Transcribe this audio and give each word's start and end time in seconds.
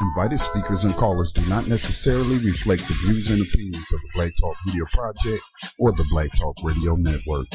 Invited 0.00 0.40
speakers 0.50 0.82
and 0.82 0.96
callers 0.96 1.30
do 1.34 1.42
not 1.42 1.68
necessarily 1.68 2.38
reflect 2.38 2.82
the 2.88 2.94
views 3.04 3.28
and 3.28 3.46
opinions 3.46 3.86
of 3.92 4.00
the 4.00 4.08
Black 4.14 4.32
Talk 4.40 4.56
Media 4.66 4.84
Project 4.94 5.44
or 5.78 5.92
the 5.92 6.06
Black 6.10 6.30
Talk 6.40 6.56
Radio 6.64 6.96
Network. 6.96 7.46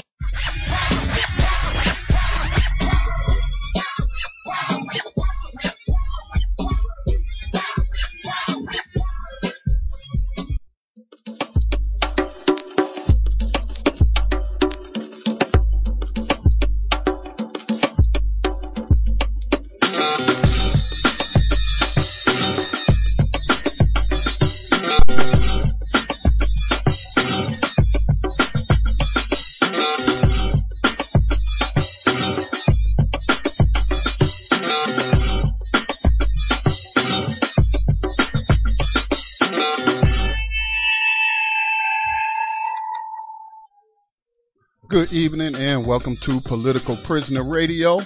Welcome 46.05 46.21
to 46.23 46.47
Political 46.47 47.03
Prisoner 47.07 47.49
Radio. 47.49 47.97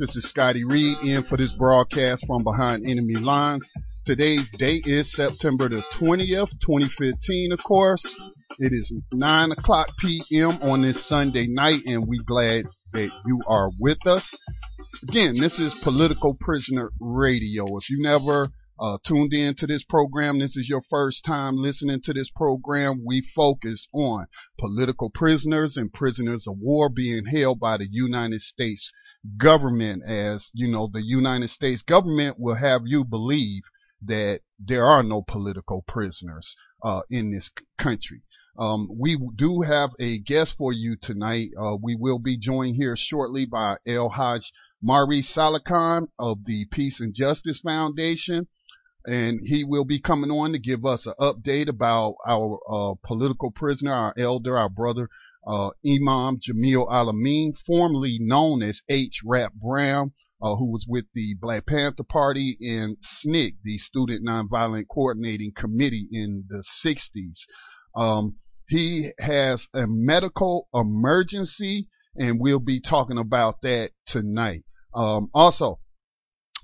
This 0.00 0.16
is 0.16 0.28
Scotty 0.28 0.64
Reed 0.64 0.98
in 1.04 1.24
for 1.28 1.38
this 1.38 1.52
broadcast 1.56 2.24
from 2.26 2.42
behind 2.42 2.84
enemy 2.84 3.14
lines. 3.14 3.64
Today's 4.04 4.48
date 4.58 4.82
is 4.86 5.06
September 5.14 5.68
the 5.68 5.80
20th, 6.00 6.50
2015, 6.66 7.52
of 7.52 7.60
course. 7.64 8.04
It 8.58 8.72
is 8.72 8.92
9 9.12 9.52
o'clock 9.52 9.86
p.m. 10.00 10.58
on 10.62 10.82
this 10.82 11.08
Sunday 11.08 11.46
night 11.46 11.82
and 11.86 12.08
we're 12.08 12.24
glad 12.26 12.64
that 12.92 13.10
you 13.24 13.40
are 13.46 13.70
with 13.78 14.04
us. 14.04 14.36
Again, 15.08 15.36
this 15.40 15.56
is 15.60 15.72
Political 15.84 16.36
Prisoner 16.40 16.90
Radio. 16.98 17.66
If 17.76 17.88
you 17.88 18.02
never 18.02 18.48
uh, 18.78 18.98
tuned 19.06 19.32
in 19.32 19.54
to 19.56 19.66
this 19.66 19.84
program, 19.88 20.38
this 20.38 20.56
is 20.56 20.68
your 20.68 20.82
first 20.90 21.24
time 21.24 21.56
listening 21.56 22.00
to 22.04 22.12
this 22.12 22.30
program, 22.34 23.04
we 23.06 23.22
focus 23.34 23.86
on 23.92 24.26
political 24.58 25.10
prisoners 25.10 25.76
and 25.76 25.92
prisoners 25.92 26.44
of 26.48 26.58
war 26.58 26.88
being 26.88 27.26
held 27.26 27.60
by 27.60 27.76
the 27.76 27.88
United 27.90 28.40
States 28.40 28.90
government. 29.36 30.02
As 30.08 30.46
you 30.52 30.68
know, 30.68 30.88
the 30.92 31.04
United 31.04 31.50
States 31.50 31.82
government 31.82 32.36
will 32.38 32.56
have 32.56 32.82
you 32.84 33.04
believe 33.04 33.62
that 34.02 34.40
there 34.58 34.84
are 34.86 35.02
no 35.02 35.22
political 35.26 35.84
prisoners 35.86 36.56
uh, 36.82 37.00
in 37.10 37.32
this 37.32 37.50
country. 37.80 38.22
Um, 38.58 38.88
we 38.96 39.18
do 39.36 39.62
have 39.62 39.90
a 39.98 40.18
guest 40.18 40.54
for 40.58 40.72
you 40.72 40.96
tonight. 41.00 41.48
Uh, 41.58 41.76
we 41.80 41.96
will 41.96 42.18
be 42.18 42.38
joined 42.38 42.76
here 42.76 42.96
shortly 42.96 43.46
by 43.46 43.76
El 43.86 44.10
Haj 44.10 44.42
Maurice 44.82 45.32
Saalakhan 45.34 46.06
of 46.18 46.44
the 46.44 46.66
Peace 46.70 47.00
and 47.00 47.14
Justice 47.14 47.60
Foundation 47.64 48.46
and 49.06 49.40
he 49.44 49.64
will 49.64 49.84
be 49.84 50.00
coming 50.00 50.30
on 50.30 50.52
to 50.52 50.58
give 50.58 50.84
us 50.84 51.06
an 51.06 51.14
update 51.20 51.68
about 51.68 52.14
our 52.26 52.58
uh, 52.70 52.94
political 53.06 53.50
prisoner, 53.50 53.92
our 53.92 54.14
elder, 54.18 54.56
our 54.56 54.68
brother, 54.68 55.08
uh, 55.46 55.70
Imam 55.84 56.38
Jamil 56.38 56.90
Al-Amin, 56.90 57.54
formerly 57.66 58.18
known 58.20 58.62
as 58.62 58.80
H. 58.88 59.20
Rap 59.24 59.52
Brown, 59.54 60.12
uh, 60.42 60.56
who 60.56 60.70
was 60.70 60.86
with 60.88 61.04
the 61.14 61.34
Black 61.40 61.66
Panther 61.66 62.04
Party 62.04 62.56
and 62.60 62.96
SNCC, 63.24 63.56
the 63.62 63.78
Student 63.78 64.26
Nonviolent 64.26 64.86
Coordinating 64.88 65.52
Committee 65.54 66.08
in 66.10 66.44
the 66.48 66.64
60s. 66.84 67.36
Um, 67.94 68.36
he 68.68 69.10
has 69.18 69.66
a 69.74 69.84
medical 69.86 70.68
emergency, 70.72 71.88
and 72.16 72.40
we'll 72.40 72.58
be 72.58 72.80
talking 72.80 73.18
about 73.18 73.60
that 73.62 73.90
tonight. 74.06 74.64
Um, 74.94 75.28
also, 75.34 75.80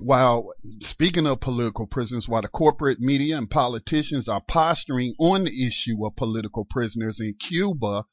while 0.00 0.52
speaking 0.80 1.26
of 1.26 1.40
political 1.40 1.86
prisoners, 1.86 2.26
while 2.26 2.42
the 2.42 2.48
corporate 2.48 3.00
media 3.00 3.36
and 3.36 3.50
politicians 3.50 4.28
are 4.28 4.42
posturing 4.48 5.14
on 5.18 5.44
the 5.44 5.66
issue 5.66 6.04
of 6.04 6.16
political 6.16 6.66
prisoners 6.68 7.18
in 7.20 7.34
Cuba, 7.48 8.04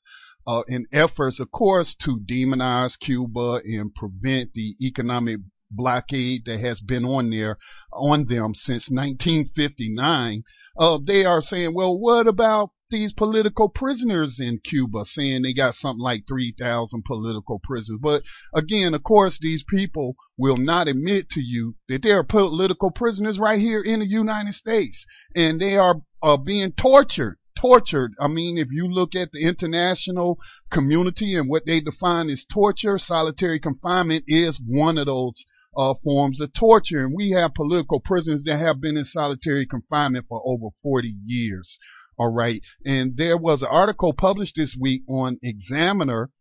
uh, 0.46 0.62
in 0.68 0.86
efforts, 0.92 1.40
of 1.40 1.52
course, 1.52 1.96
to 2.02 2.20
demonize 2.30 2.94
Cuba 3.00 3.62
and 3.64 3.94
prevent 3.94 4.54
the 4.54 4.76
economic 4.82 5.40
blockade 5.72 6.44
that 6.46 6.60
has 6.60 6.80
been 6.80 7.04
on 7.04 7.30
there 7.30 7.58
on 7.92 8.26
them 8.30 8.54
since 8.56 8.90
1959. 8.90 10.44
Uh, 10.80 10.98
they 11.06 11.26
are 11.26 11.42
saying, 11.42 11.74
well, 11.74 11.98
what 11.98 12.28
about 12.28 12.72
these 12.90 13.14
political 13.14 13.70
prisoners 13.70 14.38
in 14.40 14.60
Cuba, 14.64 15.04
saying 15.06 15.42
they 15.42 15.54
got 15.54 15.76
something 15.76 16.02
like 16.02 16.24
3,000 16.28 17.04
political 17.06 17.60
prisoners. 17.64 18.00
But 18.02 18.24
again, 18.54 18.94
of 18.94 19.04
course, 19.04 19.38
these 19.42 19.64
people 19.70 20.16
will 20.38 20.58
not 20.58 20.88
admit 20.88 21.30
to 21.32 21.42
you 21.42 21.76
that 21.90 22.02
there 22.04 22.20
are 22.20 22.24
political 22.24 22.92
prisoners 22.92 23.40
right 23.40 23.60
here 23.60 23.82
in 23.82 24.00
the 24.00 24.08
United 24.08 24.54
States, 24.54 25.06
and 25.36 25.60
they 25.60 25.76
are 25.76 26.02
uh, 26.24 26.38
being 26.38 26.72
tortured. 26.72 27.38
Tortured. 27.60 28.14
I 28.22 28.28
mean, 28.28 28.58
if 28.58 28.68
you 28.72 28.88
look 28.88 29.16
at 29.16 29.32
the 29.32 29.42
international 29.48 30.38
community 30.72 31.36
and 31.36 31.50
what 31.50 31.66
they 31.66 31.80
define 31.82 32.30
as 32.30 32.46
torture, 32.54 33.00
solitary 33.00 33.60
confinement 33.60 34.26
is 34.28 34.60
one 34.64 35.00
of 35.00 35.08
those 35.08 35.44
uh, 35.76 35.94
forms 36.04 36.40
of 36.40 36.54
torture. 36.54 37.06
And 37.06 37.16
we 37.16 37.32
have 37.32 37.54
political 37.54 38.00
prisoners 38.00 38.44
that 38.46 38.60
have 38.60 38.80
been 38.80 38.98
in 38.98 39.06
solitary 39.06 39.66
confinement 39.66 40.26
for 40.30 40.42
over 40.46 40.68
40 40.84 41.12
years. 41.26 41.78
All 42.18 42.34
right. 42.34 42.62
And 42.84 43.16
there 43.16 43.38
was 43.38 43.62
an 43.62 43.70
article 43.70 44.14
published 44.14 44.56
this 44.56 44.76
week 44.80 45.04
on 45.08 45.40
Examiner 45.44 46.32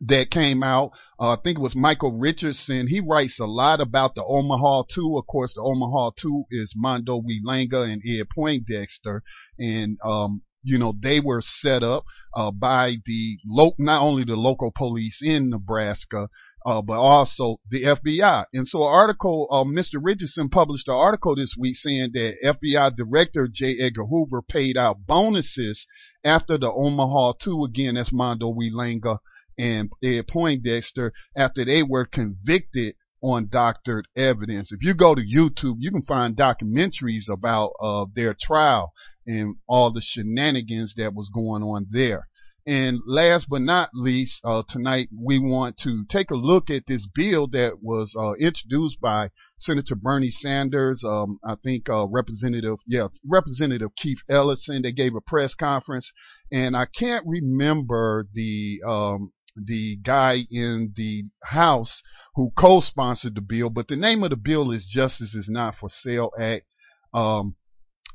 that 0.00 0.30
came 0.30 0.62
out. 0.62 0.90
Uh, 1.20 1.30
I 1.30 1.36
think 1.42 1.58
it 1.58 1.62
was 1.62 1.76
Michael 1.76 2.18
Richardson. 2.18 2.88
He 2.88 3.00
writes 3.00 3.38
a 3.38 3.44
lot 3.44 3.80
about 3.80 4.14
the 4.14 4.24
Omaha 4.24 4.84
2. 4.94 5.18
Of 5.18 5.26
course, 5.26 5.52
the 5.54 5.62
Omaha 5.62 6.12
2 6.20 6.44
is 6.50 6.72
Mondo 6.74 7.20
Langa 7.20 7.84
and 7.84 8.02
Ed 8.06 8.26
Poindexter. 8.34 9.22
And, 9.58 9.98
um, 10.04 10.42
you 10.62 10.78
know, 10.78 10.94
they 11.00 11.20
were 11.20 11.42
set 11.60 11.82
up 11.82 12.04
uh, 12.34 12.50
by 12.50 12.96
the 13.04 13.38
lo- 13.46 13.74
not 13.78 14.02
only 14.02 14.24
the 14.24 14.34
local 14.34 14.72
police 14.74 15.18
in 15.22 15.50
Nebraska, 15.50 16.28
uh, 16.66 16.82
but 16.82 16.98
also 16.98 17.60
the 17.70 17.84
FBI. 17.84 18.44
And 18.52 18.66
so, 18.66 18.82
an 18.82 18.92
article, 18.92 19.46
uh, 19.52 19.62
Mr. 19.62 20.00
Richardson 20.02 20.48
published 20.48 20.88
an 20.88 20.94
article 20.94 21.36
this 21.36 21.54
week 21.56 21.76
saying 21.76 22.10
that 22.14 22.34
FBI 22.44 22.96
Director 22.96 23.48
J. 23.50 23.76
Edgar 23.80 24.04
Hoover 24.04 24.42
paid 24.42 24.76
out 24.76 25.06
bonuses 25.06 25.86
after 26.24 26.58
the 26.58 26.70
Omaha 26.70 27.34
2, 27.44 27.64
again, 27.64 27.94
that's 27.94 28.12
Mondo 28.12 28.52
Langa 28.52 29.18
and 29.56 29.90
Ed 30.02 30.26
Poindexter, 30.26 31.12
after 31.36 31.64
they 31.64 31.84
were 31.84 32.04
convicted 32.04 32.96
on 33.22 33.48
doctored 33.50 34.08
evidence. 34.16 34.72
If 34.72 34.82
you 34.82 34.92
go 34.92 35.14
to 35.14 35.22
YouTube, 35.22 35.76
you 35.78 35.92
can 35.92 36.02
find 36.02 36.36
documentaries 36.36 37.28
about 37.32 37.70
uh, 37.80 38.06
their 38.12 38.36
trial 38.38 38.92
and 39.24 39.56
all 39.68 39.92
the 39.92 40.02
shenanigans 40.04 40.94
that 40.96 41.14
was 41.14 41.30
going 41.32 41.62
on 41.62 41.86
there. 41.90 42.26
And 42.66 43.00
last 43.06 43.46
but 43.48 43.60
not 43.60 43.90
least, 43.94 44.40
uh, 44.44 44.64
tonight 44.68 45.08
we 45.16 45.38
want 45.38 45.78
to 45.84 46.04
take 46.10 46.32
a 46.32 46.36
look 46.36 46.68
at 46.68 46.82
this 46.88 47.06
bill 47.14 47.46
that 47.48 47.78
was 47.80 48.12
uh, 48.18 48.32
introduced 48.44 49.00
by 49.00 49.30
Senator 49.60 49.94
Bernie 49.94 50.32
Sanders. 50.32 51.04
Um, 51.06 51.38
I 51.44 51.54
think 51.62 51.88
uh, 51.88 52.08
Representative, 52.08 52.78
yeah, 52.84 53.06
Representative 53.24 53.90
Keith 53.96 54.18
Ellison. 54.28 54.82
They 54.82 54.90
gave 54.90 55.14
a 55.14 55.20
press 55.20 55.54
conference, 55.54 56.10
and 56.50 56.76
I 56.76 56.86
can't 56.86 57.24
remember 57.24 58.26
the 58.34 58.80
um, 58.84 59.32
the 59.54 59.98
guy 60.04 60.38
in 60.50 60.92
the 60.96 61.24
House 61.44 62.02
who 62.34 62.50
co-sponsored 62.58 63.36
the 63.36 63.40
bill, 63.40 63.70
but 63.70 63.86
the 63.86 63.96
name 63.96 64.24
of 64.24 64.30
the 64.30 64.36
bill 64.36 64.72
is 64.72 64.90
Justice 64.92 65.34
is 65.34 65.46
Not 65.48 65.76
for 65.78 65.88
Sale 65.88 66.32
Act. 66.38 66.66
Um, 67.14 67.54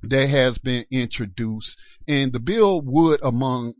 that 0.03 0.29
has 0.29 0.57
been 0.57 0.85
introduced, 0.91 1.77
and 2.07 2.33
the 2.33 2.39
bill 2.39 2.81
would, 2.81 3.21
among 3.23 3.75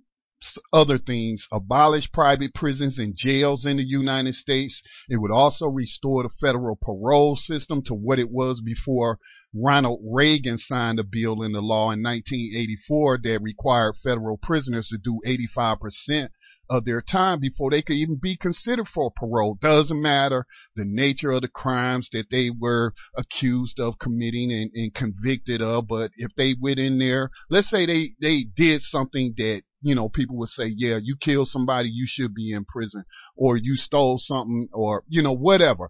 other 0.74 0.98
things, 0.98 1.48
abolish 1.52 2.12
private 2.12 2.54
prisons 2.54 2.98
and 2.98 3.16
jails 3.16 3.66
in 3.66 3.78
the 3.78 3.84
United 3.84 4.36
States. 4.36 4.82
It 5.10 5.18
would 5.18 5.32
also 5.32 5.68
restore 5.68 6.24
the 6.24 6.30
federal 6.40 6.76
parole 6.76 7.36
system 7.36 7.82
to 7.84 7.94
what 7.94 8.20
it 8.20 8.32
was 8.32 8.62
before 8.62 9.20
Ronald 9.54 10.00
Reagan 10.04 10.58
signed 10.58 11.00
a 11.00 11.04
bill 11.04 11.42
into 11.42 11.60
law 11.60 11.92
in 11.92 12.02
1984 12.02 13.20
that 13.24 13.42
required 13.42 13.96
federal 14.02 14.38
prisoners 14.38 14.88
to 14.88 14.98
do 14.98 15.20
85% 15.58 16.30
of 16.72 16.86
their 16.86 17.02
time 17.02 17.40
before 17.42 17.70
they 17.70 17.82
could 17.82 17.98
even 17.98 18.18
be 18.22 18.38
considered 18.38 18.88
for 18.88 19.12
parole. 19.12 19.58
Doesn't 19.62 20.02
matter 20.02 20.46
the 20.76 20.86
nature 20.86 21.32
of 21.32 21.42
the 21.42 21.50
crimes 21.50 22.08
that 22.14 22.28
they 22.32 22.50
were 22.50 22.94
accused 23.18 23.78
of 23.78 24.00
committing 24.00 24.52
and, 24.52 24.72
and 24.74 24.94
convicted 24.94 25.62
of, 25.62 25.88
but 25.90 26.12
if 26.16 26.32
they 26.38 26.56
went 26.60 26.80
in 26.80 26.98
there, 26.98 27.30
let's 27.50 27.70
say 27.70 27.86
they, 27.86 28.12
they 28.22 28.46
did 28.56 28.82
something 28.82 29.34
that 29.38 29.64
you 29.84 29.96
know, 29.96 30.10
people 30.10 30.38
would 30.38 30.50
say, 30.50 30.72
yeah, 30.76 31.00
you 31.02 31.16
killed 31.20 31.48
somebody, 31.48 31.90
you 31.90 32.06
should 32.08 32.36
be 32.36 32.54
in 32.54 32.64
prison, 32.66 33.04
or 33.36 33.58
you 33.58 33.76
stole 33.76 34.20
something, 34.20 34.68
or, 34.72 35.04
you 35.10 35.24
know, 35.24 35.34
whatever. 35.34 35.90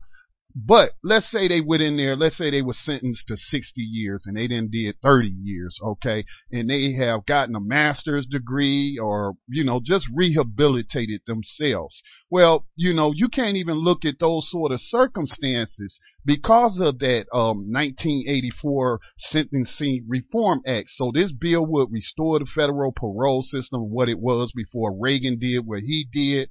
But 0.55 0.91
let's 1.03 1.29
say 1.31 1.47
they 1.47 1.61
went 1.61 1.83
in 1.83 1.97
there, 1.97 2.15
let's 2.15 2.37
say 2.37 2.49
they 2.49 2.61
were 2.61 2.73
sentenced 2.73 3.27
to 3.27 3.37
60 3.37 3.81
years 3.81 4.23
and 4.25 4.35
they 4.35 4.47
then 4.47 4.69
did 4.71 4.95
30 5.01 5.29
years, 5.29 5.79
okay? 5.83 6.25
And 6.51 6.69
they 6.69 6.93
have 6.93 7.25
gotten 7.25 7.55
a 7.55 7.59
master's 7.59 8.25
degree 8.25 8.97
or, 9.01 9.33
you 9.47 9.63
know, 9.63 9.79
just 9.83 10.07
rehabilitated 10.13 11.21
themselves. 11.25 12.01
Well, 12.29 12.67
you 12.75 12.93
know, 12.93 13.11
you 13.15 13.29
can't 13.29 13.57
even 13.57 13.75
look 13.75 14.03
at 14.03 14.19
those 14.19 14.49
sort 14.49 14.71
of 14.71 14.81
circumstances 14.81 15.99
because 16.25 16.79
of 16.79 16.99
that 16.99 17.25
um, 17.33 17.71
1984 17.71 18.99
Sentencing 19.17 20.05
Reform 20.07 20.61
Act. 20.65 20.89
So 20.89 21.11
this 21.13 21.31
bill 21.31 21.65
would 21.65 21.91
restore 21.91 22.39
the 22.39 22.45
federal 22.45 22.91
parole 22.91 23.43
system, 23.43 23.91
what 23.91 24.09
it 24.09 24.19
was 24.19 24.51
before 24.55 24.97
Reagan 24.97 25.39
did 25.39 25.65
what 25.65 25.79
he 25.79 26.07
did. 26.11 26.49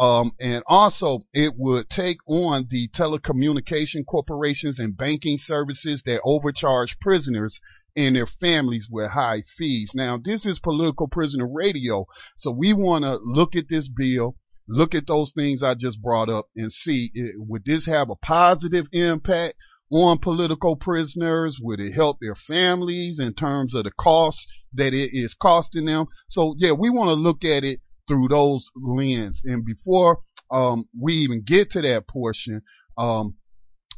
Um, 0.00 0.32
and 0.40 0.62
also, 0.66 1.20
it 1.34 1.52
would 1.58 1.90
take 1.90 2.16
on 2.26 2.66
the 2.70 2.88
telecommunication 2.98 4.06
corporations 4.08 4.78
and 4.78 4.96
banking 4.96 5.36
services 5.38 6.02
that 6.06 6.22
overcharge 6.24 6.96
prisoners 7.02 7.60
and 7.94 8.16
their 8.16 8.28
families 8.40 8.86
with 8.90 9.10
high 9.10 9.42
fees. 9.58 9.90
Now, 9.94 10.18
this 10.22 10.46
is 10.46 10.58
political 10.58 11.06
prisoner 11.06 11.46
radio, 11.46 12.06
so 12.38 12.50
we 12.50 12.72
want 12.72 13.04
to 13.04 13.18
look 13.22 13.54
at 13.54 13.68
this 13.68 13.90
bill, 13.94 14.36
look 14.66 14.94
at 14.94 15.06
those 15.06 15.32
things 15.36 15.62
I 15.62 15.74
just 15.74 16.00
brought 16.00 16.30
up, 16.30 16.46
and 16.56 16.72
see 16.72 17.10
it, 17.12 17.34
would 17.36 17.66
this 17.66 17.84
have 17.84 18.08
a 18.08 18.16
positive 18.16 18.86
impact 18.92 19.56
on 19.92 20.18
political 20.18 20.76
prisoners? 20.76 21.58
Would 21.60 21.80
it 21.80 21.92
help 21.92 22.18
their 22.22 22.36
families 22.46 23.18
in 23.18 23.34
terms 23.34 23.74
of 23.74 23.84
the 23.84 23.92
cost 24.00 24.46
that 24.72 24.94
it 24.94 25.10
is 25.12 25.34
costing 25.42 25.84
them? 25.84 26.06
So, 26.30 26.54
yeah, 26.56 26.72
we 26.72 26.88
want 26.88 27.08
to 27.08 27.14
look 27.14 27.44
at 27.44 27.64
it 27.64 27.80
through 28.10 28.26
those 28.28 28.68
lens. 28.74 29.40
And 29.44 29.64
before 29.64 30.18
um, 30.50 30.86
we 31.00 31.12
even 31.14 31.44
get 31.46 31.70
to 31.70 31.80
that 31.82 32.08
portion, 32.08 32.62
um, 32.98 33.36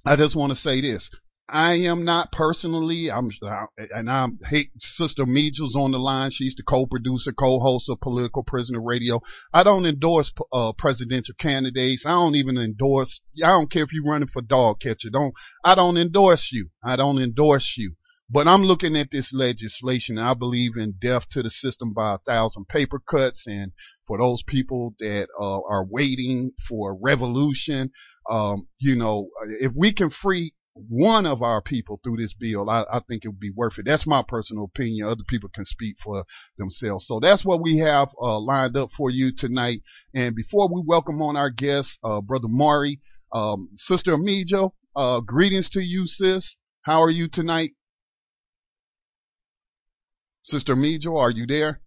I 0.05 0.17
just 0.17 0.37
want 0.37 0.53
to 0.53 0.59
say 0.59 0.83
this. 0.83 1.09
I 1.49 1.73
am 1.75 2.05
not 2.05 2.33
personally, 2.33 3.11
I'm, 3.11 3.29
and 3.95 4.11
I 4.11 4.27
hate 4.49 4.71
Sister 4.97 5.25
Meejels 5.25 5.75
on 5.75 5.93
the 5.93 5.99
line. 5.99 6.31
She's 6.33 6.55
the 6.57 6.63
co-producer, 6.63 7.33
co-host 7.33 7.91
of 7.91 8.01
Political 8.01 8.45
Prisoner 8.45 8.83
Radio. 8.83 9.21
I 9.53 9.63
don't 9.63 9.85
endorse 9.85 10.31
uh, 10.53 10.73
presidential 10.79 11.35
candidates. 11.39 12.05
I 12.07 12.13
don't 12.13 12.37
even 12.37 12.57
endorse. 12.57 13.21
I 13.45 13.49
don't 13.49 13.71
care 13.71 13.83
if 13.83 13.91
you're 13.93 14.11
running 14.11 14.29
for 14.33 14.41
dog 14.41 14.81
catcher. 14.81 15.11
Don't. 15.13 15.35
I 15.65 15.75
don't 15.75 15.99
endorse 15.99 16.49
you. 16.53 16.69
I 16.83 16.97
don't 16.97 17.21
endorse 17.21 17.75
you. 17.77 17.97
But 18.31 18.49
I'm 18.49 18.63
looking 18.63 18.97
at 18.97 19.09
this 19.13 19.31
legislation. 19.35 20.17
I 20.17 20.33
believe 20.33 20.73
in 20.77 20.95
death 21.03 21.25
to 21.33 21.43
the 21.43 21.51
system 21.51 21.93
by 21.93 22.15
a 22.15 22.19
thousand 22.19 22.67
paper 22.69 22.99
cuts. 22.99 23.45
And 23.47 23.73
for 24.13 24.19
those 24.19 24.43
people 24.47 24.95
that 24.99 25.27
uh, 25.41 25.61
are 25.71 25.87
waiting 25.89 26.53
for 26.69 26.99
revolution, 27.03 27.91
um, 28.29 28.67
you 28.79 28.95
know, 28.95 29.31
if 29.61 29.73
we 29.75 29.95
can 29.95 30.11
free 30.11 30.53
one 30.75 31.25
of 31.25 31.41
our 31.41 31.63
people 31.63 31.99
through 32.05 32.19
this 32.19 32.35
bill, 32.39 32.69
I, 32.69 32.83
I, 32.93 33.01
think 33.09 33.25
it 33.25 33.29
would 33.29 33.41
be 33.41 33.53
worth 33.57 33.79
it. 33.79 33.87
That's 33.87 34.07
my 34.07 34.23
personal 34.27 34.65
opinion. 34.65 35.09
Other 35.09 35.25
people 35.31 35.49
can 35.55 35.65
speak 35.65 35.97
for 36.05 36.25
themselves. 36.59 37.07
So 37.09 37.21
that's 37.23 37.43
what 37.43 37.63
we 37.63 37.79
have 37.79 38.09
uh, 38.21 38.39
lined 38.39 38.77
up 38.77 38.91
for 38.95 39.09
you 39.09 39.33
tonight. 39.35 39.81
And 40.15 40.37
before 40.37 40.69
we 40.69 40.83
welcome 40.87 41.23
on 41.23 41.37
our 41.37 41.51
guest, 41.51 41.89
uh, 42.05 42.21
Brother 42.21 42.49
Mauri, 42.49 43.01
um, 43.33 43.71
Sister 43.77 44.15
Amijo, 44.15 44.73
uh, 44.95 45.21
greetings 45.21 45.71
to 45.71 45.81
you, 45.81 46.05
sis. 46.07 46.55
How 46.83 47.03
are 47.03 47.11
you 47.11 47.29
tonight? 47.33 47.71
Sister 50.45 50.75
Mijo, 50.77 51.19
are 51.19 51.31
you 51.31 51.47
there? 51.47 51.81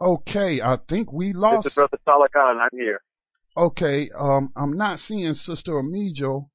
Okay, 0.00 0.62
I 0.62 0.78
think 0.88 1.12
we 1.12 1.34
lost. 1.34 1.64
This 1.64 1.72
is 1.72 1.74
Brother 1.74 1.98
Saalakhan. 2.08 2.58
I'm 2.58 2.68
here. 2.72 3.00
Okay, 3.56 4.08
um, 4.18 4.50
I'm 4.56 4.76
not 4.76 4.98
seeing 4.98 5.34
Sister 5.34 5.72
Amijo 5.72 6.48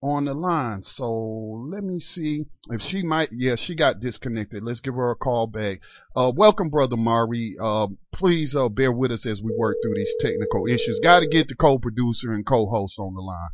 on 0.00 0.26
the 0.26 0.34
line, 0.34 0.82
so 0.84 1.66
let 1.68 1.82
me 1.82 1.98
see 1.98 2.44
if 2.70 2.80
she 2.80 3.02
might. 3.02 3.30
Yeah, 3.32 3.56
she 3.56 3.74
got 3.74 3.98
disconnected. 3.98 4.62
Let's 4.62 4.80
give 4.80 4.94
her 4.94 5.10
a 5.10 5.16
call 5.16 5.48
back. 5.48 5.80
Uh, 6.14 6.30
welcome, 6.32 6.70
Brother 6.70 6.96
Mauri. 6.96 7.56
Uh, 7.60 7.88
please 8.14 8.54
uh, 8.56 8.68
bear 8.68 8.92
with 8.92 9.10
us 9.10 9.26
as 9.26 9.40
we 9.42 9.52
work 9.58 9.76
through 9.82 9.96
these 9.96 10.14
technical 10.20 10.66
issues. 10.66 11.00
Got 11.02 11.20
to 11.20 11.26
get 11.26 11.48
the 11.48 11.56
co-producer 11.56 12.30
and 12.30 12.46
co-host 12.46 13.00
on 13.00 13.14
the 13.14 13.20
line. 13.20 13.48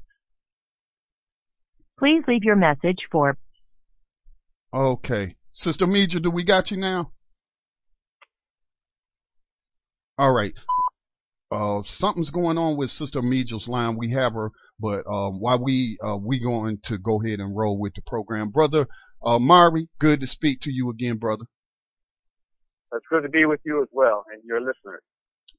Please 1.99 2.23
leave 2.29 2.45
your 2.45 2.57
message 2.57 3.07
for. 3.11 3.39
Okay. 4.75 5.37
Sister 5.55 5.87
Meja, 5.87 6.23
do 6.23 6.31
we 6.31 6.45
got 6.45 6.71
you 6.71 6.77
now? 6.77 7.14
All 10.19 10.33
right. 10.33 10.55
Uh, 11.51 11.83
something's 11.99 12.31
going 12.31 12.59
on 12.59 12.77
with 12.77 12.91
Sister 12.91 13.23
Meja's 13.23 13.69
line. 13.69 13.97
We 13.99 14.13
have 14.13 14.33
her, 14.33 14.51
but 14.81 15.07
um, 15.07 15.41
while 15.41 15.63
we 15.63 15.99
uh, 16.05 16.17
we 16.17 16.41
going 16.41 16.79
to 16.85 16.99
go 16.99 17.23
ahead 17.23 17.39
and 17.39 17.57
roll 17.57 17.79
with 17.79 17.95
the 17.95 18.03
program, 18.07 18.51
brother 18.51 18.87
uh, 19.25 19.39
Mauri, 19.39 19.89
good 19.99 20.21
to 20.21 20.27
speak 20.27 20.59
to 20.63 20.71
you 20.71 20.91
again, 20.91 21.19
brother. 21.19 21.45
It's 22.93 23.07
good 23.11 23.23
to 23.23 23.29
be 23.29 23.45
with 23.45 23.61
you 23.65 23.83
as 23.83 23.89
well 23.93 24.25
and 24.33 24.43
your 24.45 24.61
listeners. 24.61 25.03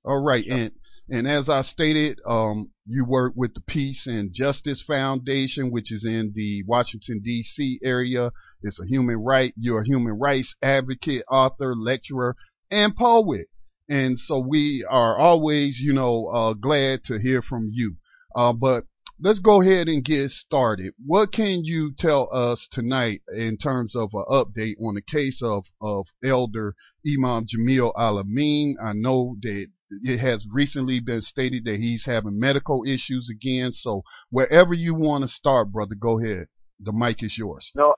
All 0.06 0.24
right, 0.24 0.46
and 0.46 0.72
and 1.10 1.28
as 1.28 1.50
I 1.50 1.64
stated, 1.64 2.20
um, 2.28 2.72
you 2.86 3.06
work 3.06 3.34
with 3.36 3.54
the 3.56 3.62
Peace 3.62 4.04
and 4.06 4.32
Justice 4.34 4.84
Foundation, 4.86 5.72
which 5.72 5.92
is 5.92 6.06
in 6.06 6.32
the 6.36 6.64
Washington 6.68 7.22
D.C. 7.24 7.80
area. 7.84 8.32
It's 8.62 8.80
a 8.80 8.86
human 8.86 9.18
right. 9.18 9.54
You're 9.58 9.82
a 9.82 9.86
human 9.86 10.20
rights 10.20 10.54
advocate, 10.62 11.24
author, 11.30 11.76
lecturer, 11.76 12.36
and 12.70 12.96
poet. 12.96 13.48
And 13.88 14.18
so 14.20 14.40
we 14.40 14.86
are 14.90 15.18
always, 15.18 15.78
you 15.80 15.94
know, 15.94 16.28
uh, 16.28 16.54
glad 16.54 17.04
to 17.06 17.20
hear 17.20 17.42
from 17.42 17.70
you. 17.72 17.98
Uh, 18.36 18.54
but 18.54 18.86
let's 19.20 19.40
go 19.40 19.62
ahead 19.62 19.88
and 19.88 20.04
get 20.04 20.32
started. 20.32 20.94
What 21.06 21.32
can 21.32 21.64
you 21.64 21.94
tell 21.98 22.30
us 22.34 22.68
tonight 22.72 23.22
in 23.36 23.58
terms 23.58 23.96
of 23.96 24.10
an 24.14 24.26
update 24.30 24.76
on 24.82 24.96
the 24.96 25.02
case 25.02 25.40
of, 25.44 25.66
of 25.82 26.08
Elder 26.24 26.76
Imam 27.06 27.46
Jamil 27.46 27.94
Al-Amin? 27.98 28.78
I 28.84 28.94
know 28.94 29.38
that 29.42 29.68
it 30.04 30.18
has 30.18 30.46
recently 30.52 31.00
been 31.00 31.22
stated 31.22 31.64
that 31.66 31.80
he's 31.80 32.04
having 32.06 32.40
medical 32.40 32.84
issues 32.86 33.30
again. 33.32 33.72
So 33.72 34.02
wherever 34.32 34.74
you 34.74 34.96
want 34.96 35.24
to 35.24 35.28
start, 35.30 35.72
brother, 35.72 35.96
go 35.96 36.20
ahead. 36.20 36.48
The 36.80 36.92
mic 36.92 37.24
is 37.24 37.36
yours. 37.38 37.72
No, 37.76 37.94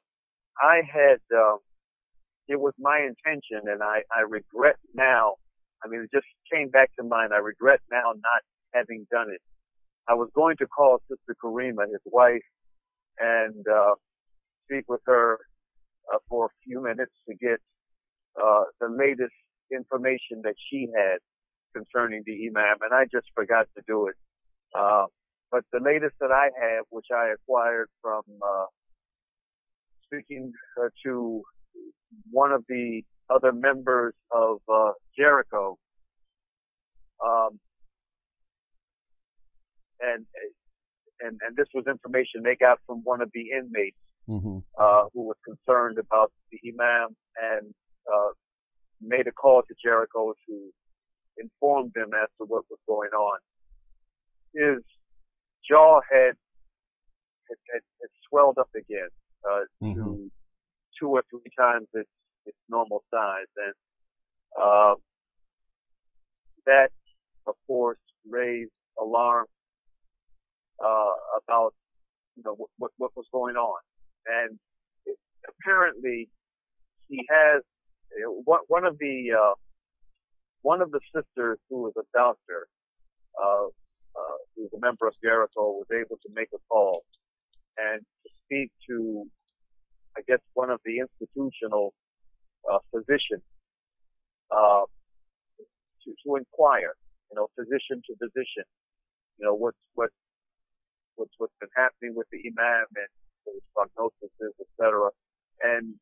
I 0.61 0.81
had, 0.85 1.19
uh, 1.35 1.57
it 2.47 2.59
was 2.59 2.73
my 2.77 2.99
intention 2.99 3.67
and 3.67 3.81
I, 3.81 4.01
I 4.15 4.21
regret 4.21 4.77
now. 4.93 5.35
I 5.83 5.87
mean, 5.87 6.01
it 6.01 6.11
just 6.13 6.27
came 6.51 6.69
back 6.69 6.91
to 6.97 7.03
mind. 7.03 7.33
I 7.33 7.37
regret 7.37 7.79
now 7.91 8.13
not 8.13 8.41
having 8.73 9.05
done 9.11 9.29
it. 9.29 9.41
I 10.07 10.13
was 10.13 10.29
going 10.33 10.57
to 10.57 10.67
call 10.67 10.99
Sister 11.09 11.35
Karima, 11.43 11.85
his 11.91 12.01
wife, 12.05 12.41
and, 13.19 13.65
uh, 13.67 13.95
speak 14.65 14.85
with 14.87 15.01
her, 15.05 15.39
uh, 16.13 16.19
for 16.29 16.45
a 16.45 16.49
few 16.63 16.81
minutes 16.81 17.13
to 17.29 17.35
get, 17.35 17.59
uh, 18.41 18.63
the 18.79 18.89
latest 18.89 19.35
information 19.71 20.41
that 20.43 20.55
she 20.69 20.87
had 20.95 21.19
concerning 21.73 22.23
the 22.25 22.47
imam 22.47 22.77
and 22.81 22.93
I 22.93 23.05
just 23.05 23.27
forgot 23.35 23.67
to 23.75 23.83
do 23.87 24.07
it. 24.07 24.15
Uh, 24.73 25.05
but 25.51 25.63
the 25.71 25.79
latest 25.79 26.15
that 26.19 26.31
I 26.31 26.49
have, 26.61 26.85
which 26.89 27.07
I 27.13 27.33
acquired 27.33 27.89
from, 28.01 28.23
uh, 28.41 28.65
speaking 30.05 30.51
uh, 30.81 30.89
to 31.05 31.43
one 32.31 32.51
of 32.51 32.63
the 32.67 33.03
other 33.29 33.51
members 33.51 34.13
of 34.31 34.57
uh, 34.71 34.91
Jericho, 35.17 35.77
um, 37.25 37.59
and 39.99 40.25
and 41.19 41.39
and 41.45 41.55
this 41.55 41.67
was 41.73 41.85
information 41.87 42.43
they 42.43 42.55
got 42.55 42.79
from 42.85 43.01
one 43.03 43.21
of 43.21 43.29
the 43.33 43.51
inmates 43.57 43.97
mm-hmm. 44.29 44.59
uh, 44.79 45.03
who 45.13 45.23
was 45.23 45.37
concerned 45.43 45.97
about 45.97 46.31
the 46.51 46.59
imam 46.69 47.15
and 47.41 47.73
uh, 48.11 48.31
made 49.01 49.27
a 49.27 49.31
call 49.31 49.61
to 49.67 49.75
Jericho 49.83 50.33
to 50.47 50.69
inform 51.37 51.91
them 51.95 52.09
as 52.13 52.29
to 52.39 52.45
what 52.45 52.63
was 52.69 52.79
going 52.87 53.11
on. 53.11 53.39
His 54.53 54.83
jaw 55.67 55.99
had 56.11 56.35
had, 57.47 57.57
had, 57.73 57.81
had 58.01 58.09
swelled 58.27 58.57
up 58.57 58.69
again 58.75 59.09
uh, 59.49 59.61
mm-hmm. 59.81 60.03
to 60.03 60.31
two 60.99 61.09
or 61.09 61.23
three 61.29 61.51
times 61.57 61.87
its, 61.93 62.09
its 62.47 62.57
normal 62.69 63.03
size. 63.13 63.51
And, 63.57 63.73
uh, 64.61 64.95
that, 66.65 66.89
of 67.45 67.55
course, 67.67 67.99
raised 68.29 68.71
alarm, 68.99 69.45
uh, 70.83 71.13
about, 71.43 71.73
you 72.35 72.43
know, 72.43 72.55
what, 72.55 72.69
what, 72.77 72.91
what 72.97 73.11
was 73.15 73.25
going 73.31 73.55
on. 73.55 73.79
And 74.25 74.59
it, 75.05 75.17
apparently 75.47 76.29
he 77.09 77.25
has, 77.29 77.63
one, 78.43 78.61
one 78.67 78.85
of 78.85 78.97
the, 78.99 79.31
uh, 79.31 79.53
one 80.61 80.81
of 80.81 80.91
the 80.91 80.99
sisters 81.13 81.59
who 81.69 81.83
was 81.83 81.93
a 81.97 82.03
doctor, 82.13 82.67
uh, 83.41 83.67
uh, 83.67 84.37
who 84.55 84.63
was 84.63 84.71
a 84.75 84.79
member 84.79 85.07
of 85.07 85.15
Jericho 85.23 85.61
was 85.77 85.87
able 85.93 86.17
to 86.17 86.29
make 86.33 86.49
a 86.53 86.57
call 86.69 87.03
and 87.77 88.01
to 88.23 88.29
speak 88.43 88.71
to 88.89 89.25
I 90.17 90.21
guess 90.27 90.39
one 90.55 90.71
of 90.71 90.79
the 90.83 90.97
institutional 90.97 91.93
uh, 92.71 92.79
physicians 92.91 93.43
uh, 94.51 94.83
to, 96.03 96.09
to 96.23 96.35
inquire, 96.35 96.93
you 97.31 97.35
know, 97.35 97.47
physician 97.55 98.01
to 98.07 98.15
physician, 98.19 98.67
you 99.39 99.45
know, 99.45 99.53
what's 99.53 99.77
what 99.95 100.09
what's 101.15 101.33
what's 101.37 101.53
been 101.59 101.73
happening 101.75 102.15
with 102.15 102.27
the 102.31 102.39
imam 102.39 102.85
and 102.95 103.11
his 103.45 103.63
prognosis, 103.73 104.31
etc. 104.39 105.09
And 105.63 105.95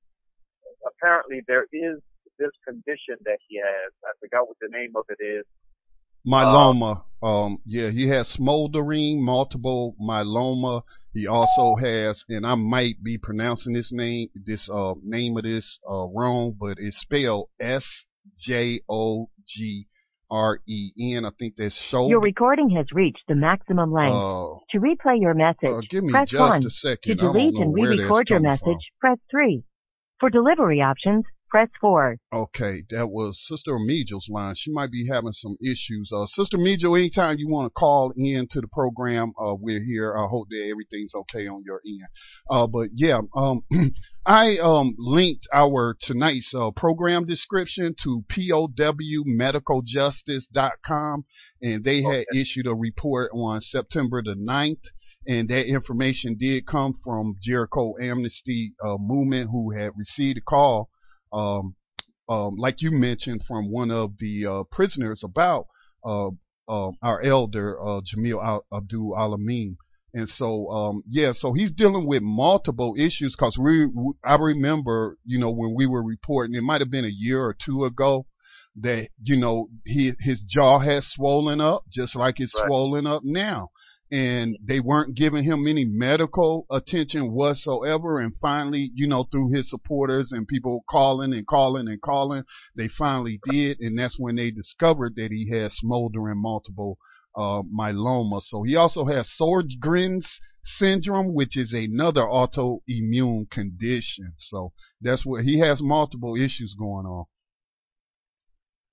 apparently 0.86 1.42
there 1.48 1.66
is 1.72 2.02
this 2.38 2.52
condition 2.68 3.16
that 3.24 3.40
he 3.48 3.58
has. 3.58 3.92
I 4.04 4.12
forgot 4.20 4.48
what 4.48 4.58
the 4.62 4.70
name 4.70 4.94
of 4.96 5.06
it 5.10 5.24
is. 5.24 5.46
Myeloma. 6.28 7.04
Um, 7.22 7.30
um, 7.30 7.58
yeah, 7.66 7.92
he 7.92 8.10
has 8.10 8.28
smoldering 8.28 9.24
multiple 9.24 9.96
myeloma. 10.02 10.82
He 11.16 11.28
also 11.28 11.76
has, 11.80 12.26
and 12.28 12.46
I 12.46 12.56
might 12.56 13.02
be 13.02 13.18
pronouncing 13.18 13.72
this 13.72 13.90
name, 13.94 14.28
this 14.36 14.70
uh, 14.70 14.96
name 15.02 15.38
of 15.38 15.44
this 15.44 15.80
uh, 15.90 16.08
wrong, 16.14 16.54
but 16.60 16.76
it's 16.78 17.00
spelled 17.00 17.48
S 17.58 17.86
J 18.46 18.82
O 18.90 19.30
G 19.48 19.88
R 20.30 20.60
E 20.68 20.92
N. 21.16 21.24
I 21.24 21.30
think 21.40 21.54
that's 21.58 21.74
shoulder. 21.90 22.10
Your 22.10 22.20
recording 22.20 22.70
has 22.72 22.88
reached 22.92 23.24
the 23.30 23.36
maximum 23.36 23.94
length. 23.94 24.14
Uh, 24.14 24.60
to 24.72 24.80
replay 24.80 25.22
your 25.22 25.34
message, 25.34 25.70
uh, 25.70 25.80
give 25.90 26.04
me 26.04 26.12
press 26.12 26.30
just 26.30 26.42
1. 26.42 26.66
A 26.66 26.70
second. 26.70 27.00
To 27.06 27.16
delete 27.16 27.56
and 27.56 27.74
re-record 27.74 28.30
your 28.30 28.42
message, 28.42 28.60
from. 29.00 29.00
press 29.00 29.18
3. 29.32 29.64
For 30.20 30.30
delivery 30.30 30.82
options, 30.82 31.24
press 31.56 31.70
4. 31.80 32.20
Okay, 32.34 32.84
that 32.90 33.08
was 33.08 33.40
Sister 33.48 33.78
Mejal's 33.80 34.28
line. 34.30 34.56
She 34.58 34.74
might 34.74 34.92
be 34.92 35.08
having 35.10 35.32
some 35.32 35.56
issues. 35.62 36.12
Uh, 36.14 36.26
Sister 36.26 36.58
Mejal, 36.58 37.00
anytime 37.00 37.38
you 37.38 37.48
want 37.48 37.68
to 37.68 37.70
call 37.70 38.12
in 38.18 38.50
to 38.52 38.60
the 38.60 38.68
program, 38.68 39.32
uh, 39.40 39.56
we're 39.56 39.82
here. 39.82 40.18
I 40.18 40.28
hope 40.28 40.50
that 40.50 40.68
everything's 40.70 41.16
okay 41.16 41.48
on 41.48 41.64
your 41.66 41.82
end. 41.86 42.10
Uh, 42.50 42.68
but 42.68 42.90
yeah, 42.94 43.22
um, 43.38 43.62
I 44.26 44.58
um, 44.58 44.96
linked 44.98 45.48
our 45.54 45.96
tonight's 46.02 46.54
uh, 46.54 46.72
program 46.76 47.26
description 47.26 47.96
to 48.04 48.26
powmedicaljustice.com, 48.30 51.26
and 51.62 51.86
they 51.86 52.04
okay. 52.04 52.18
had 52.18 52.26
issued 52.36 52.68
a 52.68 52.76
report 52.76 53.32
on 53.34 53.62
September 53.62 54.22
the 54.22 54.36
9th 54.36 54.82
and 55.28 55.50
that 55.50 55.66
information 55.66 56.38
did 56.38 56.68
come 56.68 57.00
from 57.04 57.36
Jericho 57.42 57.96
Amnesty 58.00 58.76
uh, 58.86 58.98
Movement, 59.00 59.50
who 59.50 59.72
had 59.72 59.90
received 59.98 60.38
a 60.38 60.42
call 60.42 60.88
um, 61.36 61.76
um, 62.28 62.56
like 62.58 62.82
you 62.82 62.92
mentioned, 62.92 63.42
from 63.48 63.72
one 63.72 63.92
of 63.92 64.14
the 64.20 64.46
uh, 64.46 64.64
prisoners 64.72 65.22
about 65.24 65.68
uh, 66.04 66.30
uh, 66.68 66.92
our 67.02 67.22
elder 67.22 67.80
uh, 67.80 68.02
Jamil 68.02 68.62
Abdul 68.74 69.14
Alamin. 69.16 69.76
And 70.14 70.30
so, 70.30 70.70
um, 70.70 71.04
yeah, 71.10 71.34
so 71.36 71.54
he's 71.54 71.74
dealing 71.74 72.08
with 72.08 72.22
multiple 72.24 72.96
issues 72.98 73.36
because 73.38 73.58
we, 73.60 73.88
I 74.24 74.38
remember, 74.38 75.18
you 75.26 75.38
know, 75.40 75.52
when 75.52 75.76
we 75.76 75.86
were 75.86 76.02
reporting, 76.02 76.56
it 76.56 76.64
might 76.64 76.80
have 76.80 76.90
been 76.90 77.04
a 77.04 77.10
year 77.10 77.44
or 77.44 77.54
two 77.54 77.84
ago 77.84 78.26
that, 78.78 79.10
you 79.22 79.36
know, 79.36 79.68
he, 79.84 80.14
his 80.22 80.42
jaw 80.48 80.80
has 80.80 81.06
swollen 81.14 81.60
up 81.60 81.84
just 81.92 82.16
like 82.16 82.36
it's 82.40 82.56
right. 82.58 82.66
swollen 82.66 83.06
up 83.06 83.24
now 83.26 83.72
and 84.12 84.58
they 84.64 84.80
weren't 84.80 85.16
giving 85.18 85.44
him 85.44 85.68
any 85.68 85.86
medical 85.86 86.66
attention 86.70 87.34
whatsoever. 87.34 88.20
And 88.20 88.34
finally, 88.40 88.92
you 88.94 89.08
know, 89.08 89.24
through 89.32 89.52
his 89.52 89.70
supporters 89.70 90.32
and 90.32 90.48
people 90.48 90.84
calling 90.90 91.34
and 91.34 91.48
calling 91.48 91.88
and 91.88 92.02
calling, 92.02 92.44
they 92.78 92.88
finally 92.88 93.40
did. 93.50 93.80
And 93.80 93.98
that's 93.98 94.18
when 94.20 94.36
they 94.36 94.52
discovered 94.52 95.16
that 95.16 95.32
he 95.32 95.50
had 95.50 95.72
smoldering 95.72 96.42
multiple 96.42 96.98
uh, 97.36 97.64
myeloma. 97.64 98.42
So 98.44 98.64
he 98.64 98.76
also 98.76 99.06
has 99.06 99.28
Sjogren's 99.40 100.28
syndrome, 100.64 101.34
which 101.34 101.58
is 101.58 101.74
another 101.74 102.22
autoimmune 102.22 103.50
condition. 103.52 104.34
So 104.38 104.72
that's 105.02 105.26
what 105.26 105.44
he 105.44 105.60
has 105.60 105.80
multiple 105.82 106.36
issues 106.36 106.76
going 106.78 107.06
on. 107.06 107.26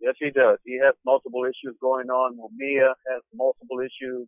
Yes, 0.01 0.15
he 0.19 0.31
does. 0.31 0.59
He 0.65 0.81
has 0.83 0.95
multiple 1.07 1.45
issues 1.45 1.77
going 1.81 2.11
on. 2.11 2.37
Mumia 2.37 2.95
has 3.09 3.23
multiple 3.33 3.79
issues 3.79 4.27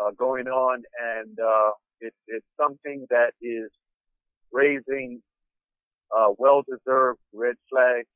uh, 0.00 0.10
going 0.16 0.46
on, 0.46 0.82
and 1.18 1.38
uh, 1.38 1.70
it, 2.00 2.14
it's 2.26 2.46
something 2.60 3.06
that 3.10 3.32
is 3.40 3.70
raising 4.52 5.22
uh, 6.16 6.28
well-deserved 6.38 7.18
red 7.32 7.54
flags 7.70 8.08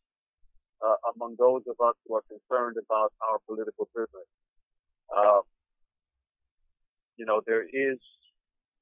uh, 0.85 0.97
among 1.14 1.37
those 1.38 1.62
of 1.68 1.76
us 1.87 1.95
who 2.06 2.14
are 2.14 2.25
concerned 2.28 2.76
about 2.85 3.12
our 3.30 3.38
political 3.47 3.88
prisoners. 3.95 4.28
Uh, 5.16 5.40
you 7.16 7.25
know, 7.25 7.40
there 7.47 7.62
is 7.62 7.99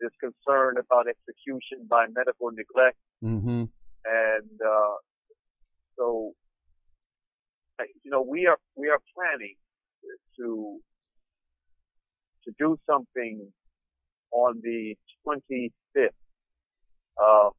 this 0.01 0.11
concern 0.21 0.77
about 0.79 1.07
execution 1.07 1.87
by 1.89 2.07
medical 2.15 2.51
neglect, 2.51 2.97
mm-hmm. 3.23 3.65
and 4.05 4.61
uh, 4.61 4.97
so 5.97 6.33
you 8.03 8.11
know 8.11 8.23
we 8.23 8.47
are 8.47 8.59
we 8.77 8.89
are 8.89 9.01
planning 9.15 9.55
to 10.37 10.81
to 12.45 12.53
do 12.59 12.79
something 12.89 13.53
on 14.33 14.61
the 14.63 14.97
25th 15.27 16.09
uh, 17.23 17.51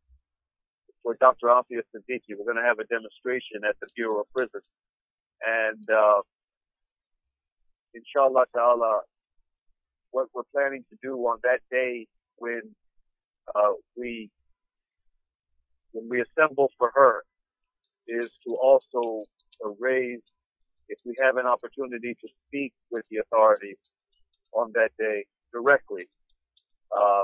for 1.04 1.16
Dr. 1.20 1.48
Afia 1.48 1.82
Siddiqui. 1.94 2.36
We're 2.38 2.46
going 2.46 2.58
to 2.58 2.68
have 2.68 2.80
a 2.80 2.86
demonstration 2.86 3.62
at 3.68 3.76
the 3.82 3.88
Bureau 3.96 4.22
of 4.22 4.28
Prisons. 4.36 4.68
And 5.46 5.90
uh, 5.90 6.22
inshallah 7.94 8.46
ta'ala, 8.54 9.02
what 10.12 10.28
we're 10.34 10.44
planning 10.54 10.84
to 10.90 10.98
do 11.02 11.18
on 11.18 11.40
that 11.44 11.60
day 11.72 12.08
when 12.38 12.62
uh, 13.54 13.74
we 13.98 14.30
when 15.92 16.10
we 16.10 16.22
assemble 16.22 16.70
for 16.78 16.92
her 16.94 17.24
is 18.08 18.30
to 18.46 18.56
also 18.56 19.24
raise, 19.80 20.22
if 20.90 21.00
we 21.06 21.16
have 21.24 21.38
an 21.38 21.46
opportunity 21.46 22.16
to 22.22 22.28
speak 22.48 22.74
with 22.92 23.04
the 23.10 23.18
authorities, 23.18 23.78
on 24.56 24.72
that 24.74 24.90
day 24.98 25.26
directly, 25.54 26.08
uh, 26.96 27.24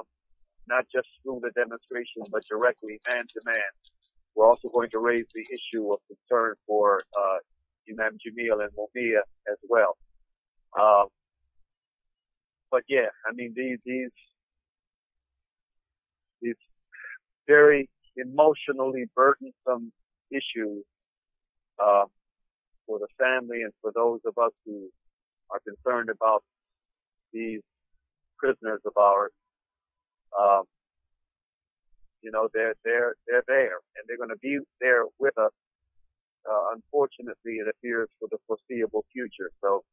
not 0.68 0.86
just 0.94 1.08
through 1.24 1.42
the 1.42 1.52
demonstration, 1.52 2.24
but 2.32 2.44
directly 2.50 3.00
man 3.08 3.26
to 3.34 3.42
man. 3.46 3.72
We're 4.36 4.48
also 4.48 4.70
going 4.70 4.90
to 4.92 5.00
raise 5.00 5.26
the 5.34 5.46
issue 5.52 5.92
of 5.92 6.00
concern 6.08 6.56
for 6.68 7.02
uh, 7.18 7.38
Imam 7.90 8.18
Jamil 8.18 8.64
and 8.64 8.72
Mumia 8.78 9.22
as 9.52 9.58
well. 9.68 9.98
Um, 10.80 11.08
but 12.70 12.84
yeah, 12.88 13.10
I 13.28 13.34
mean 13.34 13.54
these 13.56 13.80
these 13.86 14.12
these 16.42 16.56
very 17.48 17.90
emotionally 18.16 19.06
burdensome 19.16 19.92
issues 20.32 20.84
uh, 21.84 22.06
for 22.88 23.00
the 23.00 23.08
family 23.20 23.62
and 23.64 23.74
for 23.82 23.92
those 23.94 24.20
of 24.26 24.38
us 24.38 24.52
who 24.66 24.90
are 25.50 25.60
concerned 25.60 26.10
about 26.10 26.44
these 27.34 27.62
prisoners 28.38 28.82
of 28.86 28.94
ours, 28.98 29.32
um, 30.40 30.64
you 32.22 32.32
know, 32.32 32.48
they're 32.54 32.76
they're 32.84 33.16
they're 33.28 33.44
there, 33.48 33.78
and 33.96 34.04
they're 34.08 34.18
going 34.18 34.30
to 34.30 34.42
be 34.42 34.60
there 34.80 35.06
with 35.20 35.38
us. 35.38 35.52
Uh, 36.50 36.74
unfortunately, 36.74 37.62
it 37.62 37.68
appears 37.68 38.10
for 38.20 38.28
the 38.32 38.38
foreseeable 38.48 39.06
future. 39.14 39.52
So 39.62 39.84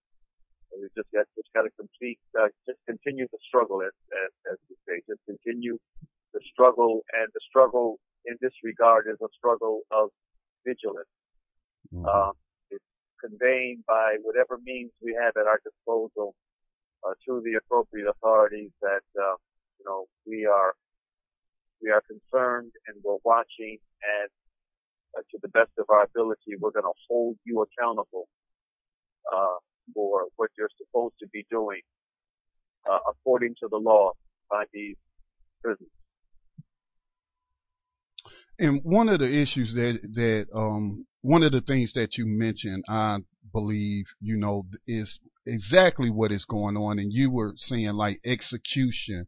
we 0.73 0.89
just 0.97 1.11
got 1.13 1.27
just 1.37 1.49
got 1.55 1.63
to 1.63 1.71
complete, 1.79 2.19
uh, 2.39 2.49
just 2.67 2.79
continue 2.87 3.27
the 3.33 3.39
struggle, 3.47 3.83
as, 3.83 3.93
as 4.13 4.53
as 4.53 4.59
we 4.69 4.77
say, 4.87 5.03
just 5.09 5.21
continue 5.27 5.79
the 6.33 6.41
struggle, 6.53 7.03
and 7.17 7.29
the 7.33 7.41
struggle 7.49 7.99
in 8.25 8.37
this 8.41 8.53
regard 8.63 9.07
is 9.09 9.17
a 9.23 9.29
struggle 9.37 9.83
of 9.91 10.11
vigilance. 10.67 11.09
Mm-hmm. 11.93 12.05
Um, 12.05 12.33
it's 12.71 12.85
conveying 13.21 13.83
by 13.87 14.17
whatever 14.23 14.59
means 14.63 14.91
we 15.03 15.17
have 15.17 15.37
at 15.41 15.47
our 15.47 15.61
disposal 15.65 16.35
uh, 17.07 17.15
to 17.27 17.43
the 17.45 17.59
appropriate 17.59 18.09
authorities 18.09 18.71
that 18.83 19.07
uh, 19.19 19.37
you 19.79 19.85
know 19.87 20.07
we 20.27 20.47
are 20.47 20.75
we 21.83 21.91
are 21.91 22.03
concerned 22.03 22.73
and 22.87 22.97
we're 23.05 23.23
watching 23.25 23.79
and 24.03 24.31
uh, 25.17 25.23
to 25.31 25.39
the 25.43 25.49
best 25.49 25.71
of 25.79 25.87
our 25.89 26.05
ability 26.05 26.57
we're 26.61 26.71
going 26.71 26.85
to 26.85 26.99
hold 27.09 27.37
you 27.45 27.63
accountable 27.63 28.29
uh, 29.33 29.59
for 29.95 30.27
what 30.37 30.51
you're 30.59 30.71
supposed 30.77 31.15
to 31.21 31.27
be 31.29 31.47
doing 31.51 31.81
uh, 32.91 32.99
according 33.09 33.55
to 33.61 33.69
the 33.71 33.77
law 33.77 34.13
by 34.51 34.65
these 34.73 34.97
prisons. 35.63 35.89
And 38.59 38.81
one 38.83 39.09
of 39.09 39.21
the 39.21 39.31
issues 39.31 39.73
that 39.75 40.01
that 40.15 40.47
um, 40.55 41.07
one 41.23 41.43
of 41.43 41.53
the 41.53 41.61
things 41.61 41.93
that 41.95 42.17
you 42.17 42.25
mentioned, 42.27 42.85
I 42.89 43.19
believe, 43.53 44.07
you 44.21 44.37
know, 44.37 44.67
is 44.87 45.19
exactly 45.47 46.11
what 46.11 46.33
is 46.33 46.45
going 46.45 46.77
on. 46.77 46.99
And 46.99 47.13
you 47.13 47.31
were 47.31 47.53
saying 47.57 47.95
like 47.95 48.21
execution 48.25 49.27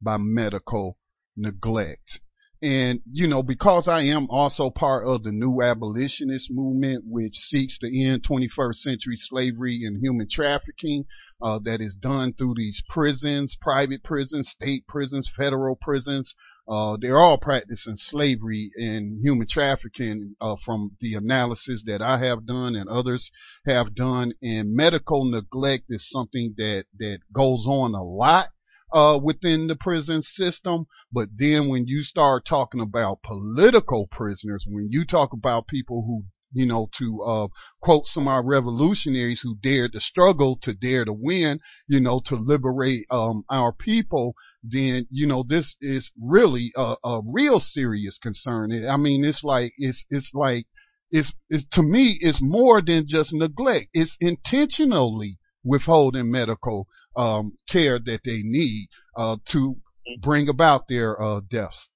by 0.00 0.16
medical 0.18 0.98
neglect. 1.36 2.20
And, 2.62 3.00
you 3.10 3.28
know, 3.28 3.42
because 3.42 3.86
I 3.86 4.02
am 4.04 4.28
also 4.30 4.70
part 4.70 5.06
of 5.06 5.22
the 5.22 5.30
new 5.30 5.60
abolitionist 5.60 6.50
movement, 6.50 7.04
which 7.06 7.34
seeks 7.34 7.78
to 7.78 7.86
end 7.86 8.24
21st 8.28 8.74
century 8.76 9.16
slavery 9.16 9.82
and 9.84 10.02
human 10.02 10.26
trafficking, 10.30 11.04
uh, 11.42 11.58
that 11.64 11.82
is 11.82 11.94
done 11.94 12.32
through 12.32 12.54
these 12.56 12.82
prisons, 12.88 13.56
private 13.60 14.02
prisons, 14.02 14.48
state 14.48 14.86
prisons, 14.86 15.30
federal 15.36 15.76
prisons, 15.76 16.34
uh, 16.68 16.96
they're 17.00 17.18
all 17.20 17.38
practicing 17.38 17.96
slavery 17.96 18.70
and 18.76 19.20
human 19.22 19.46
trafficking 19.48 20.34
uh, 20.40 20.56
from 20.64 20.96
the 21.00 21.14
analysis 21.14 21.82
that 21.86 22.02
I 22.02 22.18
have 22.24 22.46
done 22.46 22.74
and 22.74 22.88
others 22.88 23.30
have 23.66 23.94
done. 23.94 24.32
And 24.42 24.74
medical 24.74 25.24
neglect 25.30 25.84
is 25.88 26.08
something 26.10 26.54
that, 26.56 26.84
that 26.98 27.18
goes 27.32 27.64
on 27.66 27.94
a 27.94 28.02
lot. 28.02 28.48
uh, 28.92 29.18
within 29.22 29.66
the 29.66 29.76
prison 29.76 30.22
system. 30.22 30.86
But 31.12 31.28
then 31.36 31.68
when 31.68 31.86
you 31.86 32.02
start 32.02 32.44
talking 32.48 32.80
about 32.80 33.22
political 33.22 34.06
prisoners, 34.10 34.64
when 34.66 34.88
you 34.90 35.04
talk 35.04 35.32
about 35.32 35.66
people 35.66 36.04
who 36.06 36.24
you 36.56 36.64
know, 36.64 36.88
to 36.98 37.22
uh, 37.22 37.48
quote 37.82 38.04
some 38.06 38.26
of 38.26 38.32
our 38.32 38.42
revolutionaries 38.42 39.40
who 39.42 39.58
dared 39.62 39.92
to 39.92 40.00
struggle, 40.00 40.58
to 40.62 40.72
dare 40.72 41.04
to 41.04 41.12
win, 41.12 41.60
you 41.86 42.00
know, 42.00 42.22
to 42.24 42.34
liberate 42.34 43.04
um, 43.10 43.44
our 43.50 43.72
people, 43.72 44.34
then 44.62 45.06
you 45.10 45.26
know 45.26 45.44
this 45.46 45.76
is 45.82 46.10
really 46.18 46.72
a, 46.74 46.94
a 47.04 47.20
real 47.26 47.60
serious 47.60 48.18
concern. 48.22 48.72
I 48.88 48.96
mean, 48.96 49.22
it's 49.22 49.44
like 49.44 49.74
it's 49.76 50.02
it's 50.08 50.30
like 50.32 50.66
it's, 51.10 51.30
it's 51.50 51.66
to 51.72 51.82
me 51.82 52.16
it's 52.22 52.38
more 52.40 52.80
than 52.80 53.04
just 53.06 53.34
neglect. 53.34 53.90
It's 53.92 54.16
intentionally 54.18 55.38
withholding 55.62 56.32
medical 56.32 56.86
um, 57.16 57.52
care 57.68 57.98
that 57.98 58.20
they 58.24 58.40
need 58.42 58.88
uh, 59.14 59.36
to 59.52 59.76
bring 60.22 60.48
about 60.48 60.84
their 60.88 61.20
uh, 61.20 61.40
deaths. 61.50 61.88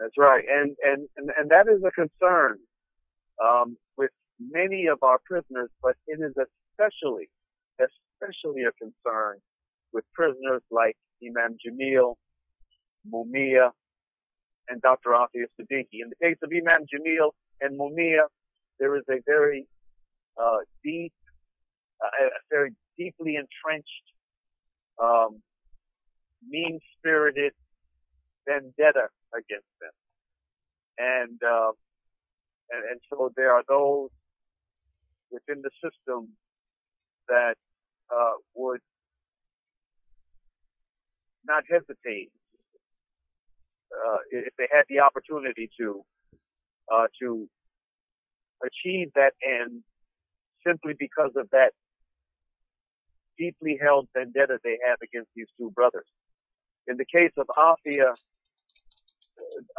That's 0.00 0.18
right, 0.18 0.42
and 0.48 0.76
and 0.82 1.08
and, 1.16 1.30
and 1.38 1.50
that 1.50 1.66
is 1.72 1.80
a 1.86 1.92
concern 1.92 2.58
um, 3.42 3.76
with 3.96 4.10
many 4.40 4.86
of 4.86 5.02
our 5.02 5.18
prisoners, 5.24 5.70
but 5.82 5.96
it 6.06 6.20
is 6.20 6.34
especially 6.36 7.28
especially 7.78 8.62
a 8.62 8.72
concern 8.72 9.38
with 9.92 10.04
prisoners 10.14 10.62
like 10.70 10.96
Imam 11.22 11.56
Jamil, 11.64 12.14
Mumia, 13.10 13.70
and 14.68 14.82
Dr. 14.82 15.10
Afia 15.10 15.46
Siddiqui. 15.58 16.02
In 16.02 16.10
the 16.10 16.16
case 16.22 16.36
of 16.42 16.50
Imam 16.52 16.82
Jamil 16.82 17.30
and 17.60 17.78
Mumia, 17.78 18.24
there 18.78 18.96
is 18.96 19.04
a 19.08 19.20
very 19.26 19.66
uh, 20.40 20.58
deep, 20.84 21.12
uh, 22.04 22.26
a 22.26 22.28
very 22.50 22.70
deeply 22.96 23.36
entrenched, 23.36 24.06
um, 25.02 25.40
mean-spirited 26.48 27.52
vendetta 28.46 29.08
against 29.34 29.66
them. 29.80 29.90
And, 30.98 31.40
uh, 31.42 31.72
and, 32.70 32.84
and 32.90 33.00
so 33.10 33.32
there 33.36 33.52
are 33.52 33.62
those 33.68 34.10
within 35.30 35.62
the 35.62 35.70
system 35.82 36.28
that 37.28 37.54
uh, 38.14 38.32
would 38.54 38.80
not 41.46 41.62
hesitate 41.70 42.30
uh, 43.92 44.18
if 44.30 44.52
they 44.58 44.68
had 44.70 44.84
the 44.88 45.00
opportunity 45.00 45.70
to 45.78 46.04
uh, 46.92 47.06
to 47.20 47.48
achieve 48.64 49.08
that 49.14 49.32
end 49.44 49.82
simply 50.66 50.94
because 50.98 51.30
of 51.36 51.48
that 51.50 51.72
deeply 53.38 53.78
held 53.80 54.08
vendetta 54.14 54.58
they 54.64 54.76
have 54.86 54.98
against 55.02 55.30
these 55.36 55.46
two 55.58 55.70
brothers. 55.70 56.06
In 56.86 56.96
the 56.96 57.04
case 57.04 57.32
of 57.36 57.46
Afia, 57.56 58.14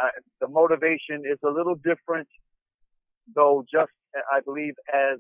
uh, 0.02 0.08
the 0.40 0.48
motivation 0.48 1.24
is 1.26 1.38
a 1.44 1.50
little 1.50 1.76
different, 1.76 2.28
though 3.36 3.66
just, 3.72 3.92
I 4.32 4.42
believe, 4.42 4.74
as 4.94 5.20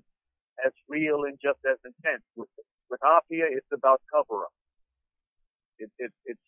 as 0.65 0.73
real 0.87 1.23
and 1.23 1.37
just 1.41 1.59
as 1.69 1.77
intense. 1.85 2.23
With, 2.35 2.49
with 2.89 2.99
Afia, 3.01 3.47
it's 3.49 3.67
about 3.73 4.01
cover 4.13 4.43
up. 4.43 4.53
It, 5.77 5.89
it, 5.97 6.11
it's 6.25 6.39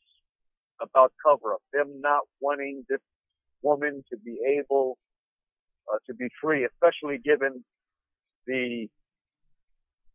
about 0.82 1.14
cover 1.26 1.54
up. 1.54 1.62
Them 1.72 2.02
not 2.02 2.24
wanting 2.42 2.84
this 2.90 3.00
woman 3.62 4.04
to 4.12 4.18
be 4.18 4.38
able 4.60 4.98
uh, 5.92 5.98
to 6.08 6.14
be 6.14 6.28
free, 6.42 6.66
especially 6.66 7.20
given 7.24 7.64
the 8.48 8.88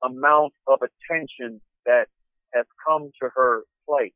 amount 0.02 0.52
of 0.66 0.80
attention 0.82 1.60
that 1.86 2.06
has 2.54 2.66
come 2.86 3.10
to 3.22 3.28
her 3.34 3.62
plight 3.86 4.14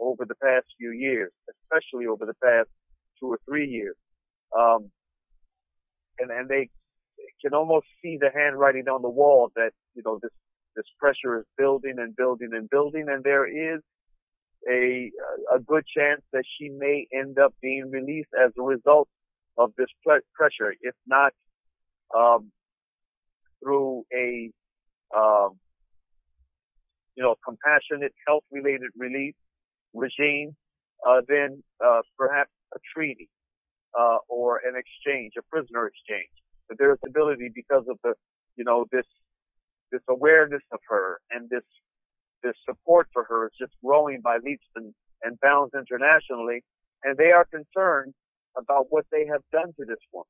over 0.00 0.24
the 0.24 0.34
past 0.42 0.66
few 0.78 0.92
years, 0.92 1.32
especially 1.50 2.06
over 2.06 2.24
the 2.24 2.34
past 2.42 2.68
two 3.20 3.26
or 3.26 3.38
three 3.48 3.66
years. 3.68 3.96
Um, 4.56 4.90
and, 6.18 6.30
and 6.30 6.48
they 6.48 6.70
can 7.40 7.54
almost 7.54 7.86
see 8.02 8.18
the 8.20 8.30
handwriting 8.34 8.88
on 8.88 9.02
the 9.02 9.08
wall 9.10 9.50
that, 9.56 9.70
you 9.94 10.02
know, 10.04 10.18
this, 10.22 10.30
this 10.76 10.86
pressure 10.98 11.38
is 11.38 11.44
building 11.58 11.94
and 11.98 12.14
building 12.16 12.50
and 12.52 12.68
building. 12.70 13.06
And 13.08 13.22
there 13.24 13.46
is 13.46 13.80
a, 14.70 15.10
a 15.54 15.58
good 15.58 15.84
chance 15.86 16.22
that 16.32 16.44
she 16.58 16.68
may 16.68 17.06
end 17.12 17.38
up 17.38 17.54
being 17.60 17.90
released 17.90 18.30
as 18.42 18.52
a 18.58 18.62
result 18.62 19.08
of 19.58 19.72
this 19.76 19.88
pressure, 20.04 20.74
if 20.80 20.94
not, 21.06 21.32
um, 22.16 22.50
through 23.62 24.04
a, 24.14 24.50
um, 25.16 25.58
you 27.16 27.22
know, 27.22 27.34
compassionate 27.44 28.14
health 28.26 28.44
related 28.50 28.90
release 28.96 29.34
regime, 29.94 30.56
uh, 31.06 31.20
then, 31.28 31.62
uh, 31.84 32.00
perhaps 32.16 32.50
a 32.74 32.78
treaty, 32.94 33.28
uh, 33.98 34.18
or 34.28 34.60
an 34.66 34.74
exchange, 34.76 35.32
a 35.38 35.42
prisoner 35.50 35.86
exchange. 35.86 36.32
But 36.68 36.78
there's 36.78 36.98
ability 37.06 37.50
because 37.54 37.84
of 37.88 37.98
the, 38.02 38.14
you 38.56 38.64
know, 38.64 38.86
this, 38.90 39.06
this 39.90 40.02
awareness 40.08 40.62
of 40.72 40.80
her 40.88 41.20
and 41.30 41.50
this 41.50 41.64
this 42.42 42.54
support 42.68 43.08
for 43.12 43.24
her 43.24 43.46
is 43.46 43.52
just 43.58 43.72
growing 43.84 44.20
by 44.20 44.38
leaps 44.44 44.66
and, 44.74 44.92
and 45.22 45.38
bounds 45.40 45.72
internationally. 45.74 46.64
And 47.04 47.16
they 47.16 47.30
are 47.30 47.46
concerned 47.46 48.14
about 48.56 48.86
what 48.90 49.06
they 49.10 49.26
have 49.26 49.42
done 49.52 49.72
to 49.78 49.84
this 49.86 50.02
woman 50.12 50.26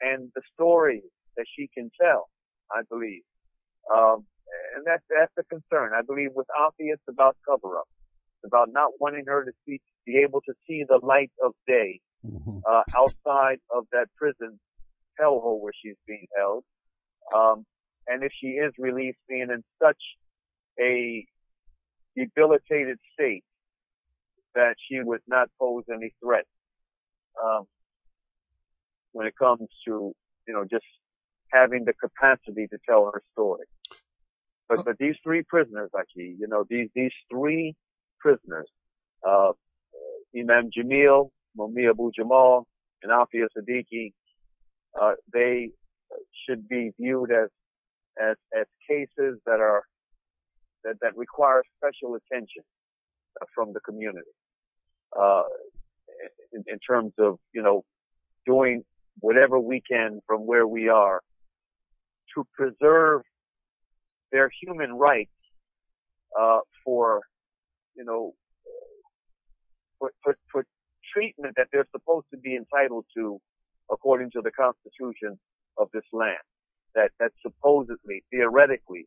and 0.00 0.30
the 0.34 0.42
story 0.52 1.02
that 1.36 1.46
she 1.56 1.68
can 1.72 1.90
tell, 2.00 2.28
I 2.70 2.82
believe. 2.90 3.22
Um, 3.92 4.26
and 4.76 4.84
that's, 4.84 5.02
that's 5.08 5.32
the 5.36 5.44
concern. 5.44 5.92
I 5.94 6.02
believe 6.02 6.30
with 6.34 6.46
Afi, 6.60 6.92
it's 6.92 7.02
about 7.08 7.36
cover 7.48 7.78
up. 7.78 7.88
About 8.44 8.68
not 8.72 8.92
wanting 9.00 9.24
her 9.26 9.44
to 9.44 9.52
see, 9.64 9.80
be 10.04 10.18
able 10.18 10.40
to 10.42 10.52
see 10.66 10.84
the 10.86 11.00
light 11.02 11.32
of 11.42 11.52
day, 11.66 12.00
mm-hmm. 12.24 12.58
uh, 12.68 12.82
outside 12.96 13.58
of 13.70 13.86
that 13.92 14.06
prison 14.16 14.58
hellhole 15.20 15.60
where 15.60 15.72
she's 15.82 15.96
being 16.06 16.26
held. 16.36 16.64
Um, 17.34 17.64
and 18.06 18.22
if 18.22 18.32
she 18.38 18.48
is 18.48 18.72
released, 18.78 19.18
being 19.28 19.48
in 19.50 19.62
such 19.82 20.02
a 20.80 21.24
debilitated 22.16 22.98
state 23.12 23.44
that 24.54 24.74
she 24.88 25.00
would 25.00 25.22
not 25.26 25.48
pose 25.58 25.84
any 25.92 26.12
threat 26.22 26.44
um, 27.42 27.64
when 29.12 29.26
it 29.26 29.34
comes 29.36 29.68
to 29.86 30.14
you 30.46 30.54
know 30.54 30.64
just 30.64 30.84
having 31.50 31.84
the 31.84 31.92
capacity 31.94 32.66
to 32.68 32.78
tell 32.88 33.10
her 33.12 33.22
story. 33.32 33.64
But 34.68 34.84
but 34.84 34.98
these 34.98 35.16
three 35.22 35.42
prisoners, 35.42 35.90
actually, 35.98 36.36
you 36.38 36.46
know 36.48 36.64
these 36.68 36.88
these 36.94 37.12
three 37.30 37.74
prisoners, 38.20 38.68
uh, 39.26 39.52
Imam 40.36 40.70
Jamil, 40.76 41.30
Mumia 41.58 41.90
Abu 41.90 42.10
Jamal, 42.16 42.66
and 43.02 43.12
Afia 43.12 43.46
Siddiqui, 43.56 44.12
uh, 45.00 45.12
they 45.32 45.70
should 46.46 46.68
be 46.68 46.92
viewed 46.98 47.30
as 47.30 47.48
as 48.20 48.36
as 48.58 48.66
cases 48.88 49.38
that 49.46 49.60
are 49.60 49.82
that, 50.84 50.94
that 51.00 51.16
require 51.16 51.62
special 51.76 52.16
attention 52.16 52.62
uh, 53.40 53.44
from 53.54 53.72
the 53.72 53.80
community. 53.80 54.30
Uh, 55.18 55.44
in, 56.52 56.64
in 56.66 56.78
terms 56.78 57.12
of, 57.18 57.38
you 57.52 57.62
know, 57.62 57.84
doing 58.46 58.82
whatever 59.20 59.58
we 59.58 59.80
can 59.80 60.20
from 60.26 60.40
where 60.46 60.66
we 60.66 60.88
are 60.88 61.20
to 62.34 62.46
preserve 62.52 63.22
their 64.32 64.50
human 64.60 64.92
rights, 64.92 65.30
uh, 66.38 66.58
for, 66.84 67.22
you 67.96 68.04
know, 68.04 68.34
for, 69.98 70.10
for, 70.22 70.36
for 70.50 70.64
treatment 71.14 71.54
that 71.56 71.68
they're 71.72 71.86
supposed 71.92 72.26
to 72.32 72.38
be 72.38 72.56
entitled 72.56 73.06
to 73.16 73.40
according 73.90 74.30
to 74.32 74.40
the 74.42 74.50
constitution 74.50 75.38
of 75.78 75.88
this 75.92 76.04
land 76.12 76.42
that, 76.94 77.10
that 77.20 77.30
supposedly, 77.42 78.24
theoretically, 78.30 79.06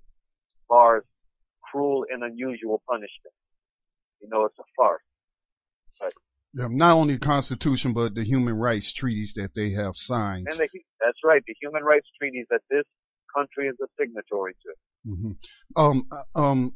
bars 0.69 1.03
cruel 1.61 2.05
and 2.09 2.23
unusual 2.23 2.81
punishment. 2.87 3.35
You 4.21 4.29
know, 4.29 4.45
it's 4.45 4.57
a 4.59 4.63
farce. 4.75 5.01
Yeah, 6.53 6.67
not 6.71 6.93
only 6.93 7.15
the 7.15 7.19
Constitution, 7.19 7.93
but 7.93 8.15
the 8.15 8.23
human 8.23 8.57
rights 8.57 8.91
treaties 8.97 9.33
that 9.35 9.49
they 9.55 9.71
have 9.73 9.93
signed. 9.95 10.47
And 10.49 10.59
the, 10.59 10.67
that's 10.99 11.19
right, 11.23 11.43
the 11.45 11.53
human 11.61 11.83
rights 11.83 12.07
treaties 12.17 12.47
that 12.49 12.61
this 12.69 12.85
country 13.35 13.67
is 13.67 13.75
a 13.81 13.87
signatory 13.99 14.53
to. 14.53 15.09
Mm-hmm. 15.09 15.31
Um, 15.75 16.07
uh, 16.11 16.39
um, 16.39 16.73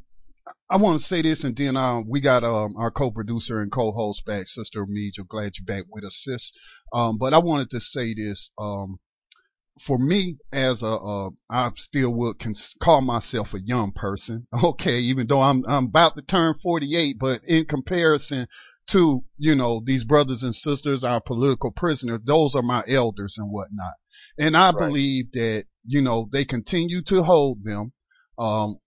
I 0.70 0.78
want 0.78 1.02
to 1.02 1.08
say 1.08 1.22
this, 1.22 1.44
and 1.44 1.56
then 1.56 1.78
uh, 1.78 2.02
we 2.02 2.22
got 2.22 2.44
um, 2.44 2.76
our 2.78 2.92
co-producer 2.92 3.62
and 3.62 3.72
co-host 3.72 4.24
back, 4.26 4.48
Sister 4.48 4.86
Mead. 4.88 5.14
glad 5.30 5.54
you're 5.58 5.66
back 5.66 5.86
with 5.90 6.04
us, 6.04 6.18
sis. 6.24 6.52
Um, 6.94 7.18
but 7.18 7.34
I 7.34 7.40
wanted 7.40 7.70
to 7.72 7.80
say 7.80 8.14
this. 8.14 8.50
Um, 8.58 9.00
for 9.88 9.98
me, 9.98 10.38
as 10.52 10.82
a, 10.82 11.32
uh, 11.50 11.70
still 11.78 12.14
would 12.14 12.40
cons- 12.40 12.76
call 12.82 13.02
myself 13.02 13.54
a 13.54 13.62
young 13.62 13.92
person. 13.94 14.48
Okay, 14.64 15.00
even 15.00 15.28
though 15.28 15.42
I'm 15.42 15.64
I'm 15.68 15.86
about 15.86 16.16
to 16.16 16.22
turn 16.22 16.56
48, 16.62 17.18
but 17.20 17.42
in 17.46 17.66
comparison 17.66 18.48
to 18.92 19.24
you 19.38 19.56
know 19.56 19.82
these 19.86 20.04
brothers 20.04 20.44
and 20.44 20.56
sisters, 20.56 21.04
our 21.04 21.22
political 21.22 21.72
prisoners, 21.72 22.22
those 22.26 22.54
are 22.56 22.62
my 22.62 22.84
elders 22.88 23.36
and 23.38 23.52
whatnot. 23.52 23.94
And 24.38 24.56
I 24.56 24.72
right. 24.72 24.88
believe 24.88 25.32
that 25.34 25.66
you 25.86 26.02
know 26.02 26.30
they 26.32 26.46
continue 26.46 27.02
to 27.08 27.24
hold 27.24 27.64
them. 27.64 27.94
Um, 28.38 28.78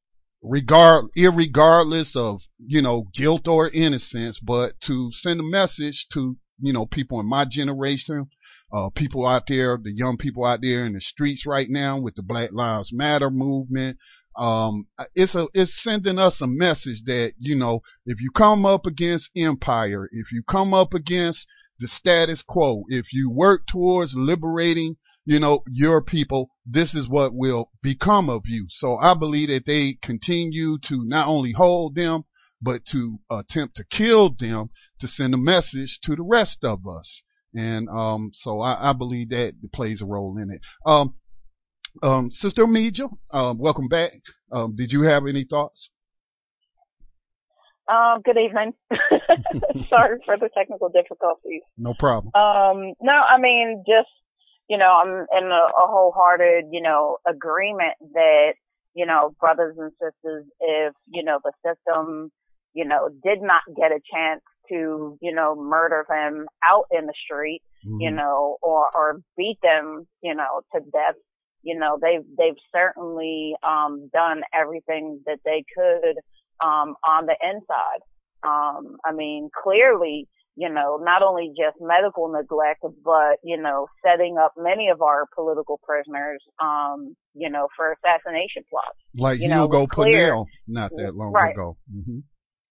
regard, 0.44 1.06
irregardless 1.16 2.14
of, 2.14 2.40
you 2.58 2.82
know, 2.82 3.08
guilt 3.14 3.48
or 3.48 3.70
innocence, 3.70 4.38
but 4.42 4.72
to 4.86 5.10
send 5.12 5.40
a 5.40 5.42
message 5.42 6.06
to, 6.12 6.36
you 6.60 6.72
know, 6.72 6.86
people 6.86 7.18
in 7.18 7.28
my 7.28 7.46
generation, 7.50 8.26
uh, 8.72 8.90
people 8.94 9.26
out 9.26 9.44
there, 9.48 9.78
the 9.82 9.92
young 9.92 10.16
people 10.18 10.44
out 10.44 10.60
there 10.60 10.84
in 10.84 10.92
the 10.92 11.00
streets 11.00 11.44
right 11.46 11.68
now 11.70 11.98
with 11.98 12.14
the 12.14 12.22
Black 12.22 12.50
Lives 12.52 12.90
Matter 12.92 13.30
movement. 13.30 13.96
Um, 14.36 14.86
it's 15.14 15.34
a, 15.34 15.46
it's 15.54 15.72
sending 15.82 16.18
us 16.18 16.40
a 16.40 16.46
message 16.46 17.02
that, 17.06 17.32
you 17.38 17.56
know, 17.56 17.80
if 18.04 18.20
you 18.20 18.30
come 18.36 18.66
up 18.66 18.84
against 18.84 19.30
empire, 19.36 20.08
if 20.12 20.32
you 20.32 20.42
come 20.48 20.74
up 20.74 20.92
against 20.92 21.46
the 21.78 21.88
status 21.88 22.42
quo, 22.46 22.84
if 22.88 23.06
you 23.12 23.30
work 23.30 23.62
towards 23.66 24.12
liberating 24.14 24.96
you 25.24 25.40
know, 25.40 25.62
your 25.70 26.02
people, 26.02 26.50
this 26.66 26.94
is 26.94 27.08
what 27.08 27.34
will 27.34 27.70
become 27.82 28.28
of 28.28 28.42
you. 28.44 28.66
So 28.68 28.96
I 28.96 29.14
believe 29.14 29.48
that 29.48 29.64
they 29.66 29.98
continue 30.02 30.78
to 30.88 31.04
not 31.04 31.28
only 31.28 31.52
hold 31.52 31.94
them, 31.94 32.24
but 32.60 32.82
to 32.92 33.18
attempt 33.30 33.76
to 33.76 33.84
kill 33.84 34.34
them 34.38 34.70
to 35.00 35.06
send 35.06 35.34
a 35.34 35.38
message 35.38 35.98
to 36.04 36.16
the 36.16 36.22
rest 36.22 36.58
of 36.62 36.80
us. 36.86 37.22
And 37.54 37.88
um, 37.88 38.32
so 38.34 38.60
I, 38.60 38.90
I, 38.90 38.92
believe 38.92 39.28
that 39.30 39.52
plays 39.72 40.00
a 40.02 40.06
role 40.06 40.36
in 40.38 40.50
it. 40.50 40.60
Um, 40.84 41.14
um, 42.02 42.30
Sister 42.32 42.64
Meja, 42.64 43.08
um, 43.30 43.58
welcome 43.58 43.86
back. 43.86 44.12
Um, 44.50 44.74
did 44.76 44.90
you 44.90 45.02
have 45.02 45.24
any 45.26 45.46
thoughts? 45.48 45.90
Um, 47.88 48.22
good 48.24 48.38
evening. 48.38 48.72
Sorry 49.88 50.18
for 50.24 50.36
the 50.36 50.48
technical 50.56 50.88
difficulties. 50.88 51.62
No 51.76 51.94
problem. 51.98 52.32
Um, 52.34 52.94
no, 53.00 53.12
I 53.12 53.38
mean, 53.38 53.84
just 53.86 54.08
you 54.68 54.78
know, 54.78 54.98
I'm 55.02 55.26
in 55.36 55.50
a, 55.50 55.54
a 55.54 55.86
wholehearted, 55.86 56.66
you 56.70 56.80
know, 56.80 57.18
agreement 57.28 57.94
that, 58.14 58.54
you 58.94 59.06
know, 59.06 59.34
brothers 59.40 59.76
and 59.78 59.92
sisters, 59.92 60.44
if, 60.60 60.94
you 61.08 61.22
know, 61.22 61.38
the 61.44 61.52
system, 61.64 62.30
you 62.72 62.84
know, 62.84 63.08
did 63.22 63.42
not 63.42 63.62
get 63.76 63.92
a 63.92 64.00
chance 64.12 64.40
to, 64.70 65.18
you 65.20 65.34
know, 65.34 65.54
murder 65.54 66.06
them 66.08 66.46
out 66.64 66.84
in 66.90 67.06
the 67.06 67.12
street, 67.24 67.60
mm-hmm. 67.86 68.00
you 68.00 68.10
know, 68.10 68.56
or, 68.62 68.86
or 68.94 69.20
beat 69.36 69.58
them, 69.62 70.06
you 70.22 70.34
know, 70.34 70.62
to 70.74 70.80
death, 70.80 71.16
you 71.62 71.78
know, 71.78 71.98
they've, 72.00 72.24
they've 72.38 72.60
certainly, 72.74 73.54
um, 73.62 74.08
done 74.12 74.42
everything 74.54 75.20
that 75.26 75.40
they 75.44 75.64
could, 75.76 76.16
um, 76.64 76.94
on 77.06 77.26
the 77.26 77.36
inside. 77.42 78.00
Um, 78.42 78.96
I 79.04 79.12
mean, 79.12 79.50
clearly, 79.62 80.28
you 80.56 80.68
know, 80.68 80.98
not 81.02 81.22
only 81.22 81.48
just 81.48 81.76
medical 81.80 82.28
neglect, 82.28 82.82
but, 83.04 83.38
you 83.42 83.60
know, 83.60 83.86
setting 84.06 84.36
up 84.38 84.52
many 84.56 84.88
of 84.88 85.02
our 85.02 85.26
political 85.34 85.80
prisoners, 85.82 86.40
um, 86.62 87.16
you 87.34 87.50
know, 87.50 87.66
for 87.76 87.92
assassination 87.92 88.62
plots. 88.70 88.98
Like 89.16 89.40
you 89.40 89.48
Hugo 89.48 89.80
know, 89.80 89.86
Pinell 89.86 90.46
not 90.68 90.92
that 90.96 91.14
long 91.14 91.32
right. 91.32 91.52
ago. 91.52 91.76
Mm-hmm. 91.92 92.18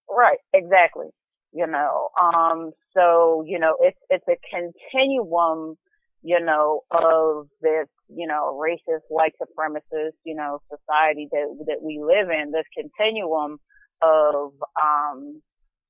Right, 0.10 0.39
exactly. 0.54 1.08
You 1.52 1.67
know, 1.67 2.08
um, 2.22 2.72
so, 2.96 3.43
you 3.46 3.60
know, 3.60 3.76
it's, 3.82 4.00
it's 4.10 4.26
a 4.30 4.38
continuum, 4.50 5.76
you 6.22 6.39
know, 6.39 6.82
of 6.89 7.48
this, 7.62 7.88
you 8.08 8.28
know, 8.28 8.58
racist, 8.60 9.04
white 9.10 9.34
supremacist, 9.41 10.13
you 10.24 10.36
know, 10.36 10.60
society 10.69 11.28
that, 11.32 11.65
that 11.67 11.82
we 11.84 12.00
live 12.02 12.30
in, 12.30 12.52
this 12.52 12.65
continuum 12.74 13.58
of, 14.02 14.54
um, 14.82 15.41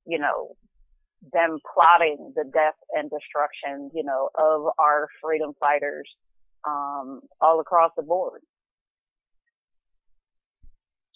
you 0.05 0.17
know, 0.19 0.55
them 1.31 1.59
plotting 1.73 2.33
the 2.35 2.43
death 2.43 2.75
and 2.93 3.09
destruction, 3.09 3.89
you 3.93 4.03
know, 4.03 4.29
of 4.35 4.73
our 4.79 5.07
freedom 5.21 5.53
fighters, 5.59 6.09
um, 6.67 7.21
all 7.39 7.59
across 7.59 7.91
the 7.95 8.03
board. 8.03 8.41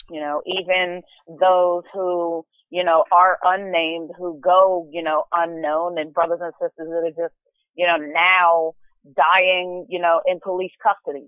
You 0.10 0.22
know, 0.22 0.42
even 0.46 1.02
those 1.28 1.84
who, 1.94 2.46
you 2.70 2.84
know, 2.84 3.04
are 3.12 3.38
unnamed, 3.44 4.12
who 4.18 4.40
go, 4.42 4.88
you 4.92 5.04
know, 5.04 5.24
unknown 5.34 5.98
and 5.98 6.14
brothers 6.14 6.40
and 6.42 6.54
sisters 6.62 6.88
that 6.88 7.04
are 7.06 7.28
just, 7.28 7.36
you 7.76 7.86
know, 7.86 7.98
now 7.98 8.74
dying, 9.16 9.86
you 9.90 10.00
know, 10.00 10.22
in 10.26 10.40
police 10.42 10.72
custody, 10.82 11.28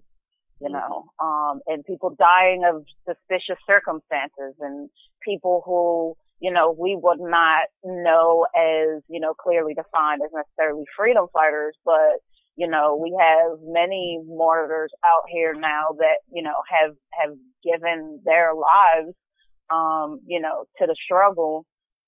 you 0.62 0.70
know, 0.70 1.10
um, 1.22 1.60
and 1.68 1.84
people 1.86 2.15
dying 2.18 2.63
of 2.63 2.84
suspicious 3.06 3.60
circumstances 3.68 4.56
and 4.62 4.89
people 5.24 5.62
who, 5.65 6.15
you 6.39 6.52
know, 6.52 6.75
we 6.78 6.97
would 7.02 7.19
not 7.19 7.67
know 7.84 8.45
as, 8.56 9.04
you 9.10 9.19
know, 9.19 9.34
clearly 9.34 9.73
defined 9.73 10.21
as 10.23 10.32
necessarily 10.34 10.86
freedom 10.95 11.28
fighters, 11.34 11.75
but, 11.84 12.23
you 12.56 12.67
know, 12.67 12.97
we 13.02 13.15
have 13.19 13.60
many 13.63 14.19
martyrs 14.25 14.91
out 15.06 15.23
here 15.30 15.54
now 15.54 15.95
that, 15.97 16.19
you 16.32 16.41
know, 16.41 16.56
have, 16.69 16.95
have 17.21 17.36
given 17.63 18.21
their 18.25 18.52
lives, 18.54 19.13
um, 19.69 20.19
you 20.25 20.39
know, 20.39 20.65
to 20.80 20.88
the 20.88 20.95
struggle. 21.04 21.65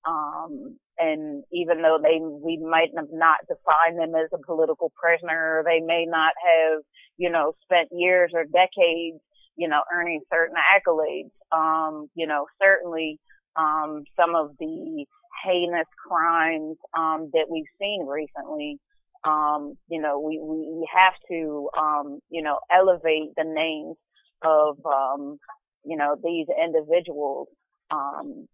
Um, 0.07 0.77
and 0.97 1.43
even 1.51 1.81
though 1.81 1.99
they, 2.01 2.19
we 2.19 2.57
might 2.57 2.89
have 2.95 3.09
not 3.11 3.39
defined 3.47 3.99
them 3.99 4.15
as 4.15 4.29
a 4.33 4.45
political 4.45 4.91
prisoner, 4.95 5.63
they 5.65 5.79
may 5.79 6.05
not 6.07 6.33
have, 6.39 6.81
you 7.17 7.29
know, 7.29 7.53
spent 7.63 7.89
years 7.91 8.31
or 8.33 8.43
decades, 8.45 9.19
you 9.57 9.67
know, 9.67 9.81
earning 9.93 10.21
certain 10.31 10.55
accolades. 10.55 11.31
Um, 11.51 12.07
you 12.15 12.27
know, 12.27 12.45
certainly, 12.61 13.19
um, 13.55 14.03
some 14.15 14.35
of 14.35 14.51
the 14.59 15.05
heinous 15.45 15.87
crimes 16.07 16.77
um, 16.97 17.29
that 17.33 17.47
we've 17.49 17.65
seen 17.79 18.05
recently. 18.05 18.79
Um, 19.23 19.75
you 19.87 20.01
know, 20.01 20.19
we, 20.19 20.39
we 20.41 20.87
have 20.93 21.13
to, 21.29 21.69
um, 21.77 22.19
you 22.29 22.41
know, 22.41 22.59
elevate 22.75 23.29
the 23.37 23.43
names 23.43 23.95
of, 24.43 24.77
um, 24.85 25.37
you 25.85 25.95
know, 25.95 26.15
these 26.23 26.47
individuals, 26.63 27.47
um, 27.91 28.47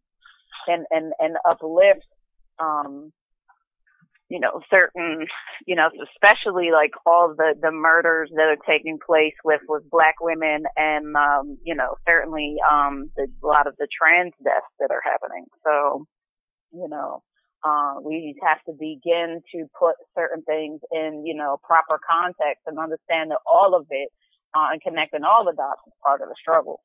and, 0.68 0.86
and, 0.92 1.14
and 1.20 1.38
uplift, 1.50 2.06
um, 2.60 3.14
you 4.30 4.40
know, 4.40 4.60
certain, 4.70 5.26
you 5.66 5.76
know, 5.76 5.88
especially 6.14 6.70
like 6.72 6.92
all 7.06 7.34
the, 7.38 7.56
the 7.62 7.72
murders 7.72 8.30
that 8.36 8.44
are 8.44 8.58
taking 8.68 9.00
place 9.00 9.34
with, 9.44 9.62
with 9.70 9.90
black 9.90 10.16
women 10.20 10.64
and, 10.76 11.16
um, 11.16 11.58
you 11.64 11.74
know, 11.74 11.96
certainly, 12.06 12.58
um, 12.70 13.10
the, 13.16 13.28
a 13.44 13.48
lot 13.48 13.68
of 13.68 13.76
the 13.78 13.88
trans 13.88 14.34
deaths 14.44 14.68
that 14.80 14.92
are 14.92 15.02
happening. 15.04 15.46
So, 15.64 16.06
you 16.74 16.88
know, 16.90 17.24
uh, 17.64 17.96
we 18.04 18.36
have 18.46 18.62
to 18.66 18.74
begin 18.74 19.42
to 19.54 19.66
put 19.80 19.96
certain 20.14 20.44
things 20.44 20.82
in, 20.92 21.24
you 21.26 21.34
know, 21.34 21.58
proper 21.64 22.00
context 22.04 22.64
and 22.68 22.78
understand 22.78 23.32
that 23.32 23.40
all 23.46 23.76
of 23.76 23.88
it, 23.90 24.10
uh, 24.54 24.72
and 24.72 24.82
connecting 24.82 25.24
all 25.24 25.46
the 25.46 25.56
dots 25.56 25.82
is 25.88 25.94
part 26.04 26.22
of 26.22 26.28
the 26.28 26.36
struggle. 26.40 26.82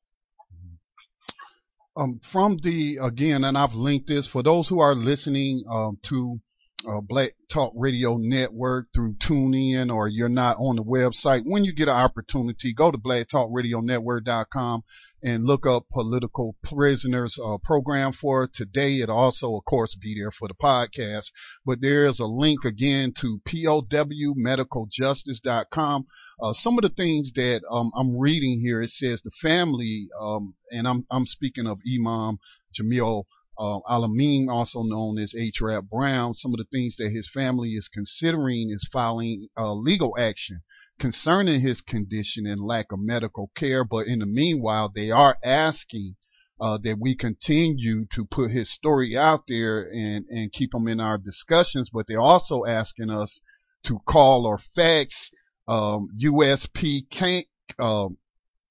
Um, 1.95 2.19
from 2.31 2.57
the, 2.63 2.97
again, 3.03 3.43
and 3.43 3.57
I've 3.57 3.73
linked 3.73 4.07
this 4.07 4.27
for 4.31 4.41
those 4.41 4.67
who 4.67 4.79
are 4.79 4.95
listening, 4.95 5.63
um, 5.69 5.99
to, 6.09 6.39
uh, 6.87 7.01
Black 7.01 7.31
Talk 7.51 7.73
Radio 7.75 8.17
Network 8.17 8.87
through 8.93 9.15
TuneIn 9.27 9.91
or 9.93 10.07
you're 10.07 10.29
not 10.29 10.57
on 10.57 10.75
the 10.75 10.83
website, 10.83 11.41
when 11.45 11.63
you 11.63 11.73
get 11.73 11.87
an 11.87 11.95
opportunity, 11.95 12.73
go 12.73 12.91
to 12.91 12.97
blacktalkradionetwork.com 12.97 14.83
and 15.23 15.45
look 15.45 15.65
up 15.65 15.87
political 15.89 16.55
prisoners 16.63 17.35
uh, 17.43 17.57
program 17.63 18.13
for 18.19 18.47
today. 18.53 18.99
It'll 18.99 19.17
also, 19.17 19.55
of 19.55 19.65
course, 19.65 19.97
be 20.01 20.15
there 20.19 20.31
for 20.37 20.49
the 20.49 20.53
podcast. 20.53 21.31
But 21.65 21.79
there 21.81 22.05
is 22.07 22.19
a 22.19 22.25
link 22.25 22.65
again 22.65 23.13
to 23.21 23.39
powmedicaljustice.com. 23.47 26.05
Uh, 26.41 26.53
some 26.53 26.77
of 26.77 26.81
the 26.81 26.89
things 26.89 27.31
that 27.35 27.61
um, 27.71 27.93
I'm 27.95 28.17
reading 28.17 28.59
here, 28.59 28.81
it 28.81 28.89
says 28.89 29.21
the 29.23 29.31
family, 29.41 30.09
um, 30.19 30.55
and 30.71 30.85
I'm 30.87 31.05
I'm 31.09 31.25
speaking 31.25 31.67
of 31.67 31.79
Imam 31.87 32.39
Jamil 32.77 33.23
uh, 33.57 33.79
Al-Amin, 33.89 34.47
also 34.49 34.81
known 34.83 35.17
as 35.19 35.33
H. 35.37 35.55
Rap 35.61 35.83
Brown, 35.89 36.33
some 36.33 36.53
of 36.53 36.57
the 36.57 36.67
things 36.71 36.95
that 36.97 37.11
his 37.11 37.29
family 37.33 37.71
is 37.71 37.89
considering 37.93 38.71
is 38.71 38.87
filing 38.91 39.47
uh, 39.57 39.73
legal 39.73 40.15
action 40.17 40.61
concerning 40.99 41.61
his 41.61 41.81
condition 41.81 42.45
and 42.45 42.61
lack 42.61 42.91
of 42.91 42.99
medical 42.99 43.51
care. 43.55 43.83
But 43.83 44.07
in 44.07 44.19
the 44.19 44.25
meanwhile, 44.25 44.91
they 44.93 45.11
are 45.11 45.37
asking 45.43 46.15
uh, 46.59 46.77
that 46.83 46.97
we 46.99 47.15
continue 47.15 48.05
to 48.13 48.25
put 48.25 48.51
his 48.51 48.73
story 48.73 49.17
out 49.17 49.43
there 49.47 49.81
and, 49.81 50.25
and 50.29 50.51
keep 50.51 50.73
him 50.73 50.87
in 50.87 50.99
our 50.99 51.17
discussions. 51.17 51.89
But 51.93 52.05
they're 52.07 52.19
also 52.19 52.65
asking 52.65 53.09
us 53.09 53.41
to 53.85 53.99
call 54.07 54.45
or 54.45 54.59
fax 54.75 55.13
um, 55.67 56.09
USP 56.23 57.09
Kane, 57.09 57.45
uh, 57.79 58.07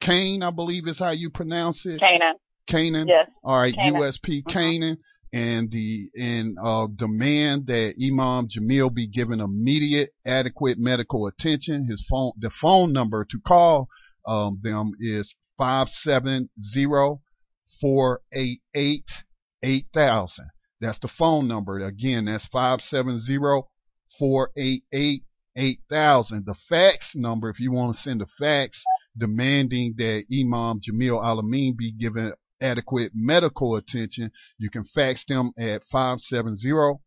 Kane, 0.01 0.42
I 0.42 0.51
believe 0.51 0.87
is 0.87 0.99
how 0.99 1.11
you 1.11 1.31
pronounce 1.31 1.83
it. 1.85 2.01
Canaan. 2.01 2.37
Canaan. 2.68 3.09
Yes. 3.09 3.29
All 3.44 3.59
right, 3.59 3.75
Canaan. 3.75 4.01
USP 4.01 4.29
mm-hmm. 4.29 4.51
Canaan. 4.51 4.98
And 5.35 5.70
the 5.70 6.11
and 6.14 6.59
uh, 6.62 6.88
demand 6.94 7.66
that 7.68 7.94
Imam 7.98 8.48
Jamil 8.48 8.92
be 8.92 9.07
given 9.07 9.40
immediate, 9.40 10.11
adequate 10.27 10.77
medical 10.79 11.27
attention. 11.27 11.87
His 11.87 12.05
phone, 12.11 12.33
the 12.38 12.51
phone 12.61 12.92
number 12.92 13.25
to 13.31 13.38
call 13.46 13.88
um, 14.29 14.61
them 14.62 14.92
is 15.01 15.35
five 15.57 15.88
seven 16.03 16.51
zero 16.75 17.22
four 17.81 18.20
eight 18.35 18.61
eight 18.75 19.07
eight 19.62 19.87
thousand. 19.94 20.51
That's 20.83 20.98
the 20.98 21.09
phone 21.16 21.48
number. 21.48 21.79
Again, 21.79 22.27
that's 22.27 22.46
five 22.53 22.81
seven 22.83 23.20
zero 23.20 23.68
four 24.18 24.51
eight 24.57 24.85
eight 24.92 25.22
eight 25.57 25.81
thousand. 25.88 26.44
The 26.46 26.57
fax 26.68 27.12
number, 27.14 27.48
if 27.48 27.59
you 27.59 27.72
want 27.72 27.96
to 27.96 28.03
send 28.03 28.22
a 28.22 28.27
fax 28.38 28.83
demanding 29.16 29.94
that 29.98 30.25
Imam 30.33 30.81
Jamil 30.81 31.25
Al-Amin 31.25 31.75
be 31.79 31.92
given 31.92 32.33
adequate 32.62 33.12
medical 33.14 33.77
attention, 33.77 34.31
you 34.59 34.70
can 34.70 34.85
fax 34.94 35.25
them 35.29 35.53
at 35.59 35.83
570 35.90 37.01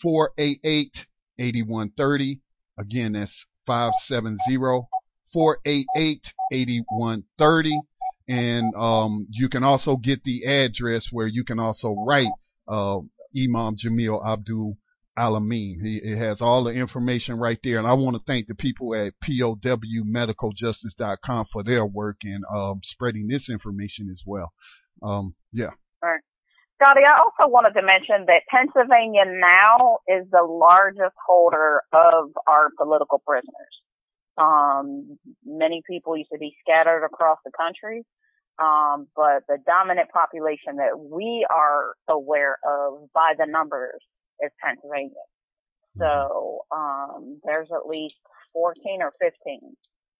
488 0.00 0.92
8130. 1.38 2.40
Again, 2.78 3.12
that's 3.12 3.44
570 3.66 4.86
488 5.32 6.20
8130. 6.52 7.80
And 8.28 8.72
um, 8.76 9.26
you 9.30 9.48
can 9.48 9.64
also 9.64 9.96
get 9.96 10.22
the 10.24 10.44
address 10.44 11.08
where 11.10 11.26
you 11.26 11.44
can 11.44 11.58
also 11.58 11.94
write 12.06 12.30
uh, 12.68 12.98
Imam 13.36 13.76
Jamil 13.76 14.24
Abdul 14.26 14.76
Al-Amin. 15.16 15.80
He, 15.82 16.00
it 16.02 16.18
has 16.18 16.40
all 16.40 16.64
the 16.64 16.70
information 16.70 17.38
right 17.38 17.58
there. 17.62 17.78
And 17.78 17.86
I 17.86 17.92
want 17.92 18.16
to 18.16 18.22
thank 18.26 18.46
the 18.46 18.54
people 18.54 18.94
at 18.94 19.12
POWMedicalJustice.com 19.28 21.46
for 21.52 21.62
their 21.62 21.84
work 21.84 22.16
in 22.22 22.40
um, 22.54 22.80
spreading 22.82 23.28
this 23.28 23.50
information 23.50 24.08
as 24.10 24.22
well. 24.24 24.54
Um, 25.02 25.34
yeah. 25.52 25.70
Right. 26.02 26.20
Scotty, 26.76 27.02
I 27.06 27.20
also 27.20 27.50
wanted 27.50 27.74
to 27.78 27.86
mention 27.86 28.26
that 28.26 28.42
Pennsylvania 28.48 29.24
now 29.26 29.98
is 30.08 30.26
the 30.30 30.42
largest 30.42 31.14
holder 31.26 31.82
of 31.92 32.30
our 32.48 32.70
political 32.76 33.22
prisoners. 33.24 33.74
Um, 34.36 35.18
many 35.44 35.82
people 35.88 36.16
used 36.16 36.30
to 36.32 36.38
be 36.38 36.56
scattered 36.60 37.04
across 37.04 37.38
the 37.44 37.52
country. 37.56 38.04
Um, 38.58 39.08
but 39.16 39.44
the 39.48 39.58
dominant 39.66 40.10
population 40.10 40.76
that 40.76 40.98
we 40.98 41.46
are 41.48 41.94
aware 42.08 42.58
of 42.66 43.08
by 43.14 43.32
the 43.38 43.46
numbers 43.46 44.00
is 44.40 44.50
Pennsylvania. 44.62 45.24
So, 45.98 46.60
um, 46.74 47.40
there's 47.44 47.68
at 47.70 47.86
least 47.86 48.16
14 48.52 49.02
or 49.02 49.12
15, 49.20 49.76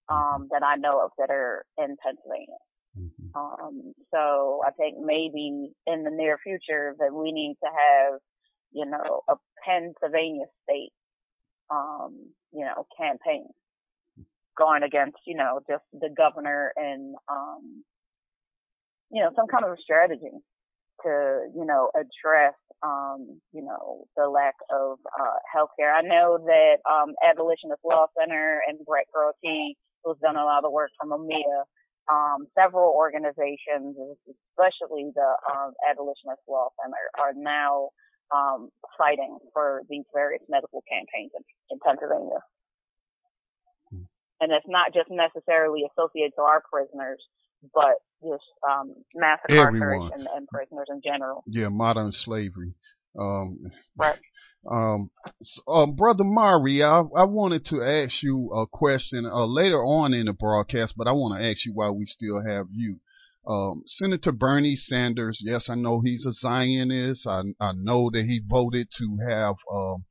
um, 0.09 0.49
that 0.51 0.63
I 0.63 0.77
know 0.77 1.01
of 1.01 1.11
that 1.19 1.31
are 1.31 1.65
in 1.79 1.97
Pennsylvania. 2.03 2.61
Mm-hmm. 2.99 3.37
Um, 3.39 3.95
so 4.13 4.61
I 4.67 4.71
think 4.73 4.97
maybe 5.01 5.73
in 5.87 6.05
the 6.05 6.11
near 6.11 6.39
future 6.43 6.95
that 6.99 7.13
we 7.13 7.33
need 7.33 7.57
to 7.63 7.71
have, 7.71 8.21
you 8.73 8.87
know, 8.87 9.23
a 9.29 9.35
Pennsylvania 9.65 10.47
state, 10.65 10.93
um, 11.71 12.33
you 12.53 12.65
know, 12.65 12.87
campaign 12.99 13.47
going 14.59 14.83
against, 14.83 15.19
you 15.27 15.37
know, 15.37 15.61
just 15.69 15.85
the 15.93 16.11
governor 16.15 16.73
and, 16.77 17.15
um, 17.31 17.85
you 19.11 19.23
know, 19.23 19.31
some 19.37 19.47
kind 19.47 19.65
of 19.65 19.73
a 19.73 19.81
strategy 19.81 20.37
to, 21.03 21.41
you 21.57 21.65
know, 21.65 21.91
address, 21.97 22.55
um, 22.83 23.41
you 23.53 23.63
know, 23.65 24.05
the 24.17 24.29
lack 24.29 24.55
of, 24.71 24.99
uh, 25.19 25.39
healthcare. 25.49 25.95
I 25.95 26.03
know 26.03 26.39
that, 26.45 26.77
um, 26.89 27.15
Abolitionist 27.25 27.81
Law 27.85 28.07
Center 28.19 28.61
and 28.69 28.85
Bret 28.85 29.07
Grote, 29.13 29.35
who's 30.05 30.19
done 30.21 30.37
a 30.37 30.45
lot 30.45 30.65
of 30.65 30.73
work 30.73 30.91
from 31.01 31.13
AMIA, 31.13 31.65
um, 32.11 32.47
several 32.59 32.91
organizations, 32.97 33.95
especially 34.27 35.13
the, 35.15 35.31
um, 35.51 35.73
Abolitionist 35.89 36.43
Law 36.49 36.69
Center 36.81 37.05
are 37.19 37.35
now, 37.37 37.91
um, 38.35 38.71
fighting 38.97 39.39
for 39.53 39.83
these 39.91 40.05
various 40.15 40.43
medical 40.49 40.83
campaigns 40.89 41.31
in, 41.37 41.45
in 41.71 41.79
Pennsylvania. 41.85 42.41
Hmm. 43.91 44.09
And 44.41 44.53
it's 44.53 44.67
not 44.69 44.95
just 44.95 45.11
necessarily 45.11 45.85
associated 45.85 46.33
to 46.37 46.43
our 46.43 46.63
prisoners, 46.73 47.21
but 47.75 48.01
just 48.23 48.45
um, 48.67 48.95
mass 49.15 49.39
incarceration 49.49 50.27
and 50.35 50.49
prisoners 50.49 50.89
in 50.89 51.01
general. 51.05 51.45
Yeah, 51.47 51.69
modern 51.69 52.11
slavery. 52.13 52.75
Um, 53.19 53.59
right. 53.97 54.19
Um, 54.71 55.11
so, 55.43 55.63
um, 55.67 55.97
Brother 55.97 56.25
Mauri, 56.25 56.83
I, 56.83 57.01
I 57.01 57.25
wanted 57.25 57.65
to 57.67 57.83
ask 57.83 58.23
you 58.23 58.51
a 58.53 58.67
question 58.67 59.27
uh, 59.27 59.47
later 59.47 59.83
on 59.83 60.15
in 60.15 60.27
the 60.27 60.33
broadcast, 60.33 60.95
but 60.97 61.09
I 61.09 61.13
want 61.13 61.39
to 61.39 61.45
ask 61.45 61.67
you 61.67 61.73
why 61.75 61.91
we 61.91 62.07
still 62.07 62.41
have 62.41 62.67
you. 62.71 63.01
Um, 63.45 63.83
Senator 63.87 64.31
Bernie 64.31 64.77
Sanders, 64.77 65.41
yes, 65.43 65.69
I 65.69 65.75
know 65.75 66.01
he's 66.01 66.25
a 66.25 66.33
Zionist. 66.33 67.27
I, 67.27 67.43
I 67.61 67.73
know 67.73 68.09
that 68.13 68.25
he 68.25 68.41
voted 68.49 68.89
to 68.99 69.19
have 69.29 69.57
um, 69.73 70.05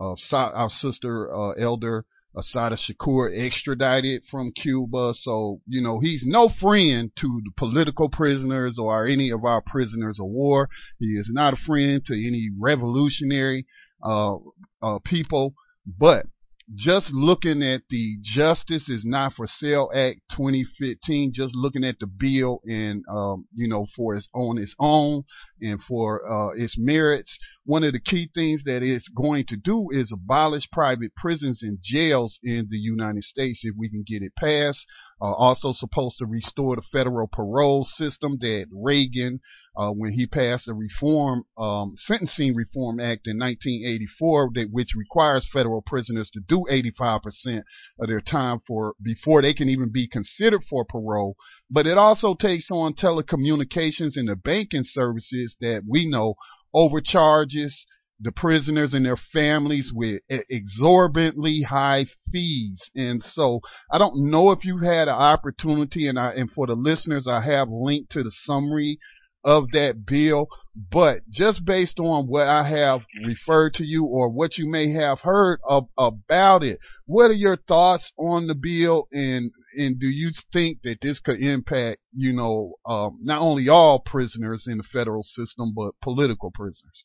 uh, 0.00 0.14
our 0.32 0.70
sister 0.70 1.28
uh, 1.28 1.52
Elder 1.54 2.04
Assata 2.36 2.76
Shakur 2.76 3.36
extradited 3.36 4.22
from 4.30 4.52
Cuba. 4.52 5.12
So, 5.16 5.60
you 5.66 5.82
know, 5.82 5.98
he's 5.98 6.22
no 6.24 6.48
friend 6.60 7.10
to 7.16 7.40
the 7.44 7.50
political 7.56 8.08
prisoners 8.08 8.78
or 8.78 9.08
any 9.08 9.30
of 9.30 9.44
our 9.44 9.60
prisoners 9.60 10.20
of 10.20 10.28
war. 10.28 10.68
He 11.00 11.06
is 11.16 11.28
not 11.32 11.54
a 11.54 11.56
friend 11.56 12.04
to 12.04 12.14
any 12.14 12.48
revolutionary 12.56 13.66
uh, 14.02 14.36
uh, 14.82 14.98
people. 15.04 15.54
But 15.86 16.26
just 16.74 17.10
looking 17.12 17.62
at 17.62 17.82
the 17.88 18.16
Justice 18.22 18.88
is 18.88 19.02
Not 19.04 19.34
for 19.34 19.46
Sale 19.46 19.90
Act 19.94 20.20
2015, 20.32 21.32
just 21.34 21.54
looking 21.54 21.84
at 21.84 21.98
the 21.98 22.06
bill 22.06 22.60
and, 22.66 23.02
um, 23.10 23.46
you 23.54 23.68
know, 23.68 23.86
for 23.96 24.14
its 24.14 24.28
on 24.34 24.58
its 24.58 24.74
own 24.78 25.24
and 25.60 25.80
for 25.86 26.22
uh, 26.24 26.54
its 26.56 26.76
merits, 26.78 27.38
one 27.68 27.84
of 27.84 27.92
the 27.92 28.00
key 28.00 28.30
things 28.34 28.62
that 28.64 28.82
it's 28.82 29.08
going 29.08 29.44
to 29.48 29.56
do 29.56 29.88
is 29.90 30.10
abolish 30.10 30.66
private 30.72 31.14
prisons 31.14 31.62
and 31.62 31.78
jails 31.82 32.38
in 32.42 32.66
the 32.70 32.78
United 32.78 33.22
States 33.22 33.60
if 33.62 33.74
we 33.76 33.90
can 33.90 34.04
get 34.06 34.22
it 34.22 34.32
passed. 34.36 34.86
Uh, 35.20 35.34
also 35.34 35.72
supposed 35.74 36.16
to 36.16 36.24
restore 36.24 36.76
the 36.76 36.82
federal 36.92 37.26
parole 37.26 37.84
system 37.84 38.38
that 38.40 38.66
Reagan, 38.72 39.40
uh, 39.76 39.90
when 39.90 40.12
he 40.12 40.26
passed 40.26 40.66
the 40.66 40.72
reform, 40.72 41.42
um, 41.58 41.94
sentencing 42.06 42.54
reform 42.54 43.00
act 43.00 43.26
in 43.26 43.36
1984, 43.36 44.50
that 44.54 44.68
which 44.70 44.90
requires 44.96 45.46
federal 45.52 45.82
prisoners 45.82 46.30
to 46.32 46.40
do 46.48 46.64
85% 46.70 47.64
of 47.98 48.08
their 48.08 48.20
time 48.20 48.60
for 48.66 48.94
before 49.02 49.42
they 49.42 49.52
can 49.52 49.68
even 49.68 49.90
be 49.92 50.08
considered 50.08 50.62
for 50.70 50.84
parole. 50.84 51.36
But 51.68 51.86
it 51.86 51.98
also 51.98 52.34
takes 52.34 52.70
on 52.70 52.94
telecommunications 52.94 54.16
and 54.16 54.28
the 54.28 54.36
banking 54.36 54.84
services 54.84 55.47
that 55.60 55.82
we 55.88 56.08
know 56.08 56.34
overcharges 56.74 57.86
the 58.20 58.32
prisoners 58.32 58.92
and 58.92 59.06
their 59.06 59.16
families 59.32 59.92
with 59.94 60.20
exorbitantly 60.28 61.62
high 61.62 62.06
fees. 62.32 62.90
And 62.94 63.22
so 63.22 63.60
I 63.92 63.98
don't 63.98 64.30
know 64.30 64.50
if 64.50 64.64
you 64.64 64.78
had 64.78 65.08
an 65.08 65.14
opportunity 65.14 66.08
and 66.08 66.18
I, 66.18 66.32
and 66.32 66.50
for 66.50 66.66
the 66.66 66.74
listeners, 66.74 67.26
I 67.28 67.42
have 67.42 67.68
linked 67.70 68.10
to 68.12 68.22
the 68.22 68.32
summary 68.44 68.98
of 69.44 69.70
that 69.72 70.04
bill, 70.06 70.48
but 70.90 71.20
just 71.30 71.64
based 71.64 71.98
on 71.98 72.26
what 72.26 72.48
I 72.48 72.68
have 72.68 73.02
referred 73.24 73.74
to 73.74 73.84
you 73.84 74.04
or 74.04 74.28
what 74.28 74.58
you 74.58 74.70
may 74.70 74.92
have 74.92 75.20
heard 75.20 75.60
of, 75.68 75.88
about 75.96 76.62
it, 76.62 76.78
what 77.06 77.30
are 77.30 77.34
your 77.34 77.56
thoughts 77.56 78.12
on 78.18 78.46
the 78.46 78.54
bill 78.54 79.08
and 79.12 79.50
and 79.76 80.00
do 80.00 80.08
you 80.08 80.30
think 80.52 80.78
that 80.82 80.96
this 81.02 81.20
could 81.20 81.40
impact, 81.40 82.00
you 82.12 82.32
know, 82.32 82.74
um, 82.84 83.18
not 83.20 83.40
only 83.40 83.68
all 83.68 84.02
prisoners 84.04 84.64
in 84.66 84.78
the 84.78 84.84
federal 84.92 85.22
system, 85.22 85.72
but 85.76 85.92
political 86.02 86.50
prisoners? 86.52 87.04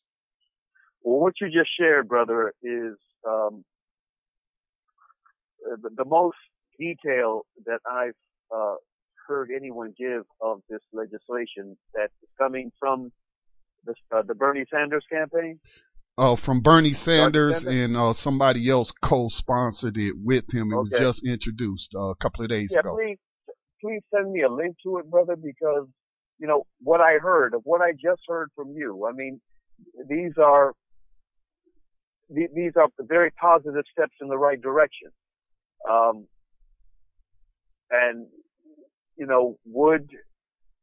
Well, 1.02 1.20
what 1.20 1.34
you 1.40 1.48
just 1.48 1.70
shared, 1.78 2.08
brother, 2.08 2.52
is 2.62 2.96
um, 3.28 3.64
the, 5.82 5.90
the, 5.96 6.04
most 6.04 6.36
detail 6.78 7.42
that 7.66 7.78
I've 7.88 8.14
uh, 8.54 8.74
heard 9.26 9.50
anyone 9.54 9.94
give 9.98 10.22
of 10.40 10.60
this 10.68 10.80
legislation 10.92 11.76
that 11.94 12.10
is 12.22 12.28
coming 12.38 12.70
from 12.78 13.12
this, 13.84 13.96
uh, 14.14 14.22
the 14.22 14.34
Bernie 14.34 14.64
Sanders 14.70 15.04
campaign. 15.10 15.58
Oh, 16.16 16.36
from 16.44 16.60
Bernie 16.60 16.94
Sanders, 16.94 17.56
Sanders? 17.56 17.84
and 17.84 17.96
uh, 17.96 18.12
somebody 18.14 18.70
else 18.70 18.92
co-sponsored 19.02 19.96
it 19.96 20.14
with 20.22 20.44
him. 20.52 20.72
It 20.72 20.76
okay. 20.76 20.90
was 20.90 21.00
just 21.00 21.26
introduced 21.26 21.90
uh, 21.94 22.10
a 22.10 22.14
couple 22.16 22.44
of 22.44 22.50
days 22.50 22.70
yeah, 22.72 22.80
ago. 22.80 22.96
Please, 22.96 23.18
please 23.80 24.02
send 24.14 24.30
me 24.30 24.42
a 24.42 24.48
link 24.48 24.76
to 24.84 24.98
it, 24.98 25.10
brother, 25.10 25.34
because 25.34 25.88
you 26.38 26.46
know 26.46 26.66
what 26.80 27.00
I 27.00 27.18
heard 27.20 27.54
of 27.54 27.62
what 27.64 27.80
I 27.80 27.92
just 27.92 28.22
heard 28.28 28.50
from 28.54 28.74
you. 28.76 29.08
I 29.08 29.12
mean, 29.12 29.40
these 30.08 30.32
are 30.38 30.72
these 32.30 32.72
are 32.76 32.88
very 33.00 33.30
positive 33.32 33.84
steps 33.92 34.14
in 34.20 34.28
the 34.28 34.38
right 34.38 34.60
direction. 34.60 35.08
Um, 35.88 36.26
and 37.90 38.26
you 39.16 39.26
know, 39.26 39.56
would 39.66 40.08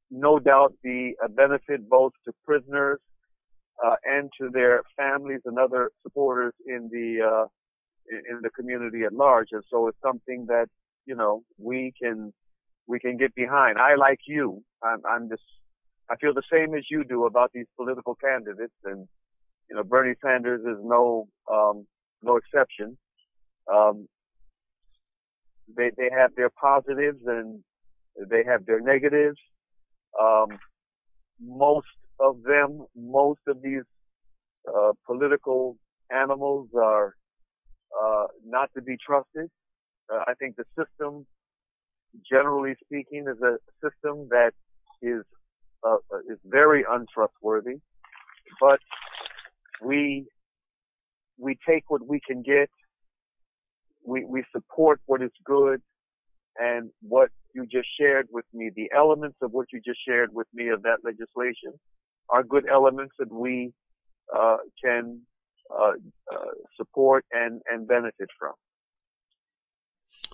no 0.10 0.40
doubt 0.40 0.74
be 0.84 1.16
a 1.24 1.30
benefit 1.30 1.90
both 1.90 2.14
to 2.26 2.34
prisoners 2.46 3.00
uh, 3.84 3.96
and 4.04 4.30
to 4.40 4.50
their 4.50 4.82
families 4.98 5.42
and 5.46 5.58
other 5.58 5.90
supporters 6.04 6.54
in 6.66 6.90
the 6.92 7.26
uh, 7.26 7.46
in 8.30 8.42
the 8.42 8.50
community 8.50 9.04
at 9.04 9.14
large. 9.14 9.48
And 9.52 9.64
so 9.70 9.88
it's 9.88 9.98
something 10.04 10.46
that 10.48 10.68
you 11.06 11.16
know 11.16 11.44
we 11.58 11.94
can 12.02 12.34
we 12.88 13.00
can 13.00 13.18
get 13.18 13.34
behind. 13.36 13.78
I 13.78 13.96
like 13.96 14.20
you. 14.28 14.64
I'm, 14.84 15.00
I'm 15.10 15.30
just 15.30 15.44
I 16.10 16.16
feel 16.18 16.34
the 16.34 16.44
same 16.52 16.76
as 16.76 16.84
you 16.90 17.04
do 17.04 17.26
about 17.26 17.52
these 17.54 17.68
political 17.78 18.16
candidates, 18.16 18.74
and 18.84 19.08
you 19.70 19.76
know 19.76 19.84
Bernie 19.84 20.16
Sanders 20.24 20.62
is 20.62 20.78
no 20.84 21.28
um, 21.52 21.88
no 22.22 22.38
exception. 22.38 22.98
Um, 23.74 24.08
they 25.76 25.92
they 25.98 26.10
have 26.12 26.36
their 26.36 26.50
positives 26.50 27.20
and 27.26 27.64
they 28.30 28.44
have 28.46 28.66
their 28.66 28.80
negatives. 28.80 29.38
Um, 30.20 30.60
most 31.40 31.88
of 32.20 32.44
them, 32.44 32.86
most 32.96 33.40
of 33.48 33.62
these 33.62 33.84
uh, 34.68 34.92
political 35.06 35.78
animals 36.12 36.70
are 36.76 37.16
uh, 38.00 38.28
not 38.46 38.70
to 38.76 38.82
be 38.82 38.96
trusted. 39.06 39.50
Uh, 40.12 40.24
I 40.28 40.34
think 40.36 40.56
the 40.56 40.66
system, 40.78 41.26
generally 42.30 42.76
speaking, 42.84 43.26
is 43.28 43.42
a 43.42 43.58
system 43.82 44.28
that 44.30 44.52
is 45.02 45.24
uh, 45.88 45.98
is 46.30 46.38
very 46.46 46.84
untrustworthy, 46.88 47.78
but 48.60 48.80
we 49.82 50.28
we 51.40 51.58
take 51.68 51.90
what 51.90 52.08
we 52.08 52.20
can 52.26 52.44
get. 52.44 52.70
We 54.06 54.26
we 54.26 54.44
support 54.52 55.00
what 55.06 55.22
is 55.22 55.32
good, 55.44 55.82
and 56.58 56.92
what 57.02 57.30
you 57.54 57.66
just 57.72 57.88
shared 58.00 58.28
with 58.32 58.46
me, 58.54 58.72
the 58.76 58.90
elements 58.96 59.38
of 59.42 59.52
what 59.52 59.68
you 59.72 59.82
just 59.84 60.00
shared 60.08 60.30
with 60.34 60.48
me 60.54 60.70
of 60.70 60.84
that 60.84 60.98
legislation, 61.04 61.80
are 62.30 62.44
good 62.44 62.66
elements 62.72 63.14
that 63.20 63.32
we 63.32 63.74
uh, 64.36 64.58
can 64.84 65.22
uh, 65.70 65.94
uh, 66.32 66.52
support 66.78 67.26
and 67.32 67.62
and 67.70 67.88
benefit 67.88 68.30
from. 68.40 68.54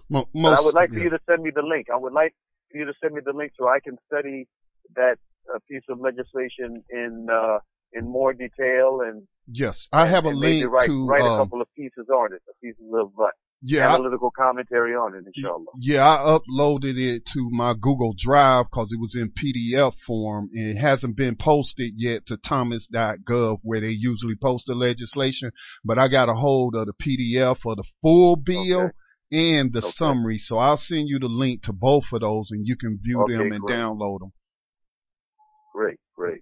Most, 0.09 0.27
I 0.35 0.61
would 0.61 0.73
like 0.73 0.89
for 0.89 0.99
you 0.99 1.09
to 1.09 1.19
send 1.29 1.43
me 1.43 1.51
the 1.53 1.61
link. 1.61 1.87
I 1.93 1.97
would 1.97 2.13
like 2.13 2.33
for 2.71 2.77
you 2.77 2.85
to 2.85 2.93
send 3.01 3.13
me 3.13 3.21
the 3.25 3.33
link 3.33 3.51
so 3.57 3.67
I 3.67 3.79
can 3.83 3.97
study 4.07 4.47
that 4.95 5.17
uh, 5.53 5.59
piece 5.69 5.83
of 5.89 5.99
legislation 5.99 6.83
in 6.89 7.27
uh, 7.31 7.59
in 7.93 8.07
more 8.07 8.33
detail 8.33 9.01
and 9.05 9.23
yes, 9.47 9.87
I 9.91 10.07
have 10.07 10.25
and, 10.25 10.35
a 10.35 10.39
link 10.39 10.71
write, 10.71 10.87
to 10.87 11.07
write 11.07 11.21
a 11.21 11.43
couple 11.43 11.61
of 11.61 11.67
pieces 11.75 12.07
on 12.13 12.33
it, 12.33 12.41
pieces 12.61 12.85
of 12.93 13.11
uh, 13.19 13.27
yeah, 13.61 13.93
analytical 13.93 14.31
I, 14.37 14.43
commentary 14.43 14.93
on 14.93 15.15
it, 15.15 15.25
inshallah. 15.33 15.65
Yeah, 15.79 16.03
I 16.03 16.37
uploaded 16.37 16.97
it 16.97 17.23
to 17.33 17.49
my 17.51 17.73
Google 17.73 18.13
Drive 18.17 18.65
because 18.71 18.91
it 18.91 18.99
was 18.99 19.15
in 19.15 19.31
PDF 19.31 19.93
form 20.05 20.49
and 20.53 20.77
it 20.77 20.79
hasn't 20.79 21.17
been 21.17 21.35
posted 21.39 21.93
yet 21.95 22.25
to 22.27 22.37
thomas.gov 22.37 23.57
where 23.63 23.81
they 23.81 23.87
usually 23.87 24.35
post 24.35 24.65
the 24.67 24.75
legislation. 24.75 25.51
But 25.83 25.97
I 25.97 26.07
got 26.07 26.29
a 26.29 26.35
hold 26.35 26.75
of 26.75 26.87
the 26.87 26.93
PDF 26.93 27.57
for 27.61 27.75
the 27.75 27.83
full 28.01 28.35
bill. 28.35 28.81
Okay 28.85 28.93
and 29.31 29.73
the 29.73 29.79
okay. 29.79 29.91
summary. 29.97 30.37
So 30.37 30.57
I'll 30.57 30.77
send 30.77 31.09
you 31.09 31.19
the 31.19 31.27
link 31.27 31.63
to 31.63 31.73
both 31.73 32.05
of 32.13 32.21
those 32.21 32.49
and 32.51 32.65
you 32.65 32.77
can 32.77 32.99
view 33.03 33.21
okay, 33.23 33.33
them 33.33 33.51
and 33.51 33.61
great. 33.61 33.77
download 33.77 34.19
them. 34.19 34.31
Great, 35.75 35.99
great. 36.15 36.41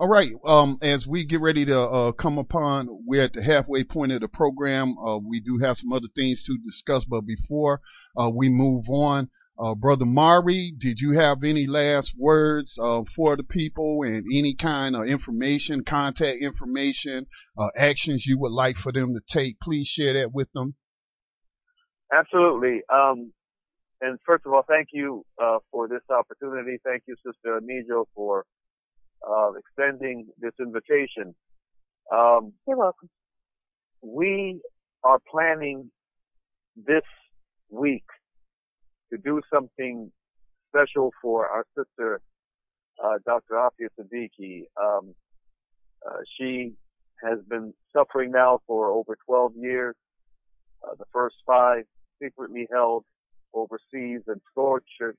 All 0.00 0.08
right. 0.08 0.32
Um, 0.46 0.78
as 0.80 1.04
we 1.06 1.26
get 1.26 1.42
ready 1.42 1.66
to 1.66 1.78
uh, 1.78 2.12
come 2.12 2.38
upon, 2.38 2.88
we're 3.04 3.24
at 3.24 3.34
the 3.34 3.42
halfway 3.42 3.84
point 3.84 4.12
of 4.12 4.22
the 4.22 4.28
program. 4.28 4.96
Uh, 4.96 5.18
we 5.18 5.40
do 5.40 5.58
have 5.62 5.76
some 5.76 5.92
other 5.92 6.08
things 6.16 6.42
to 6.46 6.56
discuss, 6.64 7.04
but 7.04 7.26
before 7.26 7.82
uh, 8.18 8.30
we 8.34 8.48
move 8.48 8.86
on, 8.88 9.28
uh, 9.62 9.74
Brother 9.74 10.06
Mauri, 10.06 10.72
did 10.80 11.00
you 11.00 11.18
have 11.18 11.44
any 11.44 11.66
last 11.66 12.14
words 12.16 12.74
uh, 12.82 13.02
for 13.14 13.36
the 13.36 13.42
people 13.42 14.00
and 14.02 14.24
any 14.32 14.56
kind 14.58 14.96
of 14.96 15.04
information, 15.04 15.84
contact 15.86 16.38
information, 16.40 17.26
uh, 17.58 17.68
actions 17.76 18.24
you 18.26 18.38
would 18.38 18.52
like 18.52 18.76
for 18.76 18.92
them 18.92 19.12
to 19.12 19.20
take? 19.30 19.60
Please 19.60 19.86
share 19.86 20.14
that 20.14 20.32
with 20.32 20.48
them. 20.54 20.76
Absolutely. 22.10 22.80
Um, 22.90 23.34
and 24.00 24.18
first 24.24 24.46
of 24.46 24.54
all, 24.54 24.64
thank 24.66 24.88
you 24.94 25.26
uh, 25.38 25.58
for 25.70 25.88
this 25.88 26.00
opportunity. 26.08 26.78
Thank 26.82 27.02
you, 27.06 27.16
Sister 27.16 27.60
Anijo, 27.60 28.06
for 28.14 28.46
uh, 29.28 29.52
extending 29.52 30.26
this 30.38 30.52
invitation. 30.60 31.34
Um, 32.12 32.52
You're 32.66 32.76
welcome. 32.76 33.08
We 34.02 34.60
are 35.04 35.18
planning 35.30 35.90
this 36.76 37.02
week 37.70 38.04
to 39.12 39.18
do 39.18 39.40
something 39.52 40.10
special 40.68 41.12
for 41.20 41.46
our 41.46 41.64
sister, 41.76 42.20
uh, 43.02 43.18
Dr. 43.26 43.54
Aafia 43.54 43.88
Siddiqui. 43.98 44.62
Um, 44.80 45.14
uh, 46.06 46.18
she 46.38 46.72
has 47.22 47.38
been 47.48 47.74
suffering 47.92 48.30
now 48.32 48.60
for 48.66 48.90
over 48.90 49.16
12 49.26 49.52
years. 49.56 49.94
Uh, 50.82 50.94
the 50.98 51.04
first 51.12 51.36
five 51.46 51.84
secretly 52.22 52.66
held 52.72 53.04
overseas 53.52 54.22
and 54.26 54.40
tortured. 54.54 55.16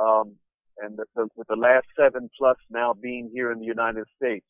Um, 0.00 0.36
and 0.78 0.96
the, 0.96 1.04
the, 1.14 1.28
with 1.36 1.46
the 1.48 1.56
last 1.56 1.86
seven 1.98 2.28
plus 2.38 2.56
now 2.70 2.94
being 2.94 3.30
here 3.32 3.52
in 3.52 3.58
the 3.58 3.66
United 3.66 4.04
States. 4.16 4.44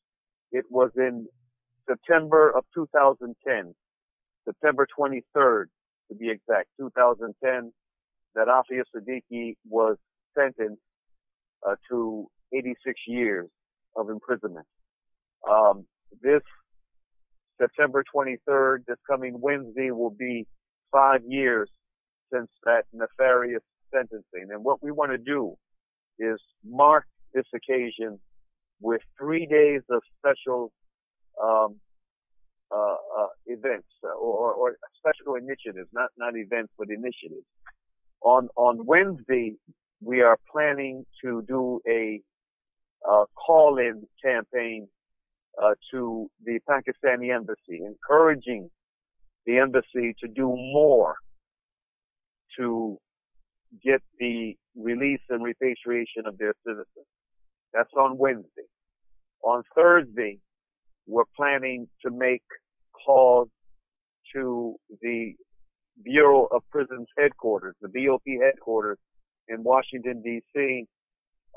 It 0.53 0.65
was 0.71 0.91
in 0.97 1.27
September 1.89 2.51
of 2.57 2.65
2010, 2.75 3.75
September 4.45 4.87
23rd 4.99 5.65
to 6.09 6.15
be 6.17 6.31
exact, 6.31 6.69
2010, 6.79 7.73
that 8.35 8.49
Aafia 8.49 8.83
Siddiqui 8.95 9.55
was 9.69 9.97
sentenced 10.37 10.81
uh, 11.67 11.75
to 11.91 12.29
86 12.53 13.01
years 13.07 13.49
of 13.97 14.11
imprisonment. 14.11 14.67
Um, 15.49 15.87
this 16.23 16.43
September 17.61 18.05
23rd, 18.15 18.85
this 18.87 18.97
coming 19.09 19.41
Wednesday, 19.41 19.91
will 19.91 20.11
be 20.11 20.47
five 20.93 21.21
years 21.27 21.69
since 22.33 22.49
that 22.65 22.85
nefarious 22.93 23.63
sentencing. 23.93 24.49
And 24.51 24.65
what 24.65 24.83
we 24.83 24.91
want 24.91 25.13
to 25.13 25.19
do 25.19 25.57
is 26.19 26.39
mark 26.65 27.05
this 27.33 27.47
occasion 27.55 28.19
with 28.81 29.01
three 29.19 29.47
days 29.47 29.83
of 29.91 30.03
special 30.19 30.73
um, 31.43 31.77
uh, 32.75 32.97
uh, 33.21 33.27
events 33.47 33.89
or, 34.03 34.53
or, 34.53 34.77
special 34.99 35.35
initiatives, 35.35 35.89
not 35.93 36.11
not 36.17 36.35
events 36.37 36.73
but 36.79 36.89
initiatives. 36.89 37.47
On 38.23 38.49
on 38.57 38.85
Wednesday, 38.87 39.55
we 40.01 40.23
are 40.23 40.39
planning 40.51 41.05
to 41.23 41.43
do 41.47 41.81
a 41.89 42.21
uh, 43.09 43.25
call-in 43.35 44.03
campaign 44.23 44.89
uh, 45.63 45.75
to 45.91 46.31
the 46.45 46.59
Pakistani 46.69 47.35
embassy, 47.35 47.81
encouraging 47.85 48.71
the 49.47 49.59
embassy 49.59 50.15
to 50.21 50.29
do 50.29 50.49
more 50.49 51.15
to 52.59 52.99
get 53.83 54.03
the 54.19 54.57
release 54.77 55.21
and 55.31 55.43
repatriation 55.43 56.27
of 56.27 56.39
their 56.39 56.55
citizens. 56.67 57.07
That's 57.73 57.93
on 57.97 58.19
Wednesday. 58.19 58.69
On 59.43 59.63
Thursday, 59.75 60.39
we're 61.07 61.25
planning 61.37 61.89
to 62.05 62.11
make 62.11 62.43
calls 63.05 63.49
to 64.35 64.77
the 65.03 65.35
Bureau 66.03 66.49
of 66.51 66.63
Prisons 66.71 67.07
headquarters, 67.17 67.75
the 67.81 67.89
BOP 67.89 68.23
headquarters 68.43 68.99
in 69.49 69.63
Washington 69.63 70.23
D.C., 70.23 70.87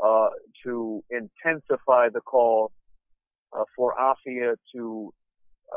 uh, 0.03 0.29
to 0.63 1.03
intensify 1.09 2.07
the 2.13 2.21
call 2.21 2.71
uh, 3.57 3.63
for 3.75 3.95
Aafia 3.99 4.55
to 4.75 5.11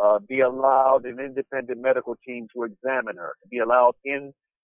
uh, 0.01 0.19
be 0.19 0.41
allowed 0.41 1.07
an 1.07 1.19
independent 1.19 1.81
medical 1.81 2.17
team 2.27 2.47
to 2.55 2.65
examine 2.65 3.17
her, 3.17 3.35
to 3.43 3.49
be 3.49 3.59
allowed 3.59 3.95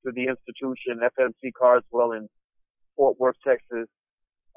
into 0.07 0.15
the 0.15 0.29
institution, 0.29 1.01
FMC 1.19 1.53
Carswell 1.59 2.13
in 2.13 2.29
Fort 2.97 3.19
Worth, 3.19 3.37
Texas, 3.47 3.89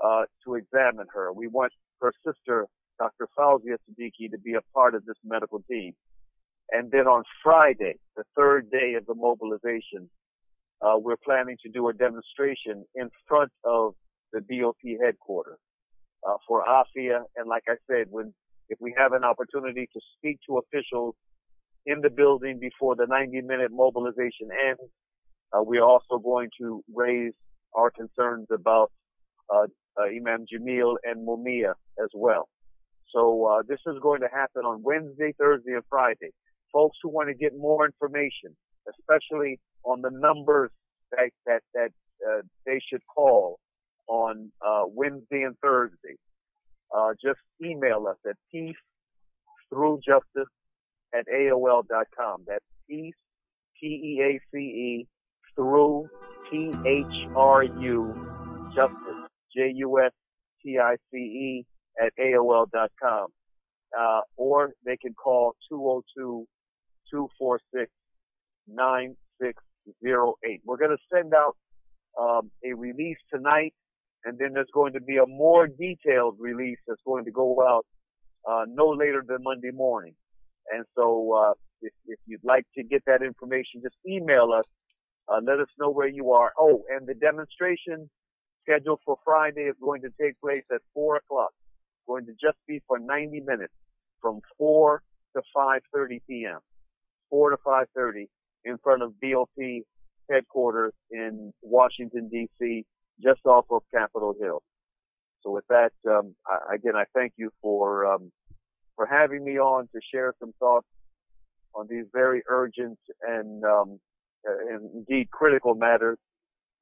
uh, 0.04 0.24
to 0.46 0.56
examine 0.56 1.08
her. 1.14 1.34
We 1.34 1.48
want 1.48 1.74
her 2.02 2.14
sister, 2.26 2.68
Dr. 3.00 3.28
Fauzia 3.38 3.78
Siddiqui, 3.90 4.32
to 4.32 4.38
be 4.38 4.54
a 4.54 4.62
part 4.74 4.96
of 4.96 5.06
this 5.06 5.18
medical 5.24 5.62
team. 5.70 5.94
And 6.72 6.92
then 6.92 7.08
on 7.08 7.24
Friday, 7.44 7.96
the 8.16 8.24
third 8.38 8.70
day 8.72 8.94
of 8.94 9.06
the 9.06 9.16
mobilization, 9.16 10.10
uh, 10.82 10.98
we're 10.98 11.18
planning 11.24 11.58
to 11.64 11.70
do 11.70 11.90
a 11.90 11.94
demonstration 11.94 12.86
in 12.96 13.10
front 13.28 13.52
of 13.66 13.96
the 14.32 14.42
BOP 14.42 14.78
headquarters 15.04 15.58
uh, 16.28 16.36
for 16.48 16.64
Aafia. 16.64 17.22
And 17.36 17.50
like 17.50 17.64
I 17.68 17.76
said, 17.90 18.06
when 18.10 18.34
if 18.70 18.78
we 18.80 18.94
have 18.96 19.14
an 19.14 19.24
opportunity 19.24 19.90
to 19.92 20.00
speak 20.16 20.38
to 20.48 20.60
officials 20.60 21.16
in 21.88 22.02
the 22.02 22.10
building 22.10 22.60
before 22.60 22.96
the 22.96 23.06
90-minute 23.06 23.72
mobilization 23.72 24.50
ends, 24.70 24.92
uh, 25.54 25.62
we 25.64 25.78
are 25.78 25.88
also 25.88 26.18
going 26.18 26.50
to 26.60 26.84
raise 26.94 27.34
our 27.74 27.92
concerns 27.92 28.48
about 28.52 28.92
uh, 29.54 29.66
uh, 30.00 30.04
Imam 30.06 30.46
Jamil 30.52 30.96
and 31.04 31.28
Mumia 31.28 31.74
as 32.02 32.10
well. 32.14 32.50
So 33.14 33.46
uh, 33.46 33.64
this 33.68 33.80
is 33.88 33.96
going 34.02 34.22
to 34.22 34.28
happen 34.32 34.64
on 34.64 34.84
Wednesday, 34.84 35.34
Thursday, 35.38 35.74
and 35.74 35.84
Friday. 35.90 36.32
Folks 36.72 36.98
who 37.02 37.10
want 37.10 37.30
to 37.30 37.34
get 37.34 37.58
more 37.58 37.86
information, 37.86 38.56
especially 38.88 39.60
on 39.84 40.02
the 40.02 40.12
numbers 40.12 40.70
that 41.12 41.32
that 41.48 41.62
that 41.74 41.90
uh, 42.28 42.42
they 42.66 42.80
should 42.88 43.02
call 43.08 43.60
on 44.08 44.52
uh, 44.66 44.84
Wednesday 44.86 45.42
and 45.42 45.56
Thursday, 45.64 46.16
uh, 46.96 47.14
just 47.24 47.40
email 47.64 48.06
us 48.08 48.18
at 48.30 48.36
peace 48.52 48.76
through 49.70 50.00
justice 50.06 50.52
at 51.14 51.26
AOL.com. 51.28 52.44
That's 52.48 52.66
peace, 52.88 53.16
P-E-A-C-E, 53.80 55.08
through 55.60 56.10
T-H-R-U, 56.50 58.28
justice, 58.74 59.30
J-U-S-T-I-C-E 59.56 60.06
at 62.02 62.14
AOL.com. 62.18 63.28
Uh, 64.00 64.22
or 64.38 64.72
they 64.86 64.96
can 64.96 65.14
call 65.16 65.56
202-246-9608. 65.70 66.46
We're 70.64 70.78
going 70.78 70.92
to 70.92 70.98
send 71.14 71.34
out 71.34 71.58
um, 72.18 72.52
a 72.64 72.74
release 72.74 73.18
tonight 73.34 73.74
and 74.26 74.38
then 74.38 74.54
there's 74.54 74.70
going 74.74 74.94
to 74.94 75.02
be 75.02 75.18
a 75.18 75.26
more 75.26 75.68
detailed 75.68 76.36
release 76.40 76.78
that's 76.88 77.02
going 77.06 77.26
to 77.26 77.32
go 77.32 77.58
out 77.68 77.86
uh, 78.50 78.66
no 78.68 78.90
later 78.90 79.24
than 79.28 79.44
Monday 79.44 79.72
morning. 79.72 80.14
And 80.72 80.86
so 80.96 81.34
uh, 81.34 81.54
if, 81.82 81.94
if, 82.06 82.20
you'd 82.26 82.44
like 82.44 82.66
to 82.76 82.84
get 82.84 83.04
that 83.08 83.22
information, 83.22 83.82
just 83.82 83.96
email 84.08 84.52
us. 84.54 84.66
Uh, 85.32 85.40
let 85.46 85.60
us 85.60 85.68
know 85.80 85.90
where 85.90 86.08
you 86.08 86.32
are. 86.32 86.54
Oh, 86.60 86.84
and 86.90 87.08
the 87.08 87.14
demonstration 87.14 88.10
scheduled 88.64 89.00
for 89.06 89.18
Friday 89.24 89.62
is 89.62 89.76
going 89.82 90.02
to 90.02 90.10
take 90.20 90.40
place 90.42 90.64
at 90.74 90.82
4 90.94 91.18
o'clock. 91.18 91.52
Going 92.08 92.26
to 92.26 92.32
just 92.32 92.58
be 92.68 92.82
for 92.88 92.98
90 93.00 93.42
minutes 93.42 93.74
from 94.22 94.40
4 94.58 95.02
to 95.36 95.42
5.30 95.56 96.22
p.m. 96.28 96.60
4 97.30 97.52
to 97.52 97.58
5.30 97.58 98.28
in 98.66 98.78
front 98.84 99.04
of 99.04 99.14
BOP 99.22 99.84
headquarters 100.30 100.94
in 101.12 101.54
Washington, 101.62 102.30
D.C., 102.30 102.86
just 103.22 103.46
off 103.46 103.66
of 103.70 103.82
Capitol 103.94 104.36
Hill. 104.40 104.62
So 105.42 105.52
with 105.52 105.66
that, 105.70 105.92
um, 106.08 106.36
I, 106.48 106.76
again, 106.76 106.96
I 106.96 107.04
thank 107.14 107.34
you 107.38 107.52
for 107.62 108.06
um, 108.06 108.32
for 108.96 109.06
having 109.06 109.44
me 109.46 109.58
on 109.58 109.88
to 109.94 110.00
share 110.14 110.34
some 110.40 110.54
thoughts 110.60 110.88
on 111.74 111.88
these 111.90 112.06
very 112.12 112.44
urgent 112.50 113.00
and, 113.22 113.64
um, 113.64 114.00
indeed 114.94 115.30
critical 115.32 115.76
matters 115.76 116.18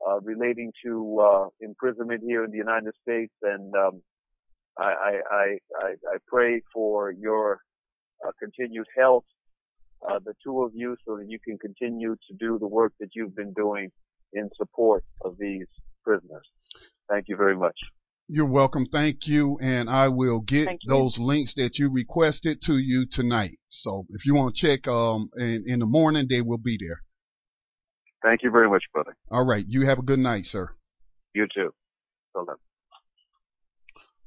uh, 0.05 0.19
relating 0.21 0.71
to 0.85 1.19
uh, 1.19 1.47
imprisonment 1.61 2.21
here 2.25 2.43
in 2.43 2.51
the 2.51 2.57
United 2.57 2.93
States. 3.01 3.33
And 3.41 3.73
um, 3.75 4.01
I, 4.77 5.19
I, 5.31 5.43
I, 5.79 5.87
I, 6.13 6.17
pray 6.27 6.61
for 6.73 7.11
your 7.11 7.61
uh, 8.25 8.31
continued 8.39 8.87
health, 8.97 9.25
uh, 10.07 10.19
the 10.23 10.33
two 10.43 10.61
of 10.61 10.71
you, 10.73 10.95
so 11.05 11.17
that 11.17 11.25
you 11.27 11.39
can 11.43 11.57
continue 11.57 12.15
to 12.15 12.35
do 12.39 12.59
the 12.59 12.67
work 12.67 12.93
that 12.99 13.09
you've 13.15 13.35
been 13.35 13.53
doing 13.53 13.91
in 14.33 14.49
support 14.55 15.03
of 15.23 15.35
these 15.39 15.67
prisoners. 16.03 16.45
Thank 17.09 17.25
you 17.27 17.35
very 17.35 17.55
much. 17.55 17.77
You're 18.29 18.49
welcome. 18.49 18.85
Thank 18.91 19.25
you. 19.25 19.57
And 19.61 19.89
I 19.89 20.09
will 20.09 20.41
get 20.41 20.67
those 20.85 21.15
links 21.17 21.53
that 21.55 21.79
you 21.79 21.89
requested 21.91 22.61
to 22.63 22.77
you 22.77 23.05
tonight. 23.09 23.57
So 23.69 24.05
if 24.09 24.25
you 24.25 24.35
want 24.35 24.53
to 24.55 24.67
check 24.67 24.87
um 24.87 25.29
in, 25.37 25.63
in 25.65 25.79
the 25.79 25.85
morning, 25.85 26.27
they 26.29 26.41
will 26.41 26.57
be 26.57 26.77
there. 26.77 27.01
Thank 28.23 28.43
you 28.43 28.51
very 28.51 28.69
much, 28.69 28.83
brother. 28.93 29.15
All 29.31 29.45
right. 29.45 29.65
You 29.67 29.85
have 29.87 29.99
a 29.99 30.03
good 30.03 30.19
night, 30.19 30.45
sir. 30.45 30.71
You 31.33 31.47
too. 31.53 31.73
So 32.33 32.45
then. 32.47 32.55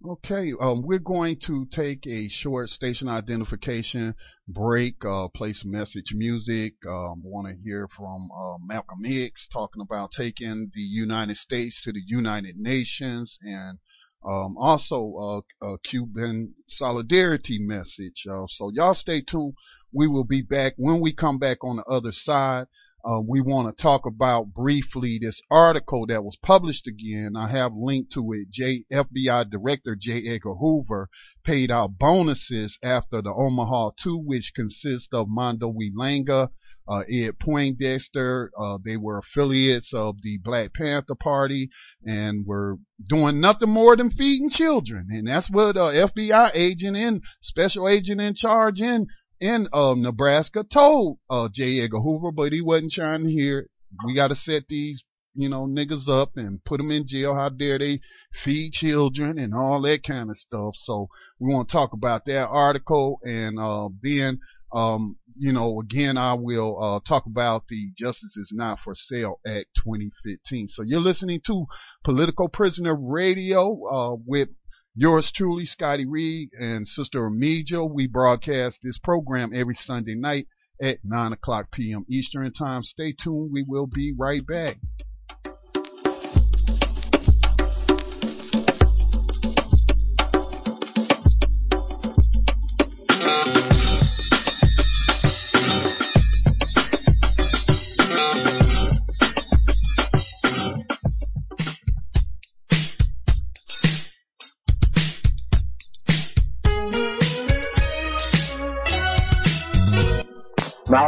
Okay, 0.02 0.52
um, 0.58 0.82
we're 0.86 0.98
going 0.98 1.38
to 1.46 1.66
take 1.70 2.06
a 2.06 2.26
short 2.30 2.70
station 2.70 3.06
identification 3.06 4.14
break, 4.48 4.94
uh, 5.04 5.28
play 5.34 5.52
some 5.52 5.72
message 5.72 6.12
music. 6.14 6.72
Um, 6.88 7.22
want 7.22 7.48
to 7.48 7.62
hear 7.62 7.86
from 7.94 8.28
uh, 8.34 8.56
Malcolm 8.64 9.04
X 9.04 9.46
talking 9.52 9.82
about 9.82 10.12
taking 10.16 10.70
the 10.74 10.80
United 10.80 11.36
States 11.36 11.78
to 11.84 11.92
the 11.92 12.00
United 12.06 12.56
Nations 12.56 13.36
and 13.42 13.78
um, 14.24 14.56
also 14.58 15.42
uh, 15.62 15.66
a 15.66 15.78
Cuban 15.80 16.54
solidarity 16.66 17.58
message. 17.60 18.24
Uh, 18.26 18.46
so 18.48 18.70
y'all 18.72 18.94
stay 18.94 19.20
tuned. 19.20 19.52
We 19.92 20.06
will 20.06 20.24
be 20.24 20.40
back 20.40 20.72
when 20.78 21.02
we 21.02 21.12
come 21.12 21.38
back 21.38 21.62
on 21.62 21.76
the 21.76 21.84
other 21.84 22.12
side. 22.12 22.68
Uh, 23.04 23.20
we 23.26 23.40
want 23.40 23.74
to 23.74 23.82
talk 23.82 24.04
about 24.04 24.52
briefly 24.52 25.18
this 25.20 25.40
article 25.50 26.06
that 26.06 26.22
was 26.22 26.36
published 26.42 26.86
again. 26.86 27.32
I 27.36 27.50
have 27.50 27.72
linked 27.74 28.12
to 28.12 28.32
it. 28.32 28.50
J, 28.50 28.84
FBI 28.92 29.50
Director 29.50 29.96
J. 29.98 30.28
Edgar 30.28 30.54
Hoover 30.54 31.08
paid 31.44 31.70
out 31.70 31.98
bonuses 31.98 32.76
after 32.82 33.22
the 33.22 33.32
Omaha 33.32 33.90
2, 34.02 34.18
which 34.18 34.52
consists 34.54 35.08
of 35.12 35.28
Mondo 35.28 35.68
We 35.68 35.90
Langa, 35.90 36.50
uh, 36.86 37.02
Ed 37.10 37.38
Poindexter. 37.38 38.50
Uh, 38.58 38.78
they 38.84 38.96
were 38.96 39.18
affiliates 39.18 39.92
of 39.94 40.16
the 40.22 40.38
Black 40.42 40.74
Panther 40.74 41.14
Party 41.14 41.70
and 42.04 42.46
were 42.46 42.76
doing 43.08 43.40
nothing 43.40 43.70
more 43.70 43.96
than 43.96 44.10
feeding 44.10 44.50
children. 44.50 45.06
And 45.10 45.26
that's 45.26 45.48
what 45.50 45.76
uh, 45.76 45.90
FBI 45.90 46.50
agent 46.54 46.96
and 46.96 47.22
special 47.42 47.88
agent 47.88 48.20
in 48.20 48.34
charge 48.34 48.80
in 48.80 49.06
in 49.40 49.68
uh, 49.72 49.94
Nebraska 49.96 50.64
told 50.70 51.18
uh, 51.30 51.48
J. 51.52 51.80
Edgar 51.80 52.00
Hoover, 52.00 52.30
but 52.30 52.52
he 52.52 52.60
wasn't 52.60 52.92
trying 52.92 53.24
to 53.24 53.30
hear. 53.30 53.66
We 54.06 54.14
got 54.14 54.28
to 54.28 54.36
set 54.36 54.64
these, 54.68 55.02
you 55.34 55.48
know, 55.48 55.66
niggas 55.66 56.08
up 56.08 56.32
and 56.36 56.62
put 56.64 56.76
them 56.78 56.90
in 56.90 57.06
jail. 57.08 57.34
How 57.34 57.48
dare 57.48 57.78
they 57.78 58.00
feed 58.44 58.72
children 58.72 59.38
and 59.38 59.54
all 59.54 59.80
that 59.82 60.02
kind 60.06 60.30
of 60.30 60.36
stuff. 60.36 60.74
So 60.76 61.08
we 61.38 61.52
want 61.52 61.68
to 61.68 61.72
talk 61.72 61.92
about 61.92 62.26
that 62.26 62.46
article 62.48 63.18
and 63.22 63.58
uh, 63.58 63.88
then, 64.02 64.38
um, 64.72 65.16
you 65.36 65.52
know, 65.52 65.80
again, 65.80 66.18
I 66.18 66.34
will 66.34 66.78
uh, 66.80 67.08
talk 67.08 67.24
about 67.26 67.64
the 67.68 67.90
Justice 67.98 68.36
is 68.36 68.50
Not 68.52 68.78
for 68.84 68.94
Sale 68.94 69.40
Act 69.46 69.66
2015. 69.82 70.68
So 70.68 70.82
you're 70.82 71.00
listening 71.00 71.40
to 71.46 71.64
Political 72.04 72.50
Prisoner 72.50 72.94
Radio 72.94 73.80
uh, 73.86 74.16
with 74.26 74.50
Yours 75.00 75.32
truly, 75.34 75.64
Scotty 75.64 76.04
Reed 76.04 76.50
and 76.52 76.86
Sister 76.86 77.20
Amijo. 77.20 77.90
We 77.90 78.06
broadcast 78.06 78.76
this 78.82 78.98
program 78.98 79.50
every 79.54 79.74
Sunday 79.86 80.14
night 80.14 80.46
at 80.78 80.98
9 81.02 81.32
o'clock 81.32 81.72
p.m. 81.72 82.04
Eastern 82.06 82.52
Time. 82.52 82.82
Stay 82.82 83.14
tuned. 83.18 83.50
We 83.50 83.64
will 83.66 83.86
be 83.86 84.12
right 84.12 84.46
back. 84.46 84.76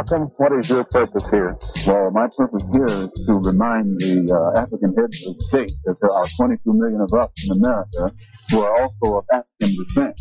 Malcolm, 0.03 0.31
what 0.37 0.51
is 0.59 0.67
your 0.69 0.83
purpose 0.85 1.23
here? 1.31 1.55
Well, 1.87 2.11
my 2.11 2.27
purpose 2.35 2.63
here 2.73 3.07
is 3.07 3.11
to 3.27 3.33
remind 3.39 3.95
the 3.99 4.27
uh, 4.27 4.59
African 4.59 4.91
heads 4.99 5.15
of 5.27 5.35
state 5.47 5.71
that 5.85 5.95
there 6.01 6.11
are 6.11 6.27
22 6.35 6.59
million 6.73 6.99
of 6.99 7.11
us 7.15 7.31
in 7.47 7.55
America 7.63 8.11
who 8.49 8.59
are 8.59 8.83
also 8.83 9.19
of 9.19 9.25
African 9.31 9.71
descent. 9.79 10.19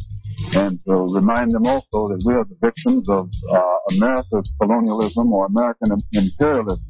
And 0.55 0.78
to 0.87 1.11
remind 1.11 1.51
them 1.51 1.66
also 1.66 2.14
that 2.14 2.22
we 2.24 2.35
are 2.35 2.45
the 2.45 2.59
victims 2.62 3.09
of 3.09 3.26
uh, 3.51 3.78
America's 3.99 4.47
colonialism 4.61 5.33
or 5.33 5.47
American 5.47 5.99
imperialism. 6.12 6.87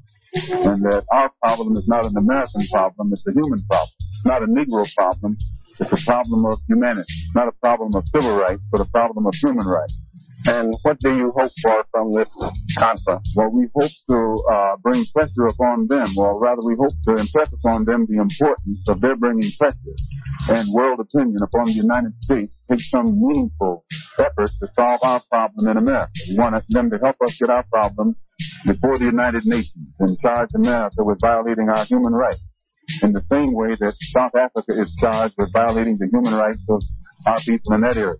And 0.68 0.84
that 0.84 1.04
our 1.12 1.30
problem 1.40 1.76
is 1.76 1.88
not 1.88 2.04
an 2.04 2.16
American 2.16 2.66
problem, 2.72 3.12
it's 3.12 3.24
a 3.26 3.32
human 3.32 3.64
problem. 3.68 3.96
It's 4.20 4.26
not 4.26 4.42
a 4.42 4.48
Negro 4.52 4.84
problem, 4.96 5.36
it's 5.80 5.92
a 5.92 6.04
problem 6.04 6.44
of 6.44 6.58
humanity. 6.68 7.08
It's 7.08 7.34
not 7.34 7.48
a 7.48 7.56
problem 7.56 7.94
of 7.94 8.04
civil 8.12 8.36
rights, 8.36 8.62
but 8.70 8.80
a 8.80 8.88
problem 8.92 9.26
of 9.26 9.34
human 9.40 9.66
rights. 9.66 9.96
And 10.46 10.74
what 10.82 10.98
do 10.98 11.14
you 11.14 11.30
hope 11.36 11.52
for 11.62 11.84
from 11.92 12.12
this 12.12 12.28
conference? 12.78 13.28
Well, 13.36 13.50
we 13.52 13.68
hope 13.74 13.90
to 14.10 14.36
uh, 14.50 14.76
bring 14.82 15.06
pressure 15.14 15.46
upon 15.46 15.86
them, 15.86 16.18
or 16.18 16.40
rather, 16.40 16.62
we 16.64 16.74
hope 16.74 16.92
to 17.06 17.16
impress 17.16 17.52
upon 17.52 17.84
them 17.84 18.06
the 18.08 18.18
importance 18.18 18.82
of 18.88 19.00
their 19.00 19.14
bringing 19.14 19.52
pressure 19.58 19.94
and 20.48 20.72
world 20.74 20.98
opinion 20.98 21.38
upon 21.42 21.66
the 21.66 21.78
United 21.78 22.12
States 22.22 22.52
to 22.54 22.76
take 22.76 22.84
some 22.90 23.06
meaningful 23.06 23.84
efforts 24.18 24.58
to 24.58 24.66
solve 24.74 24.98
our 25.02 25.22
problem 25.30 25.68
in 25.68 25.76
America. 25.76 26.10
We 26.28 26.38
want 26.38 26.62
them 26.70 26.90
to 26.90 26.98
help 26.98 27.16
us 27.22 27.36
get 27.38 27.50
our 27.50 27.64
problem 27.70 28.16
before 28.66 28.98
the 28.98 29.04
United 29.04 29.46
Nations 29.46 29.94
and 30.00 30.18
charge 30.18 30.50
America 30.56 31.04
with 31.04 31.18
violating 31.20 31.68
our 31.68 31.84
human 31.84 32.12
rights 32.12 32.42
in 33.02 33.12
the 33.12 33.22
same 33.30 33.54
way 33.54 33.76
that 33.78 33.94
South 34.10 34.34
Africa 34.34 34.80
is 34.80 34.92
charged 35.00 35.34
with 35.38 35.52
violating 35.52 35.96
the 35.98 36.08
human 36.10 36.34
rights 36.34 36.62
of 36.68 36.82
our 37.26 37.38
people 37.46 37.74
in 37.74 37.82
that 37.82 37.96
area. 37.96 38.18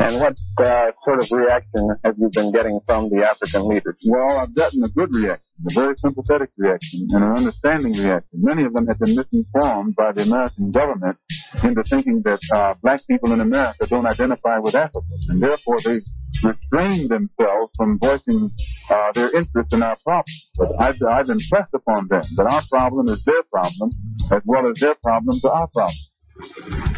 And 0.00 0.20
what 0.20 0.34
uh, 0.58 0.90
sort 1.04 1.22
of 1.22 1.28
reaction 1.30 1.90
have 2.04 2.14
you 2.16 2.30
been 2.32 2.52
getting 2.52 2.80
from 2.86 3.10
the 3.10 3.22
African 3.24 3.68
leaders? 3.68 3.96
Well, 4.06 4.38
I've 4.38 4.54
gotten 4.54 4.82
a 4.82 4.88
good 4.88 5.12
reaction, 5.12 5.48
a 5.70 5.74
very 5.74 5.94
sympathetic 5.96 6.50
reaction, 6.56 7.06
and 7.10 7.24
an 7.24 7.32
understanding 7.36 7.92
reaction. 7.92 8.30
Many 8.32 8.64
of 8.64 8.72
them 8.72 8.86
have 8.86 8.98
been 8.98 9.16
misinformed 9.16 9.94
by 9.96 10.12
the 10.12 10.22
American 10.22 10.72
government 10.72 11.18
into 11.62 11.82
thinking 11.90 12.22
that 12.24 12.40
uh, 12.54 12.74
black 12.82 13.00
people 13.08 13.32
in 13.32 13.40
America 13.40 13.86
don't 13.86 14.06
identify 14.06 14.58
with 14.58 14.74
Africans, 14.74 15.26
and 15.28 15.42
therefore 15.42 15.76
they 15.84 16.00
restrain 16.42 17.08
themselves 17.08 17.72
from 17.76 17.98
voicing 17.98 18.50
uh, 18.90 19.12
their 19.14 19.30
interest 19.36 19.72
in 19.72 19.82
our 19.82 19.96
problem. 20.02 20.32
But 20.56 20.80
I've, 20.80 20.96
I've 21.10 21.28
impressed 21.28 21.74
upon 21.74 22.08
them 22.08 22.24
that 22.36 22.46
our 22.46 22.62
problem 22.70 23.08
is 23.08 23.22
their 23.26 23.42
problem 23.52 23.90
as 24.32 24.42
well 24.46 24.70
as 24.70 24.80
their 24.80 24.96
problems 25.02 25.44
are 25.44 25.52
our 25.52 25.68
problem. 25.68 26.89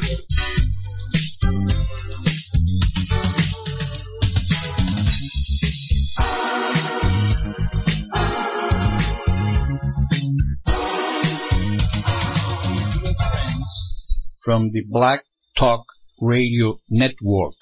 From 14.45 14.71
the 14.73 14.83
Black 14.89 15.21
Talk 15.57 15.85
Radio 16.21 16.79
Network. 16.89 17.55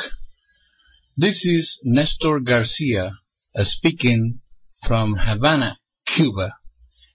This 1.17 1.45
is 1.45 1.81
Nestor 1.85 2.41
Garcia 2.41 3.13
uh, 3.55 3.65
speaking 3.65 4.41
from 4.87 5.17
Havana, 5.17 5.79
Cuba. 6.07 6.55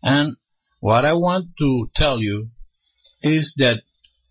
And 0.03 0.35
what 0.79 1.05
I 1.05 1.13
want 1.13 1.47
to 1.57 1.87
tell 1.95 2.19
you 2.19 2.49
is 3.21 3.53
that 3.57 3.81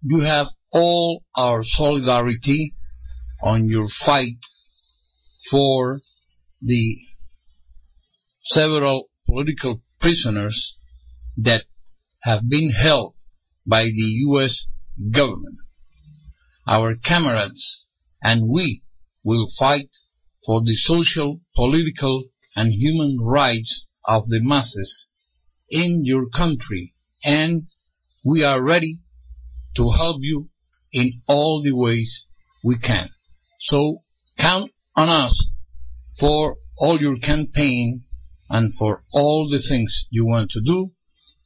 you 0.03 0.20
have 0.20 0.47
all 0.72 1.24
our 1.37 1.62
solidarity 1.64 2.74
on 3.43 3.68
your 3.68 3.87
fight 4.05 4.39
for 5.51 6.01
the 6.61 6.97
several 8.45 9.07
political 9.26 9.80
prisoners 10.01 10.76
that 11.37 11.64
have 12.22 12.49
been 12.49 12.70
held 12.70 13.14
by 13.66 13.85
the 13.85 14.09
U.S. 14.28 14.66
government. 15.12 15.57
Our 16.66 16.95
comrades 17.07 17.84
and 18.22 18.51
we 18.51 18.82
will 19.22 19.49
fight 19.59 19.90
for 20.47 20.61
the 20.62 20.76
social, 20.76 21.40
political, 21.55 22.24
and 22.57 22.72
human 22.72 23.18
rights 23.22 23.86
of 24.07 24.28
the 24.28 24.40
masses 24.40 25.09
in 25.70 26.05
your 26.05 26.28
country, 26.28 26.95
and 27.24 27.62
we 28.24 28.42
are 28.42 28.62
ready 28.62 29.01
to 29.76 29.90
help 29.90 30.18
you 30.20 30.49
in 30.92 31.20
all 31.26 31.62
the 31.62 31.72
ways 31.72 32.26
we 32.62 32.78
can. 32.78 33.09
So 33.61 33.97
count 34.38 34.70
on 34.97 35.09
us 35.09 35.51
for 36.18 36.57
all 36.78 37.01
your 37.01 37.16
campaign 37.16 38.05
and 38.49 38.72
for 38.78 39.03
all 39.12 39.49
the 39.49 39.62
things 39.68 40.07
you 40.11 40.26
want 40.26 40.51
to 40.51 40.61
do 40.61 40.92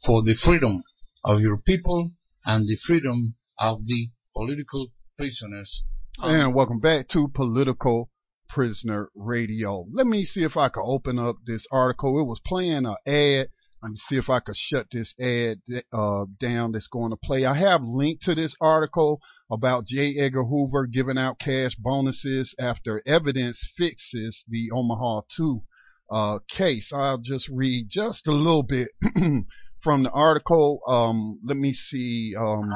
for 0.05 0.23
the 0.23 0.35
freedom 0.35 0.83
of 1.25 1.41
your 1.41 1.59
people 1.59 2.11
and 2.45 2.67
the 2.67 2.77
freedom 2.87 3.35
of 3.59 3.87
the 3.87 4.09
political 4.35 4.89
prisoners. 5.17 5.83
And 6.19 6.55
welcome 6.55 6.81
back 6.81 7.09
to 7.09 7.29
Political 7.35 8.11
Prisoner 8.49 9.11
Radio. 9.15 9.85
Let 9.93 10.07
me 10.07 10.25
see 10.25 10.43
if 10.43 10.57
I 10.57 10.69
can 10.69 10.83
open 10.85 11.19
up 11.19 11.37
this 11.47 11.67
article. 11.71 12.21
It 12.21 12.25
was 12.25 12.41
playing 12.47 12.87
an 12.87 12.97
ad. 13.07 13.49
Let 13.83 13.93
me 13.93 13.99
see 14.09 14.17
if 14.17 14.29
I 14.29 14.41
can 14.41 14.55
shut 14.57 14.87
this 14.91 15.15
ad 15.21 15.59
uh, 15.93 16.25
down 16.41 16.73
that's 16.73 16.89
going 16.89 17.11
to 17.11 17.19
play. 17.23 17.45
I 17.45 17.57
have 17.59 17.83
linked 17.83 18.23
to 18.25 18.35
this 18.35 18.55
article 18.61 19.21
about 19.51 19.87
J. 19.87 20.17
Edgar 20.19 20.45
Hoover 20.45 20.87
giving 20.87 21.19
out 21.19 21.39
cash 21.39 21.77
bonuses 21.79 22.55
after 22.59 23.03
evidence 23.07 23.59
fixes 23.77 24.45
the 24.49 24.71
Omaha 24.75 25.23
2 25.37 25.63
uh, 26.11 26.39
case. 26.57 26.91
I'll 26.93 27.19
just 27.19 27.49
read 27.53 27.89
just 27.91 28.27
a 28.27 28.33
little 28.33 28.63
bit 28.63 28.89
from 29.83 30.03
the 30.03 30.11
article. 30.11 30.81
Um, 30.89 31.41
let 31.45 31.57
me 31.57 31.73
see. 31.73 32.35
Um, 32.39 32.73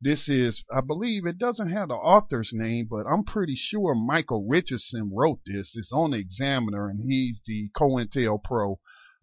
this 0.00 0.28
is, 0.28 0.62
I 0.72 0.80
believe, 0.80 1.26
it 1.26 1.38
doesn't 1.38 1.72
have 1.72 1.88
the 1.88 1.94
author's 1.94 2.50
name, 2.52 2.86
but 2.88 3.06
I'm 3.06 3.24
pretty 3.24 3.56
sure 3.56 3.94
Michael 3.94 4.46
Richardson 4.48 5.10
wrote 5.12 5.40
this. 5.44 5.72
It's 5.74 5.92
on 5.92 6.12
the 6.12 6.18
Examiner, 6.18 6.88
and 6.88 7.00
he's 7.00 7.40
the 7.46 7.70
COINTELPRO 7.76 8.76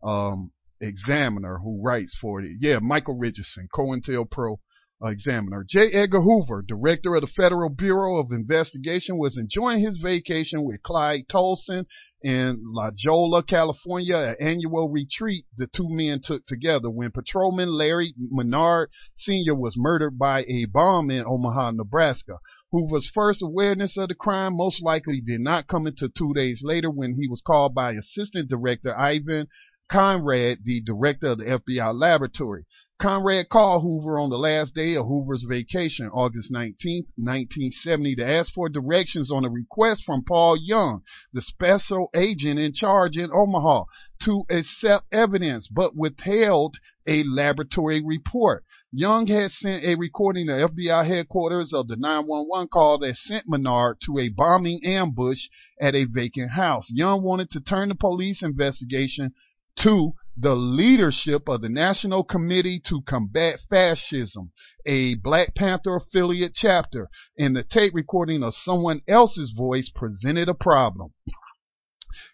um, 0.03 0.51
examiner 0.82 1.59
who 1.59 1.82
writes 1.82 2.17
for 2.19 2.41
it. 2.41 2.57
Yeah, 2.59 2.80
Michael 2.82 3.17
Richardson, 3.17 3.69
COINTELPRO 3.73 4.57
Uh, 5.03 5.07
examiner. 5.07 5.65
J. 5.69 5.91
Edgar 5.91 6.21
Hoover, 6.21 6.63
director 6.65 7.15
of 7.15 7.21
the 7.21 7.27
Federal 7.27 7.69
Bureau 7.69 8.17
of 8.17 8.31
Investigation, 8.31 9.17
was 9.17 9.37
enjoying 9.37 9.81
his 9.81 9.97
vacation 9.97 10.63
with 10.63 10.81
Clyde 10.83 11.25
Tolson 11.29 11.85
in 12.21 12.61
La 12.63 12.91
Jolla, 12.95 13.43
California, 13.43 14.15
an 14.15 14.35
annual 14.39 14.89
retreat 14.89 15.45
the 15.57 15.67
two 15.67 15.89
men 15.89 16.21
took 16.23 16.47
together 16.47 16.89
when 16.89 17.11
patrolman 17.11 17.69
Larry 17.77 18.15
Minard 18.17 18.89
Sr. 19.17 19.53
was 19.53 19.75
murdered 19.75 20.17
by 20.17 20.43
a 20.45 20.65
bomb 20.65 21.11
in 21.11 21.25
Omaha, 21.25 21.71
Nebraska. 21.71 22.39
Hoover's 22.71 23.11
first 23.13 23.41
awareness 23.41 23.97
of 23.97 24.07
the 24.07 24.15
crime 24.15 24.55
most 24.55 24.81
likely 24.81 25.19
did 25.19 25.41
not 25.41 25.67
come 25.67 25.87
until 25.87 26.09
two 26.09 26.33
days 26.33 26.61
later 26.63 26.89
when 26.89 27.15
he 27.15 27.27
was 27.27 27.41
called 27.45 27.75
by 27.75 27.91
Assistant 27.91 28.49
Director 28.49 28.97
Ivan 28.97 29.47
Conrad, 29.91 30.59
the 30.63 30.81
director 30.81 31.27
of 31.27 31.37
the 31.37 31.45
FBI 31.45 31.93
laboratory. 31.93 32.65
Conrad 32.97 33.49
called 33.49 33.83
Hoover 33.83 34.17
on 34.17 34.29
the 34.29 34.37
last 34.37 34.73
day 34.73 34.95
of 34.95 35.05
Hoover's 35.05 35.43
vacation, 35.43 36.07
August 36.13 36.49
19, 36.49 37.07
1970, 37.17 38.15
to 38.15 38.25
ask 38.25 38.53
for 38.53 38.69
directions 38.69 39.29
on 39.29 39.43
a 39.43 39.49
request 39.49 40.03
from 40.05 40.23
Paul 40.23 40.55
Young, 40.55 41.01
the 41.33 41.41
special 41.41 42.07
agent 42.15 42.57
in 42.57 42.71
charge 42.71 43.17
in 43.17 43.31
Omaha, 43.33 43.83
to 44.23 44.45
accept 44.49 45.13
evidence, 45.13 45.67
but 45.67 45.93
withheld 45.93 46.77
a 47.05 47.23
laboratory 47.23 48.01
report. 48.01 48.63
Young 48.93 49.27
had 49.27 49.51
sent 49.51 49.83
a 49.83 49.95
recording 49.95 50.47
to 50.47 50.53
FBI 50.53 51.05
headquarters 51.05 51.73
of 51.73 51.89
the 51.89 51.97
911 51.97 52.69
call 52.69 52.97
that 52.99 53.17
sent 53.17 53.43
Minard 53.45 53.97
to 54.05 54.19
a 54.19 54.29
bombing 54.29 54.79
ambush 54.85 55.49
at 55.81 55.95
a 55.95 56.05
vacant 56.05 56.51
house. 56.51 56.87
Young 56.89 57.23
wanted 57.23 57.49
to 57.49 57.59
turn 57.59 57.89
the 57.89 57.95
police 57.95 58.41
investigation 58.41 59.33
to 59.79 60.13
the 60.38 60.53
leadership 60.53 61.47
of 61.47 61.61
the 61.61 61.69
National 61.69 62.23
Committee 62.23 62.81
to 62.89 63.01
Combat 63.07 63.57
Fascism, 63.69 64.51
a 64.86 65.15
Black 65.15 65.55
Panther 65.55 65.95
affiliate 65.95 66.53
chapter, 66.53 67.09
and 67.38 67.55
the 67.55 67.63
tape 67.63 67.93
recording 67.93 68.43
of 68.43 68.53
someone 68.53 68.99
else's 69.07 69.53
voice 69.55 69.89
presented 69.95 70.49
a 70.49 70.53
problem. 70.53 71.13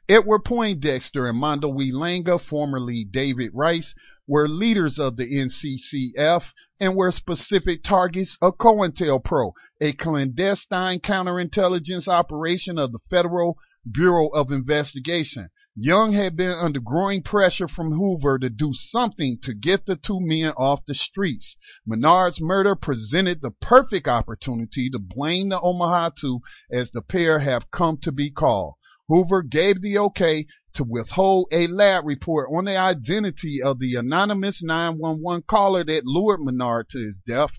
Edward 0.09 0.43
Poindexter 0.45 1.27
and 1.27 1.37
Mondo 1.37 1.69
We 1.69 1.91
Langa, 1.91 2.39
formerly 2.41 3.05
David 3.09 3.51
Rice, 3.53 3.93
were 4.27 4.47
leaders 4.47 4.97
of 4.97 5.15
the 5.15 5.25
NCCF 5.25 6.41
and 6.79 6.95
were 6.95 7.11
specific 7.11 7.83
targets 7.83 8.35
of 8.41 8.57
COINTELPRO, 8.57 9.51
a 9.79 9.93
clandestine 9.93 10.99
counterintelligence 11.01 12.07
operation 12.07 12.79
of 12.79 12.91
the 12.91 12.99
Federal 13.11 13.57
Bureau 13.91 14.29
of 14.29 14.51
Investigation. 14.51 15.49
Young 15.77 16.11
had 16.11 16.35
been 16.35 16.51
under 16.51 16.81
growing 16.81 17.23
pressure 17.23 17.69
from 17.69 17.93
Hoover 17.93 18.37
to 18.37 18.49
do 18.49 18.73
something 18.73 19.39
to 19.43 19.53
get 19.53 19.85
the 19.85 19.95
two 19.95 20.19
men 20.19 20.51
off 20.57 20.85
the 20.85 20.93
streets. 20.93 21.55
Minard's 21.87 22.41
murder 22.41 22.75
presented 22.75 23.39
the 23.39 23.51
perfect 23.51 24.05
opportunity 24.05 24.89
to 24.89 24.99
blame 24.99 25.47
the 25.47 25.61
Omaha 25.61 26.09
Two 26.19 26.41
as 26.69 26.91
the 26.91 27.01
pair 27.01 27.39
have 27.39 27.71
come 27.71 27.97
to 27.99 28.11
be 28.11 28.29
called. 28.29 28.73
Hoover 29.07 29.43
gave 29.43 29.81
the 29.81 29.97
okay 29.97 30.45
to 30.73 30.83
withhold 30.83 31.47
a 31.53 31.67
lab 31.67 32.03
report 32.05 32.49
on 32.53 32.65
the 32.65 32.75
identity 32.75 33.61
of 33.63 33.79
the 33.79 33.95
anonymous 33.95 34.61
911 34.61 35.43
caller 35.49 35.85
that 35.85 36.05
lured 36.05 36.41
Minard 36.41 36.89
to 36.89 36.97
his 36.97 37.15
death. 37.25 37.51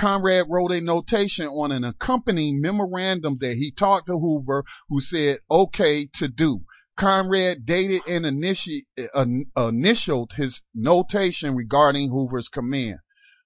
Conrad 0.00 0.46
wrote 0.48 0.72
a 0.72 0.80
notation 0.80 1.46
on 1.46 1.70
an 1.70 1.84
accompanying 1.84 2.62
memorandum 2.62 3.36
that 3.40 3.56
he 3.56 3.70
talked 3.70 4.06
to 4.06 4.18
Hoover, 4.18 4.64
who 4.88 5.02
said 5.02 5.40
okay 5.50 6.08
to 6.14 6.28
do. 6.28 6.64
Conrad 6.98 7.64
dated 7.64 8.02
and 8.06 8.24
initi- 8.24 8.86
uh, 9.14 9.68
initialed 9.68 10.32
his 10.36 10.60
notation 10.74 11.54
regarding 11.54 12.10
Hoover's 12.10 12.48
command. 12.52 12.98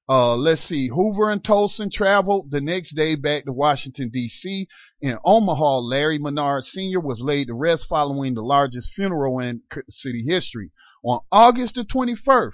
Uh, 0.09 0.35
let's 0.35 0.63
see. 0.63 0.89
Hoover 0.89 1.31
and 1.31 1.43
Tolson 1.45 1.91
traveled 1.91 2.51
the 2.51 2.61
next 2.61 2.95
day 2.97 3.15
back 3.15 3.45
to 3.45 3.53
Washington, 3.53 4.11
D.C. 4.13 4.67
In 5.01 5.17
Omaha, 5.25 5.79
Larry 5.79 6.19
Minard 6.19 6.65
Sr. 6.65 7.01
was 7.01 7.21
laid 7.21 7.47
to 7.47 7.55
rest 7.55 7.87
following 7.89 8.35
the 8.35 8.43
largest 8.43 8.89
funeral 8.95 9.39
in 9.39 9.63
city 9.89 10.25
history. 10.27 10.73
On 11.05 11.21
August 11.31 11.77
the 11.77 11.85
21st, 11.85 12.53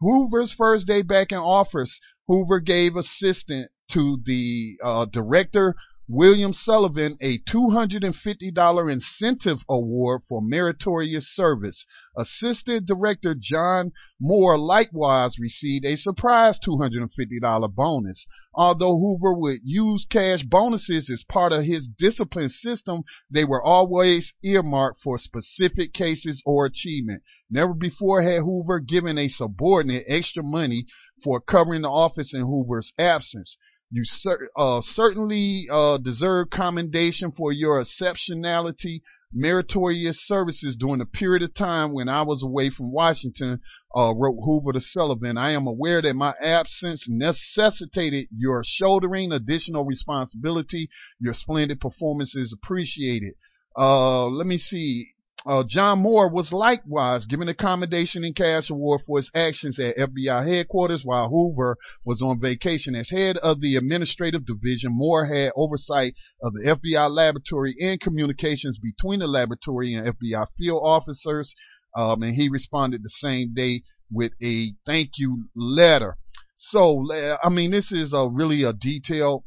Hoover's 0.00 0.54
first 0.56 0.86
day 0.86 1.02
back 1.02 1.30
in 1.30 1.38
office, 1.38 2.00
Hoover 2.26 2.60
gave 2.60 2.96
assistance 2.96 3.68
to 3.92 4.18
the 4.24 4.76
uh, 4.82 5.06
director 5.06 5.74
William 6.10 6.54
Sullivan 6.54 7.18
a 7.20 7.38
$250 7.40 8.90
incentive 8.90 9.58
award 9.68 10.22
for 10.26 10.40
meritorious 10.40 11.28
service. 11.34 11.84
Assistant 12.16 12.86
Director 12.86 13.36
John 13.38 13.92
Moore 14.18 14.56
likewise 14.56 15.38
received 15.38 15.84
a 15.84 15.96
surprise 15.96 16.58
$250 16.66 17.74
bonus. 17.74 18.26
Although 18.54 18.98
Hoover 18.98 19.34
would 19.34 19.60
use 19.62 20.06
cash 20.08 20.44
bonuses 20.44 21.10
as 21.10 21.24
part 21.28 21.52
of 21.52 21.64
his 21.64 21.86
discipline 21.98 22.48
system, 22.48 23.02
they 23.30 23.44
were 23.44 23.62
always 23.62 24.32
earmarked 24.42 25.02
for 25.02 25.18
specific 25.18 25.92
cases 25.92 26.42
or 26.46 26.64
achievement. 26.64 27.22
Never 27.50 27.74
before 27.74 28.22
had 28.22 28.40
Hoover 28.40 28.80
given 28.80 29.18
a 29.18 29.28
subordinate 29.28 30.06
extra 30.08 30.42
money 30.42 30.86
for 31.22 31.38
covering 31.38 31.82
the 31.82 31.90
office 31.90 32.32
in 32.32 32.40
Hoover's 32.40 32.94
absence. 32.98 33.58
You 33.90 34.02
cer- 34.04 34.50
uh, 34.56 34.80
certainly 34.82 35.66
uh, 35.72 35.98
deserve 35.98 36.50
commendation 36.50 37.32
for 37.32 37.52
your 37.52 37.82
exceptionality, 37.82 39.00
meritorious 39.32 40.18
services 40.26 40.76
during 40.78 41.00
a 41.00 41.06
period 41.06 41.42
of 41.42 41.54
time 41.54 41.94
when 41.94 42.08
I 42.08 42.22
was 42.22 42.42
away 42.42 42.70
from 42.70 42.92
Washington, 42.92 43.60
uh, 43.96 44.14
wrote 44.14 44.38
Hoover 44.44 44.72
to 44.72 44.80
Sullivan. 44.80 45.38
I 45.38 45.52
am 45.52 45.66
aware 45.66 46.02
that 46.02 46.14
my 46.14 46.34
absence 46.42 47.06
necessitated 47.08 48.28
your 48.36 48.62
shouldering 48.62 49.32
additional 49.32 49.86
responsibility. 49.86 50.90
Your 51.18 51.32
splendid 51.32 51.80
performance 51.80 52.34
is 52.34 52.52
appreciated. 52.52 53.34
Uh, 53.76 54.26
let 54.26 54.46
me 54.46 54.58
see. 54.58 55.14
Uh, 55.46 55.62
John 55.66 56.00
Moore 56.00 56.28
was 56.28 56.50
likewise 56.50 57.24
given 57.26 57.48
a 57.48 57.54
commendation 57.54 58.24
and 58.24 58.34
cash 58.34 58.70
award 58.70 59.02
for 59.06 59.18
his 59.18 59.30
actions 59.34 59.78
at 59.78 59.96
FBI 59.96 60.46
headquarters 60.46 61.02
while 61.04 61.28
Hoover 61.28 61.76
was 62.04 62.20
on 62.20 62.40
vacation. 62.40 62.96
As 62.96 63.08
head 63.10 63.36
of 63.36 63.60
the 63.60 63.76
administrative 63.76 64.44
division, 64.44 64.90
Moore 64.92 65.26
had 65.26 65.52
oversight 65.54 66.14
of 66.42 66.52
the 66.54 66.76
FBI 66.76 67.08
laboratory 67.08 67.76
and 67.80 68.00
communications 68.00 68.78
between 68.78 69.20
the 69.20 69.28
laboratory 69.28 69.94
and 69.94 70.08
FBI 70.08 70.46
field 70.58 70.82
officers. 70.84 71.54
Um, 71.96 72.22
and 72.22 72.34
he 72.34 72.48
responded 72.48 73.02
the 73.02 73.10
same 73.10 73.54
day 73.54 73.82
with 74.10 74.32
a 74.42 74.72
thank 74.84 75.12
you 75.18 75.48
letter. 75.54 76.16
So, 76.56 77.06
I 77.42 77.48
mean, 77.48 77.70
this 77.70 77.92
is 77.92 78.12
a 78.12 78.28
really 78.28 78.64
a 78.64 78.72
detail, 78.72 79.44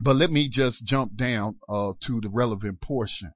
but 0.00 0.16
let 0.16 0.30
me 0.30 0.48
just 0.50 0.82
jump 0.84 1.14
down 1.14 1.58
uh, 1.68 1.92
to 2.06 2.20
the 2.22 2.30
relevant 2.30 2.80
portion. 2.80 3.32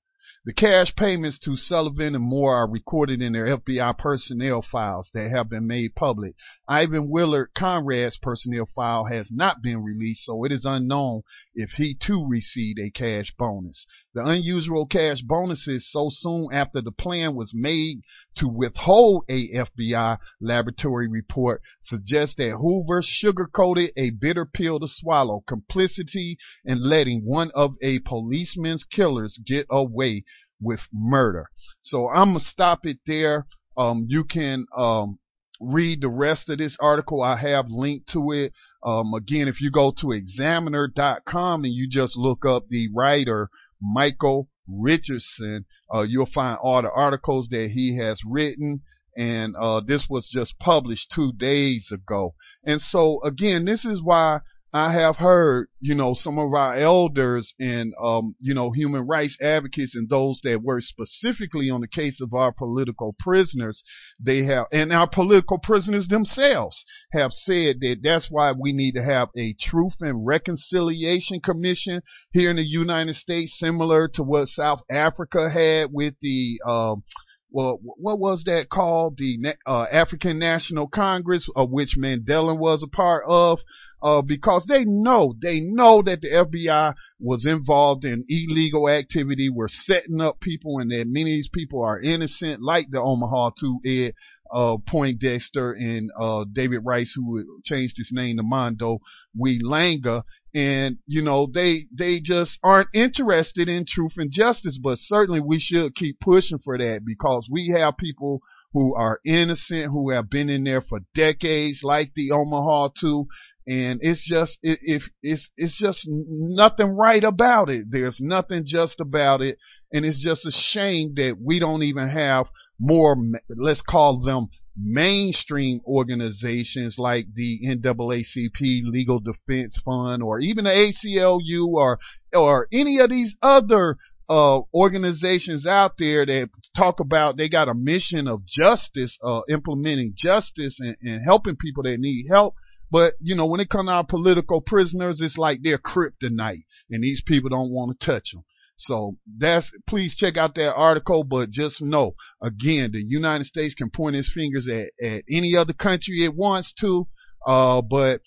The 0.47 0.53
cash 0.53 0.95
payments 0.95 1.39
to 1.39 1.57
Sullivan 1.57 2.15
and 2.15 2.23
Moore 2.23 2.55
are 2.55 2.71
recorded 2.71 3.23
in 3.23 3.33
their 3.33 3.57
FBI 3.57 3.97
personnel 3.97 4.61
files 4.61 5.11
that 5.15 5.31
have 5.31 5.49
been 5.49 5.67
made 5.67 5.95
public. 5.95 6.35
Ivan 6.69 7.09
Willard 7.09 7.55
Conrad's 7.57 8.19
personnel 8.19 8.67
file 8.67 9.07
has 9.07 9.31
not 9.33 9.63
been 9.63 9.83
released, 9.83 10.27
so 10.27 10.45
it 10.45 10.53
is 10.53 10.67
unknown 10.67 11.23
if 11.55 11.71
he 11.79 11.95
too 11.95 12.27
received 12.29 12.79
a 12.79 12.91
cash 12.91 13.33
bonus. 13.39 13.87
The 14.13 14.23
unusual 14.23 14.85
cash 14.85 15.23
bonuses 15.23 15.91
so 15.91 16.11
soon 16.13 16.49
after 16.53 16.83
the 16.83 16.93
plan 16.93 17.35
was 17.35 17.53
made 17.55 18.03
to 18.37 18.49
withhold 18.49 19.25
a 19.29 19.49
FBI 19.55 20.19
laboratory 20.41 21.09
report 21.09 21.63
suggests 21.83 22.35
that 22.37 22.57
Hoover 22.61 23.03
sugarcoated 23.03 23.91
a 23.97 24.11
bitter 24.11 24.47
pill 24.47 24.81
to 24.81 24.89
swallow, 24.89 25.43
complicity 25.47 26.37
in 26.65 26.83
letting 26.83 27.23
one 27.25 27.51
of 27.55 27.75
a 27.83 28.01
policeman's 28.01 28.85
killers 28.85 29.39
get 29.47 29.67
away 29.71 30.25
with 30.61 30.81
murder. 30.93 31.49
So 31.83 32.09
I'm 32.09 32.33
gonna 32.33 32.45
stop 32.45 32.81
it 32.85 32.99
there. 33.07 33.47
Um, 33.77 34.07
you 34.09 34.25
can 34.25 34.67
um, 34.77 35.19
read 35.61 36.01
the 36.01 36.09
rest 36.09 36.49
of 36.49 36.59
this 36.59 36.77
article. 36.81 37.23
I 37.23 37.37
have 37.37 37.67
linked 37.69 38.09
to 38.13 38.33
it. 38.33 38.53
Um, 38.83 39.15
again, 39.15 39.49
if 39.49 39.61
you 39.61 39.71
go 39.71 39.93
to 40.01 40.13
examiner.com 40.13 41.65
and 41.65 41.73
you 41.73 41.89
just 41.91 42.17
look 42.17 42.45
up 42.45 42.65
the 42.69 42.89
writer 42.95 43.49
Michael 43.81 44.49
Richardson, 44.69 45.67
uh, 45.93 46.03
you'll 46.03 46.27
find 46.27 46.59
all 46.63 46.83
the 46.83 46.91
articles 46.91 47.49
that 47.51 47.71
he 47.73 47.99
has 47.99 48.21
written. 48.25 48.83
And 49.17 49.55
uh, 49.57 49.81
this 49.87 50.07
was 50.11 50.29
just 50.33 50.59
published 50.59 51.13
two 51.15 51.33
days 51.33 51.91
ago. 51.93 52.35
And 52.65 52.81
so, 52.81 53.23
again, 53.23 53.65
this 53.65 53.85
is 53.85 54.03
why 54.03 54.41
I 54.77 54.93
have 54.95 55.19
heard, 55.19 55.69
you 55.81 55.95
know, 55.95 56.15
some 56.15 56.37
of 56.37 56.53
our 56.53 56.75
elders 56.75 57.55
and, 57.61 57.95
um, 58.03 58.35
you 58.41 58.55
know, 58.55 58.73
human 58.73 59.07
rights 59.07 59.39
advocates 59.41 59.95
and 59.95 60.09
those 60.09 60.41
that 60.43 60.65
work 60.65 60.83
specifically 60.83 61.71
on 61.71 61.81
the 61.81 61.87
case 61.87 62.21
of 62.21 62.35
our 62.35 62.51
political 62.51 63.15
prisoners, 63.21 63.85
they 64.19 64.43
have, 64.47 64.67
and 64.73 64.93
our 64.93 65.09
political 65.09 65.61
prisoners 65.61 66.09
themselves 66.09 66.85
have 67.13 67.31
said 67.31 67.77
that 67.83 67.99
that's 68.03 68.27
why 68.33 68.51
we 68.51 68.73
need 68.73 68.95
to 68.95 69.05
have 69.05 69.29
a 69.37 69.55
truth 69.61 69.95
and 70.01 70.27
reconciliation 70.27 71.41
commission 71.41 72.03
here 72.33 72.51
in 72.51 72.57
the 72.57 72.65
United 72.65 73.15
States, 73.15 73.55
similar 73.57 74.09
to 74.09 74.25
what 74.25 74.49
South 74.49 74.81
Africa 74.91 75.51
had 75.51 75.93
with 75.93 76.15
the, 76.21 76.61
um, 76.67 77.05
well, 77.53 77.79
what 77.81 78.19
was 78.19 78.43
that 78.47 78.71
called? 78.73 79.19
The 79.19 79.55
uh, 79.65 79.85
African 79.85 80.41
National 80.41 80.89
Congress, 80.89 81.49
of 81.55 81.71
which 81.71 81.95
Mandela 81.97 82.59
was 82.59 82.83
a 82.83 82.89
part 82.89 83.23
of 83.29 83.61
uh, 84.05 84.21
because 84.21 84.67
they 84.69 84.85
know, 84.85 85.35
they 85.41 85.61
know 85.61 86.03
that 86.03 86.21
the 86.21 86.29
FBI 86.29 86.95
was 87.19 87.47
involved 87.47 88.05
in 88.05 88.27
illegal 88.29 88.87
activity. 88.87 89.49
We're 89.49 89.67
setting 89.69 90.21
up 90.21 90.41
people 90.41 90.79
and 90.79 90.91
that 90.91 91.07
many 91.07 91.33
of 91.33 91.37
these 91.39 91.51
people 91.53 91.83
are 91.83 91.99
innocent, 91.99 92.61
like 92.61 92.89
the 92.91 93.01
Omaha 93.01 93.53
2 93.59 93.81
Ed, 93.87 94.13
uh, 94.55 94.77
Poindexter 94.87 95.73
and, 95.73 96.11
uh, 96.21 96.45
David 96.53 96.81
Rice, 96.85 97.15
who 97.17 97.43
changed 97.65 97.95
his 97.97 98.11
name 98.13 98.37
to 98.37 98.43
Mondo 98.43 98.99
Langa. 99.41 100.23
And, 100.55 100.99
you 101.07 101.23
know, 101.23 101.49
they, 101.53 101.87
they 101.97 102.21
just 102.21 102.59
aren't 102.63 102.91
interested 102.93 103.71
in 103.71 103.87
truth 103.89 104.13
and 104.19 104.31
justice, 104.31 104.79
but 104.81 104.99
certainly 105.01 105.41
we 105.41 105.59
should 105.59 105.97
keep 105.97 106.21
pushing 106.21 106.59
for 106.59 106.77
that 106.77 107.01
because 107.07 107.49
we 107.51 107.75
have 107.77 107.97
people 107.97 108.43
who 108.75 108.95
are 108.95 109.21
innocent, 109.25 109.87
who 109.93 110.11
have 110.11 110.29
been 110.29 110.51
in 110.51 110.65
there 110.65 110.83
for 110.83 111.01
decades, 111.15 111.81
like 111.83 112.11
the 112.15 112.33
Omaha 112.33 112.89
2, 113.01 113.27
and 113.67 114.01
it's 114.03 114.27
just 114.29 114.59
it, 114.63 114.79
it, 114.83 115.03
it's 115.23 115.49
it's 115.57 115.79
just 115.79 116.03
nothing 116.07 116.97
right 116.97 117.25
about 117.25 117.71
it. 117.71 117.87
There's 117.91 118.19
nothing 118.21 118.65
just 118.67 119.01
about 119.01 119.41
it, 119.41 119.59
and 119.93 120.05
it's 120.05 120.23
just 120.23 120.45
a 120.45 120.53
shame 120.73 121.15
that 121.17 121.37
we 121.43 121.59
don't 121.61 121.83
even 121.83 122.09
have 122.09 122.47
more. 122.79 123.17
Let's 123.49 123.83
call 123.83 124.21
them 124.21 124.49
mainstream 124.77 125.81
organizations 125.87 126.97
like 126.99 127.27
the 127.35 127.61
NAACP 127.65 128.83
Legal 128.85 129.21
Defense 129.21 129.81
Fund, 129.85 130.23
or 130.23 130.41
even 130.41 130.65
the 130.65 130.93
ACLU, 131.07 131.69
or 131.69 131.99
or 132.35 132.69
any 132.73 132.99
of 132.99 133.09
these 133.09 133.35
other 133.41 133.97
uh, 134.29 134.61
organizations 134.75 135.67
out 135.67 135.93
there 135.99 136.27
that 136.27 136.51
talk 136.77 137.01
about 137.01 137.37
they 137.37 137.49
got 137.49 137.69
a 137.69 137.75
mission 137.75 138.29
of 138.29 138.45
justice, 138.47 139.17
uh, 139.23 139.41
implementing 139.49 140.13
justice 140.17 140.77
and, 140.81 140.97
and 141.03 141.23
helping 141.25 141.57
people 141.57 141.83
that 141.85 141.99
need 141.99 142.27
help 142.31 142.55
but, 142.91 143.15
you 143.21 143.35
know, 143.35 143.47
when 143.47 143.61
it 143.61 143.71
comes 143.71 143.89
to 143.89 143.93
our 143.93 144.07
political 144.07 144.61
prisoners, 144.61 145.21
it's 145.21 145.37
like 145.37 145.61
they're 145.63 145.79
kryptonite 145.79 146.65
and 146.91 147.03
these 147.03 147.23
people 147.27 147.51
don't 147.51 147.71
want 147.71 147.99
to 147.99 148.07
touch 148.07 148.31
them. 148.33 148.45
So 148.77 149.17
that's, 149.39 149.71
please 149.89 150.17
check 150.17 150.37
out 150.37 150.55
that 150.57 150.75
article, 150.75 151.25
but 151.25 151.51
just 151.51 151.81
know, 151.81 152.15
again, 152.43 152.91
the 152.93 153.05
United 153.07 153.47
States 153.47 153.75
can 153.75 153.91
point 153.91 154.17
its 154.17 154.31
fingers 154.35 154.69
at, 154.69 154.87
at 155.05 155.23
any 155.31 155.55
other 155.57 155.73
country 155.73 156.25
it 156.25 156.35
wants 156.35 156.73
to, 156.81 157.07
uh, 157.47 157.83
but 157.83 158.21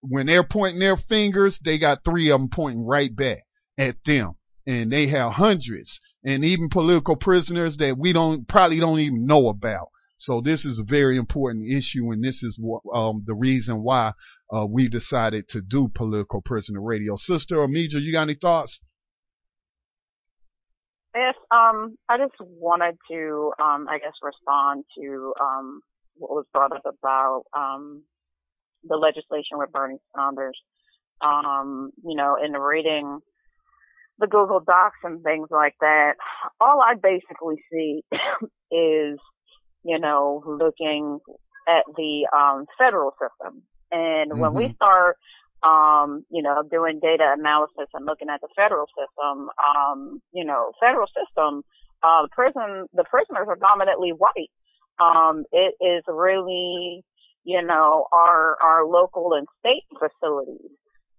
when 0.00 0.26
they're 0.26 0.44
pointing 0.44 0.80
their 0.80 0.96
fingers, 1.08 1.58
they 1.64 1.78
got 1.78 2.04
three 2.04 2.30
of 2.30 2.40
them 2.40 2.50
pointing 2.52 2.86
right 2.86 3.14
back 3.14 3.44
at 3.78 3.96
them. 4.04 4.34
And 4.66 4.92
they 4.92 5.08
have 5.08 5.32
hundreds 5.32 5.98
and 6.22 6.44
even 6.44 6.68
political 6.70 7.16
prisoners 7.16 7.76
that 7.78 7.96
we 7.98 8.12
don't, 8.12 8.46
probably 8.46 8.78
don't 8.78 9.00
even 9.00 9.26
know 9.26 9.48
about. 9.48 9.88
So 10.18 10.40
this 10.40 10.64
is 10.64 10.78
a 10.78 10.84
very 10.84 11.16
important 11.16 11.66
issue, 11.66 12.10
and 12.10 12.22
this 12.22 12.42
is 12.42 12.58
um, 12.92 13.22
the 13.26 13.34
reason 13.34 13.84
why 13.84 14.12
uh, 14.52 14.66
we 14.66 14.88
decided 14.88 15.48
to 15.50 15.60
do 15.60 15.88
political 15.94 16.42
prisoner 16.42 16.82
radio. 16.82 17.16
Sister 17.16 17.56
Amija, 17.56 18.00
you 18.00 18.12
got 18.12 18.22
any 18.22 18.34
thoughts? 18.34 18.80
Yes, 21.14 21.34
um, 21.50 21.96
I 22.08 22.18
just 22.18 22.34
wanted 22.40 22.96
to, 23.10 23.52
um, 23.62 23.86
I 23.88 23.98
guess, 23.98 24.12
respond 24.22 24.84
to 24.98 25.34
um, 25.40 25.80
what 26.16 26.30
was 26.30 26.46
brought 26.52 26.72
up 26.72 26.84
about 26.84 27.44
um, 27.56 28.02
the 28.84 28.96
legislation 28.96 29.58
with 29.58 29.72
Bernie 29.72 29.98
Sanders. 30.16 30.58
Um, 31.20 31.90
you 32.04 32.14
know, 32.16 32.36
in 32.44 32.52
reading 32.52 33.20
the 34.18 34.26
Google 34.26 34.60
Docs 34.60 34.98
and 35.04 35.22
things 35.22 35.48
like 35.50 35.74
that, 35.80 36.14
all 36.60 36.80
I 36.80 36.94
basically 36.94 37.56
see 37.72 38.02
is 38.70 39.18
you 39.88 39.98
know, 39.98 40.42
looking 40.46 41.18
at 41.66 41.84
the 41.96 42.28
um, 42.36 42.66
federal 42.76 43.12
system. 43.12 43.62
And 43.90 44.30
mm-hmm. 44.30 44.40
when 44.40 44.52
we 44.52 44.64
mm-hmm. 44.64 44.74
start, 44.74 45.16
um, 45.62 46.26
you 46.30 46.42
know, 46.42 46.62
doing 46.70 47.00
data 47.00 47.34
analysis 47.36 47.88
and 47.94 48.04
looking 48.04 48.28
at 48.28 48.42
the 48.42 48.48
federal 48.54 48.86
system, 48.92 49.48
um, 49.56 50.20
you 50.32 50.44
know, 50.44 50.72
federal 50.78 51.06
system, 51.06 51.62
uh, 52.02 52.26
prison, 52.30 52.86
the 52.92 53.04
prisoners 53.04 53.46
are 53.48 53.56
dominantly 53.56 54.10
white. 54.10 54.52
Um, 55.00 55.44
it 55.52 55.74
is 55.80 56.04
really, 56.06 57.02
you 57.44 57.62
know, 57.62 58.06
our, 58.12 58.58
our 58.62 58.84
local 58.84 59.32
and 59.32 59.46
state 59.60 59.88
facilities. 59.98 60.70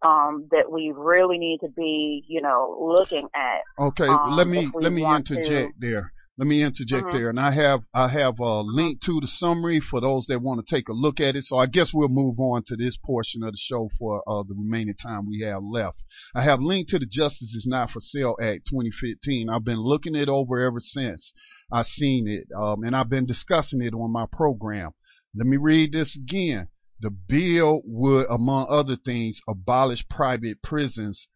Um, 0.01 0.47
that 0.51 0.72
we 0.72 0.93
really 0.95 1.38
need 1.38 1.59
to 1.59 1.67
be, 1.67 2.24
you 2.26 2.41
know, 2.41 2.78
looking 2.80 3.28
at. 3.36 3.84
Okay, 3.84 4.07
um, 4.07 4.32
let 4.32 4.47
me 4.47 4.72
let 4.74 4.93
me 4.93 5.03
interject 5.03 5.49
to, 5.49 5.72
there. 5.78 6.13
Let 6.39 6.47
me 6.47 6.63
interject 6.63 7.07
uh-huh. 7.07 7.17
there, 7.17 7.29
and 7.29 7.37
I 7.37 7.51
have 7.51 7.81
I 7.93 8.07
have 8.07 8.39
a 8.39 8.61
link 8.61 9.01
to 9.01 9.19
the 9.19 9.27
summary 9.27 9.81
for 9.81 9.99
those 9.99 10.25
that 10.27 10.41
want 10.41 10.65
to 10.65 10.73
take 10.73 10.87
a 10.87 10.93
look 10.93 11.19
at 11.19 11.35
it. 11.35 11.43
So 11.43 11.57
I 11.57 11.65
guess 11.65 11.91
we'll 11.93 12.07
move 12.07 12.39
on 12.39 12.63
to 12.67 12.77
this 12.77 12.95
portion 12.95 13.43
of 13.43 13.51
the 13.51 13.57
show 13.57 13.89
for 13.99 14.23
uh, 14.25 14.43
the 14.43 14.55
remaining 14.55 14.95
time 14.95 15.27
we 15.27 15.41
have 15.41 15.61
left. 15.61 15.97
I 16.33 16.43
have 16.43 16.61
linked 16.61 16.91
to 16.91 16.99
the 16.99 17.05
Justice 17.05 17.53
is 17.53 17.65
Not 17.67 17.89
for 17.91 17.99
Sale 17.99 18.37
Act 18.41 18.61
2015. 18.71 19.49
I've 19.49 19.65
been 19.65 19.81
looking 19.81 20.15
it 20.15 20.29
over 20.29 20.65
ever 20.65 20.79
since 20.79 21.33
I've 21.73 21.87
seen 21.87 22.25
it, 22.29 22.47
um, 22.57 22.85
and 22.85 22.95
I've 22.95 23.09
been 23.09 23.25
discussing 23.25 23.81
it 23.81 23.93
on 23.93 24.13
my 24.13 24.25
program. 24.31 24.91
Let 25.35 25.45
me 25.45 25.57
read 25.57 25.91
this 25.91 26.15
again. 26.15 26.69
The 27.01 27.11
bill 27.11 27.81
would, 27.83 28.27
among 28.29 28.67
other 28.69 28.95
things, 28.95 29.41
abolish 29.45 30.07
private 30.09 30.63
prisons 30.63 31.27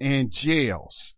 and 0.00 0.30
jails 0.30 1.14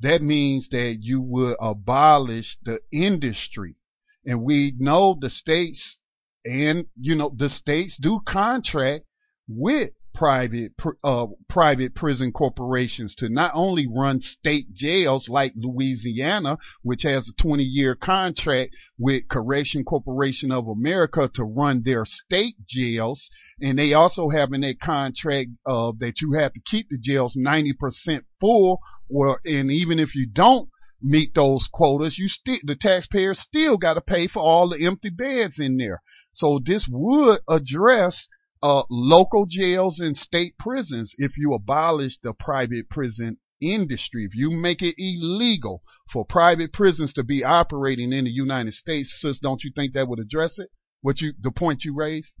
that 0.00 0.22
means 0.22 0.68
that 0.70 0.98
you 1.00 1.20
would 1.20 1.56
abolish 1.60 2.56
the 2.62 2.80
industry. 2.92 3.76
And 4.24 4.42
we 4.42 4.74
know 4.78 5.16
the 5.20 5.30
states 5.30 5.96
and, 6.44 6.86
you 6.98 7.14
know, 7.14 7.34
the 7.36 7.50
states 7.50 7.96
do 8.00 8.20
contract 8.26 9.04
with 9.48 9.90
private 10.18 10.72
uh, 11.04 11.26
private 11.48 11.94
prison 11.94 12.32
corporations 12.32 13.14
to 13.16 13.28
not 13.28 13.52
only 13.54 13.86
run 13.86 14.20
state 14.20 14.66
jails 14.74 15.28
like 15.28 15.52
Louisiana, 15.54 16.58
which 16.82 17.02
has 17.04 17.28
a 17.28 17.42
20 17.42 17.62
year 17.62 17.94
contract 17.94 18.74
with 18.98 19.28
Correction 19.28 19.84
Corporation 19.84 20.50
of 20.50 20.66
America 20.66 21.30
to 21.34 21.44
run 21.44 21.82
their 21.84 22.04
state 22.04 22.56
jails, 22.66 23.30
and 23.60 23.78
they 23.78 23.92
also 23.92 24.28
have 24.28 24.52
in 24.52 24.62
that 24.62 24.80
contract 24.82 25.50
uh, 25.64 25.92
that 26.00 26.14
you 26.20 26.32
have 26.32 26.52
to 26.52 26.60
keep 26.68 26.88
the 26.90 26.98
jails 27.00 27.38
90% 27.38 28.22
full, 28.40 28.80
or 29.08 29.40
and 29.44 29.70
even 29.70 30.00
if 30.00 30.16
you 30.16 30.26
don't 30.26 30.68
meet 31.00 31.32
those 31.36 31.68
quotas, 31.72 32.18
you 32.18 32.26
still 32.26 32.58
the 32.64 32.74
taxpayers 32.74 33.38
still 33.38 33.76
got 33.76 33.94
to 33.94 34.00
pay 34.00 34.26
for 34.26 34.42
all 34.42 34.68
the 34.68 34.84
empty 34.84 35.10
beds 35.10 35.60
in 35.60 35.76
there. 35.76 36.02
So 36.32 36.58
this 36.64 36.88
would 36.90 37.38
address 37.48 38.26
uh, 38.62 38.82
local 38.90 39.46
jails 39.48 39.98
and 40.00 40.16
state 40.16 40.54
prisons 40.58 41.14
if 41.18 41.32
you 41.36 41.54
abolish 41.54 42.18
the 42.22 42.34
private 42.38 42.88
prison 42.88 43.38
industry, 43.60 44.24
if 44.24 44.34
you 44.34 44.50
make 44.50 44.82
it 44.82 44.94
illegal 44.98 45.82
for 46.12 46.24
private 46.24 46.72
prisons 46.72 47.12
to 47.12 47.24
be 47.24 47.44
operating 47.44 48.12
in 48.12 48.24
the 48.24 48.30
United 48.30 48.72
States, 48.72 49.14
sis, 49.20 49.38
don't 49.38 49.62
you 49.64 49.72
think 49.74 49.92
that 49.92 50.08
would 50.08 50.18
address 50.18 50.58
it? 50.58 50.70
What 51.02 51.20
you 51.20 51.32
the 51.40 51.50
point 51.50 51.84
you 51.84 51.94
raised? 51.94 52.32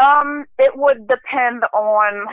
Um, 0.00 0.46
it 0.58 0.72
would 0.74 1.06
depend 1.06 1.64
on 1.74 2.26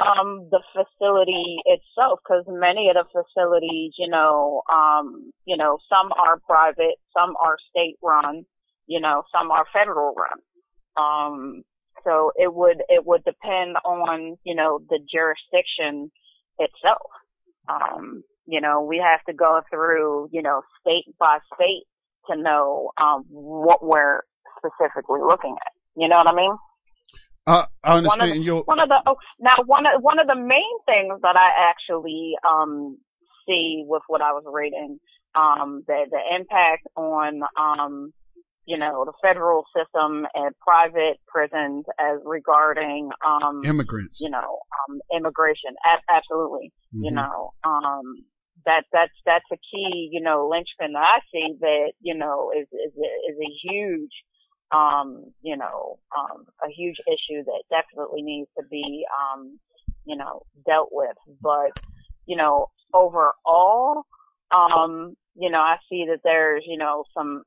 um 0.00 0.48
the 0.50 0.60
facility 0.72 1.56
itself, 1.64 2.18
because 2.24 2.44
many 2.48 2.88
of 2.88 2.96
the 2.96 3.04
facilities, 3.12 3.92
you 3.98 4.08
know, 4.08 4.62
um, 4.72 5.30
you 5.44 5.56
know, 5.56 5.78
some 5.88 6.10
are 6.12 6.38
private, 6.46 6.96
some 7.16 7.34
are 7.44 7.56
state 7.70 7.96
run, 8.02 8.44
you 8.86 9.00
know, 9.00 9.22
some 9.32 9.52
are 9.52 9.64
federal 9.72 10.12
run. 10.14 10.38
Um, 10.96 11.62
so 12.04 12.32
it 12.36 12.52
would 12.52 12.82
it 12.88 13.06
would 13.06 13.24
depend 13.24 13.76
on 13.84 14.36
you 14.44 14.54
know 14.54 14.80
the 14.88 14.98
jurisdiction 15.10 16.10
itself. 16.58 17.10
Um, 17.68 18.22
you 18.46 18.60
know, 18.60 18.82
we 18.82 18.98
have 18.98 19.24
to 19.26 19.32
go 19.32 19.62
through 19.70 20.28
you 20.32 20.42
know 20.42 20.62
state 20.80 21.14
by 21.18 21.38
state 21.54 21.84
to 22.30 22.40
know 22.40 22.90
um, 23.00 23.24
what 23.28 23.84
we're 23.84 24.22
specifically 24.58 25.20
looking 25.20 25.56
at. 25.64 25.72
You 25.96 26.08
know 26.08 26.16
what 26.16 26.28
I 26.28 26.34
mean? 26.34 26.56
Uh, 27.46 27.66
I 27.82 27.98
understand 27.98 28.30
one 28.30 28.30
of 28.30 28.44
the, 28.46 28.62
one 28.64 28.80
of 28.80 28.88
the 28.88 29.02
oh, 29.06 29.16
now 29.38 29.56
one 29.66 29.84
of 29.86 30.02
one 30.02 30.18
of 30.18 30.26
the 30.26 30.34
main 30.34 30.76
things 30.86 31.20
that 31.22 31.36
I 31.36 31.50
actually 31.70 32.32
um 32.48 32.98
see 33.46 33.84
with 33.86 34.02
what 34.06 34.22
I 34.22 34.32
was 34.32 34.44
reading 34.50 34.98
um 35.34 35.82
the 35.86 36.06
the 36.10 36.20
impact 36.34 36.86
on 36.96 37.42
um 37.58 38.12
you 38.66 38.78
know 38.78 39.04
the 39.04 39.12
federal 39.22 39.64
system 39.76 40.26
and 40.34 40.54
private 40.58 41.18
prisons 41.26 41.84
as 42.00 42.20
regarding 42.24 43.10
um 43.26 43.62
immigrants 43.64 44.18
you 44.20 44.30
know 44.30 44.58
um 44.88 45.00
immigration 45.16 45.74
a- 45.84 46.12
absolutely 46.14 46.72
mm-hmm. 46.94 47.04
you 47.04 47.10
know 47.10 47.52
um 47.64 48.24
that 48.64 48.84
that's 48.92 49.12
that's 49.26 49.44
a 49.52 49.56
key 49.56 50.08
you 50.12 50.20
know 50.20 50.48
linchpin 50.50 50.92
that 50.92 51.04
I 51.04 51.20
see 51.32 51.54
that 51.60 51.92
you 52.00 52.14
know 52.14 52.50
is 52.56 52.66
is 52.72 52.92
is 52.94 53.36
a 53.38 53.68
huge 53.68 54.12
um, 54.74 55.32
you 55.42 55.56
know, 55.56 55.98
um, 56.16 56.44
a 56.62 56.70
huge 56.70 56.96
issue 57.06 57.44
that 57.44 57.62
definitely 57.70 58.22
needs 58.22 58.48
to 58.58 58.64
be, 58.70 59.04
um, 59.12 59.58
you 60.04 60.16
know, 60.16 60.42
dealt 60.66 60.88
with. 60.90 61.16
But, 61.40 61.78
you 62.26 62.36
know, 62.36 62.70
overall, 62.92 64.02
um, 64.54 65.14
you 65.36 65.50
know, 65.50 65.58
I 65.58 65.76
see 65.88 66.06
that 66.08 66.20
there's, 66.24 66.64
you 66.66 66.78
know, 66.78 67.04
some 67.16 67.42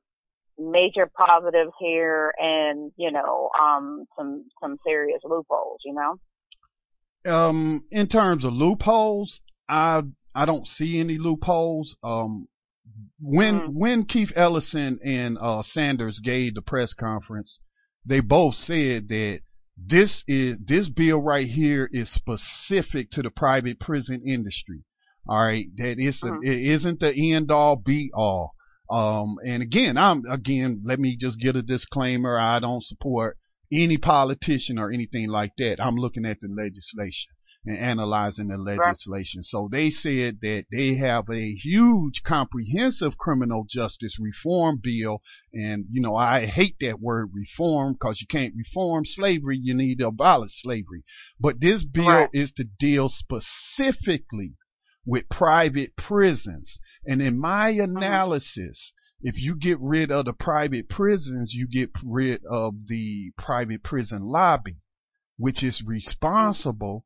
major 0.58 1.10
positives 1.16 1.72
here 1.80 2.32
and, 2.38 2.92
you 2.96 3.12
know, 3.12 3.50
um, 3.60 4.04
some, 4.16 4.44
some 4.60 4.76
serious 4.86 5.20
loopholes, 5.24 5.80
you 5.84 5.94
know? 5.94 7.32
Um, 7.32 7.84
in 7.90 8.08
terms 8.08 8.44
of 8.44 8.52
loopholes, 8.52 9.40
I, 9.68 10.02
I 10.34 10.44
don't 10.44 10.66
see 10.66 11.00
any 11.00 11.18
loopholes. 11.18 11.96
Um, 12.02 12.48
when 13.20 13.60
mm-hmm. 13.60 13.78
when 13.78 14.04
Keith 14.04 14.32
Ellison 14.34 14.98
and 15.04 15.38
uh, 15.40 15.62
Sanders 15.62 16.20
gave 16.24 16.54
the 16.54 16.62
press 16.62 16.94
conference, 16.94 17.58
they 18.04 18.20
both 18.20 18.54
said 18.54 19.08
that 19.08 19.40
this 19.76 20.22
is 20.26 20.56
this 20.66 20.88
bill 20.88 21.20
right 21.20 21.46
here 21.46 21.88
is 21.92 22.10
specific 22.12 23.10
to 23.12 23.22
the 23.22 23.30
private 23.30 23.78
prison 23.80 24.22
industry. 24.26 24.84
All 25.28 25.44
right, 25.44 25.66
that 25.76 25.96
is 25.98 26.20
mm-hmm. 26.22 26.38
it 26.42 26.74
isn't 26.76 27.00
the 27.00 27.34
end 27.34 27.50
all 27.50 27.76
be 27.76 28.10
all. 28.14 28.54
Um, 28.90 29.36
and 29.46 29.62
again, 29.62 29.96
I'm 29.96 30.24
again, 30.30 30.82
let 30.84 30.98
me 30.98 31.16
just 31.20 31.38
get 31.38 31.56
a 31.56 31.62
disclaimer. 31.62 32.38
I 32.38 32.58
don't 32.58 32.82
support 32.82 33.36
any 33.70 33.98
politician 33.98 34.78
or 34.78 34.90
anything 34.90 35.28
like 35.28 35.52
that. 35.58 35.76
I'm 35.78 35.96
looking 35.96 36.24
at 36.24 36.38
the 36.40 36.48
legislation 36.48 37.32
and 37.66 37.76
analyzing 37.76 38.48
the 38.48 38.56
legislation. 38.56 39.40
Right. 39.40 39.44
So 39.44 39.68
they 39.70 39.90
said 39.90 40.38
that 40.40 40.64
they 40.72 40.96
have 40.96 41.24
a 41.30 41.54
huge 41.54 42.22
comprehensive 42.24 43.18
criminal 43.18 43.66
justice 43.68 44.16
reform 44.18 44.80
bill. 44.82 45.20
And, 45.52 45.84
you 45.90 46.00
know, 46.00 46.16
I 46.16 46.46
hate 46.46 46.76
that 46.80 47.00
word 47.00 47.30
reform 47.34 47.94
because 47.94 48.20
you 48.20 48.26
can't 48.26 48.54
reform 48.56 49.04
slavery. 49.04 49.58
You 49.60 49.74
need 49.74 49.98
to 49.98 50.06
abolish 50.06 50.52
slavery. 50.62 51.02
But 51.38 51.60
this 51.60 51.84
bill 51.84 52.06
right. 52.06 52.30
is 52.32 52.52
to 52.56 52.64
deal 52.78 53.08
specifically 53.08 54.54
with 55.06 55.28
private 55.28 55.96
prisons. 55.96 56.78
And 57.04 57.22
in 57.22 57.40
my 57.40 57.72
mm-hmm. 57.72 57.96
analysis, 57.96 58.92
if 59.20 59.36
you 59.36 59.56
get 59.56 59.78
rid 59.80 60.10
of 60.10 60.26
the 60.26 60.32
private 60.32 60.88
prisons, 60.88 61.52
you 61.54 61.66
get 61.66 61.90
rid 62.04 62.42
of 62.48 62.74
the 62.86 63.32
private 63.36 63.82
prison 63.82 64.22
lobby, 64.22 64.76
which 65.36 65.64
is 65.64 65.82
responsible 65.84 67.04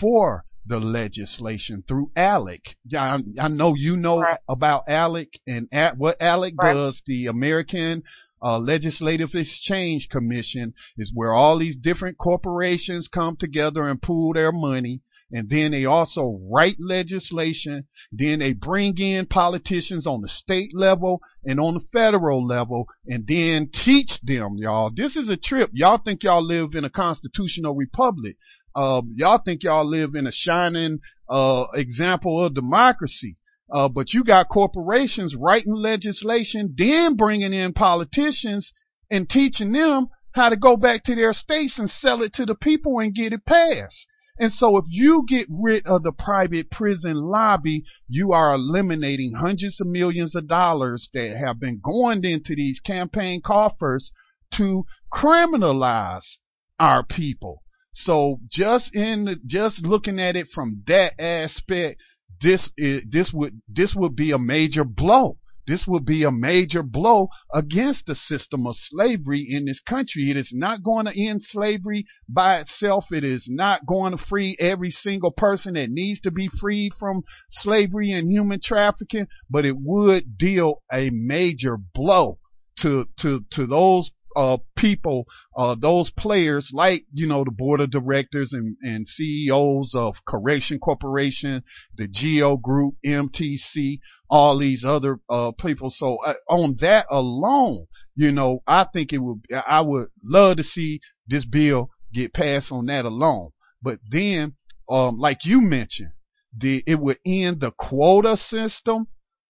for 0.00 0.44
the 0.66 0.78
legislation 0.78 1.84
through 1.86 2.10
ALEC. 2.16 2.60
I, 2.96 3.18
I 3.40 3.48
know 3.48 3.74
you 3.74 3.96
know 3.96 4.20
right. 4.20 4.38
about 4.48 4.86
ALEC 4.86 5.28
and 5.46 5.68
at, 5.72 5.98
what 5.98 6.18
ALEC 6.20 6.54
right. 6.58 6.74
does, 6.74 7.02
the 7.06 7.26
American 7.26 8.02
uh, 8.42 8.58
Legislative 8.58 9.30
Exchange 9.34 10.08
Commission, 10.10 10.74
is 10.96 11.12
where 11.14 11.32
all 11.32 11.58
these 11.58 11.76
different 11.76 12.18
corporations 12.18 13.08
come 13.12 13.36
together 13.36 13.88
and 13.88 14.00
pool 14.00 14.32
their 14.32 14.52
money. 14.52 15.00
And 15.34 15.50
then 15.50 15.72
they 15.72 15.84
also 15.84 16.38
write 16.48 16.76
legislation. 16.78 17.88
Then 18.12 18.38
they 18.38 18.52
bring 18.52 18.96
in 18.98 19.26
politicians 19.26 20.06
on 20.06 20.20
the 20.20 20.28
state 20.28 20.70
level 20.72 21.20
and 21.44 21.58
on 21.58 21.74
the 21.74 21.84
federal 21.92 22.46
level 22.46 22.86
and 23.08 23.26
then 23.26 23.68
teach 23.84 24.12
them, 24.22 24.58
y'all. 24.58 24.92
This 24.94 25.16
is 25.16 25.28
a 25.28 25.36
trip. 25.36 25.70
Y'all 25.72 25.98
think 25.98 26.22
y'all 26.22 26.46
live 26.46 26.74
in 26.74 26.84
a 26.84 26.90
constitutional 26.90 27.74
republic. 27.74 28.36
Uh, 28.76 29.02
y'all 29.16 29.42
think 29.44 29.64
y'all 29.64 29.84
live 29.84 30.14
in 30.14 30.28
a 30.28 30.32
shining 30.32 31.00
uh, 31.28 31.64
example 31.74 32.46
of 32.46 32.54
democracy. 32.54 33.36
Uh, 33.72 33.88
but 33.88 34.12
you 34.12 34.22
got 34.22 34.48
corporations 34.48 35.34
writing 35.36 35.74
legislation, 35.74 36.72
then 36.78 37.16
bringing 37.16 37.52
in 37.52 37.72
politicians 37.72 38.70
and 39.10 39.28
teaching 39.28 39.72
them 39.72 40.06
how 40.30 40.48
to 40.48 40.56
go 40.56 40.76
back 40.76 41.02
to 41.02 41.16
their 41.16 41.32
states 41.32 41.76
and 41.76 41.90
sell 41.90 42.22
it 42.22 42.32
to 42.34 42.46
the 42.46 42.54
people 42.54 43.00
and 43.00 43.16
get 43.16 43.32
it 43.32 43.44
passed. 43.44 44.06
And 44.38 44.52
so 44.52 44.76
if 44.76 44.84
you 44.88 45.24
get 45.28 45.46
rid 45.48 45.86
of 45.86 46.02
the 46.02 46.12
private 46.12 46.70
prison 46.70 47.14
lobby, 47.14 47.84
you 48.08 48.32
are 48.32 48.52
eliminating 48.52 49.34
hundreds 49.34 49.80
of 49.80 49.86
millions 49.86 50.34
of 50.34 50.48
dollars 50.48 51.08
that 51.14 51.36
have 51.36 51.60
been 51.60 51.80
going 51.82 52.24
into 52.24 52.56
these 52.56 52.80
campaign 52.80 53.40
coffers 53.44 54.10
to 54.56 54.86
criminalize 55.12 56.38
our 56.80 57.04
people. 57.04 57.62
So 57.92 58.40
just 58.50 58.92
in 58.92 59.24
the, 59.24 59.36
just 59.46 59.86
looking 59.86 60.18
at 60.18 60.34
it 60.34 60.48
from 60.52 60.82
that 60.88 61.12
aspect, 61.20 62.00
this 62.42 62.68
is 62.76 63.02
this 63.08 63.30
would 63.32 63.60
this 63.68 63.94
would 63.94 64.16
be 64.16 64.32
a 64.32 64.38
major 64.38 64.82
blow. 64.84 65.38
This 65.66 65.86
will 65.86 66.00
be 66.00 66.24
a 66.24 66.30
major 66.30 66.82
blow 66.82 67.28
against 67.52 68.06
the 68.06 68.14
system 68.14 68.66
of 68.66 68.76
slavery 68.76 69.46
in 69.48 69.64
this 69.64 69.80
country. 69.80 70.30
It 70.30 70.36
is 70.36 70.52
not 70.52 70.82
going 70.82 71.06
to 71.06 71.18
end 71.18 71.42
slavery 71.42 72.06
by 72.28 72.60
itself. 72.60 73.06
It 73.10 73.24
is 73.24 73.46
not 73.48 73.86
going 73.86 74.16
to 74.16 74.24
free 74.24 74.56
every 74.60 74.90
single 74.90 75.30
person 75.30 75.74
that 75.74 75.90
needs 75.90 76.20
to 76.20 76.30
be 76.30 76.48
freed 76.60 76.92
from 76.98 77.22
slavery 77.50 78.12
and 78.12 78.30
human 78.30 78.60
trafficking, 78.62 79.26
but 79.48 79.64
it 79.64 79.76
would 79.78 80.36
deal 80.36 80.82
a 80.92 81.10
major 81.10 81.76
blow 81.76 82.38
to 82.80 83.06
to 83.20 83.44
to 83.52 83.66
those 83.66 84.10
uh, 84.36 84.58
people, 84.76 85.26
uh, 85.56 85.74
those 85.80 86.10
players 86.18 86.70
like, 86.72 87.04
you 87.12 87.26
know, 87.26 87.44
the 87.44 87.50
board 87.50 87.80
of 87.80 87.90
directors 87.90 88.52
and, 88.52 88.76
and 88.82 89.06
CEOs 89.08 89.92
of 89.94 90.14
Correction 90.26 90.78
Corporation, 90.78 91.62
the 91.96 92.08
Geo 92.08 92.56
Group, 92.56 92.94
MTC, 93.04 94.00
all 94.28 94.58
these 94.58 94.84
other, 94.86 95.18
uh, 95.28 95.52
people. 95.58 95.90
So 95.90 96.18
uh, 96.26 96.34
on 96.48 96.76
that 96.80 97.06
alone, 97.10 97.86
you 98.16 98.32
know, 98.32 98.60
I 98.66 98.86
think 98.92 99.12
it 99.12 99.18
would, 99.18 99.40
I 99.66 99.80
would 99.80 100.08
love 100.22 100.56
to 100.58 100.62
see 100.62 101.00
this 101.26 101.44
bill 101.44 101.90
get 102.12 102.32
passed 102.32 102.70
on 102.70 102.86
that 102.86 103.04
alone. 103.04 103.50
But 103.82 103.98
then, 104.10 104.54
um, 104.88 105.18
like 105.18 105.44
you 105.44 105.60
mentioned, 105.60 106.12
the, 106.56 106.82
it 106.86 107.00
would 107.00 107.18
end 107.26 107.60
the 107.60 107.72
quota 107.72 108.36
system 108.36 109.08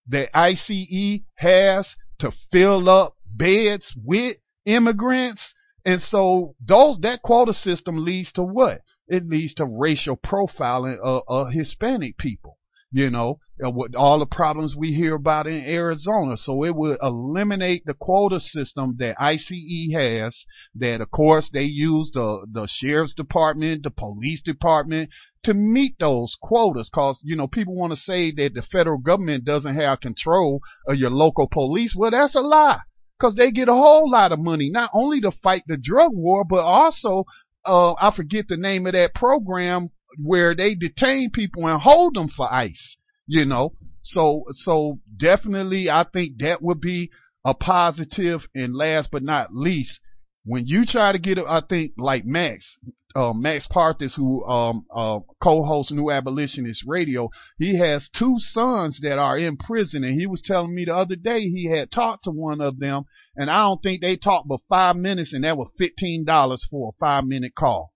that 0.09 0.37
ICE 0.37 1.21
has 1.37 1.87
to 2.21 2.33
fill 2.53 2.89
up 2.89 3.17
beds 3.27 3.93
with 4.05 4.37
immigrants. 4.65 5.43
And 5.85 6.01
so 6.01 6.55
those 6.67 6.99
that 7.01 7.23
quota 7.23 7.53
system 7.53 8.05
leads 8.05 8.33
to 8.33 8.43
what? 8.43 8.81
It 9.07 9.29
leads 9.29 9.55
to 9.55 9.67
racial 9.67 10.17
profiling 10.17 10.99
of, 11.03 11.23
of 11.29 11.53
Hispanic 11.53 12.17
people. 12.17 12.59
You 12.91 13.11
know, 13.11 13.41
with 13.59 13.97
all 13.97 14.21
the 14.21 14.27
problems 14.27 14.77
we 14.77 14.93
hear 14.93 15.17
about 15.17 15.49
in 15.49 15.65
Arizona. 15.65 16.37
So 16.37 16.65
it 16.65 16.77
would 16.77 16.99
eliminate 17.03 17.83
the 17.85 17.95
quota 17.95 18.39
system 18.39 18.95
that 18.99 19.21
ICE 19.21 19.93
has. 19.93 20.37
That 20.77 21.01
of 21.01 21.11
course 21.11 21.51
they 21.53 21.65
use 21.65 22.11
the 22.15 22.47
the 22.51 22.69
sheriff's 22.69 23.15
department, 23.15 23.83
the 23.83 23.91
police 23.91 24.43
department 24.43 25.11
to 25.43 25.55
meet 25.55 25.97
those 25.99 26.37
quotas. 26.41 26.89
Cause 26.95 27.21
you 27.25 27.37
know 27.37 27.49
people 27.49 27.75
want 27.75 27.93
to 27.93 27.97
say 27.97 28.31
that 28.33 28.55
the 28.55 28.63
federal 28.63 28.99
government 28.99 29.45
doesn't 29.45 29.75
have 29.75 30.01
control 30.01 30.61
of 30.87 30.97
your 30.97 31.11
local 31.11 31.49
police. 31.49 31.95
Well, 31.97 32.13
that's 32.13 32.37
a 32.37 32.41
lie 32.41 32.83
because 33.19 33.35
they 33.35 33.51
get 33.51 33.69
a 33.69 33.73
whole 33.73 34.11
lot 34.11 34.33
of 34.33 34.39
money, 34.39 34.71
not 34.71 34.91
only 34.93 35.21
to 35.21 35.31
fight 35.31 35.63
the 35.67 35.77
drug 35.77 36.13
war, 36.13 36.45
but 36.45 36.61
also, 36.61 37.25
uh, 37.65 37.93
I 37.95 38.13
forget 38.15 38.47
the 38.49 38.57
name 38.57 38.87
of 38.87 38.93
that 38.93 39.15
program, 39.15 39.91
where 40.19 40.55
they 40.55 40.75
detain 40.75 41.31
people 41.33 41.67
and 41.67 41.81
hold 41.81 42.15
them 42.15 42.29
for 42.29 42.53
ICE. 42.53 42.97
You 43.27 43.45
know, 43.47 43.75
so 44.03 44.45
so 44.53 45.01
definitely, 45.17 45.89
I 45.89 46.05
think 46.13 46.39
that 46.39 46.61
would 46.61 46.81
be 46.81 47.11
a 47.45 47.55
positive. 47.55 48.43
And 48.55 48.75
last 48.75 49.09
but 49.11 49.23
not 49.23 49.49
least, 49.51 49.99
when 50.45 50.67
you 50.67 50.85
try 50.87 51.13
to 51.13 51.19
get, 51.19 51.39
I 51.39 51.63
think 51.67 51.93
like 51.97 52.25
Max, 52.27 52.77
uh, 53.15 53.33
Max 53.33 53.67
Parthas, 53.71 54.15
who 54.17 54.45
um, 54.45 54.85
uh, 54.95 55.21
co-hosts 55.43 55.93
New 55.93 56.11
Abolitionist 56.11 56.85
Radio, 56.87 57.31
he 57.59 57.79
has 57.79 58.09
two 58.17 58.37
sons 58.39 58.99
that 59.03 59.19
are 59.19 59.39
in 59.39 59.57
prison, 59.57 60.03
and 60.05 60.19
he 60.19 60.27
was 60.27 60.43
telling 60.45 60.75
me 60.75 60.85
the 60.85 60.95
other 60.95 61.17
day 61.17 61.43
he 61.43 61.71
had 61.71 61.93
talked 61.93 62.25
to 62.25 62.31
one 62.31 62.61
of 62.61 62.79
them, 62.79 63.05
and 63.37 63.51
I 63.51 63.63
don't 63.63 63.83
think 63.83 64.01
they 64.01 64.17
talked 64.17 64.49
but 64.49 64.61
five 64.69 64.97
minutes, 64.97 65.33
and 65.33 65.45
that 65.45 65.57
was 65.57 65.71
fifteen 65.79 66.25
dollars 66.25 66.67
for 66.71 66.91
a 66.91 66.99
five 66.99 67.25
minute 67.25 67.55
call, 67.55 67.93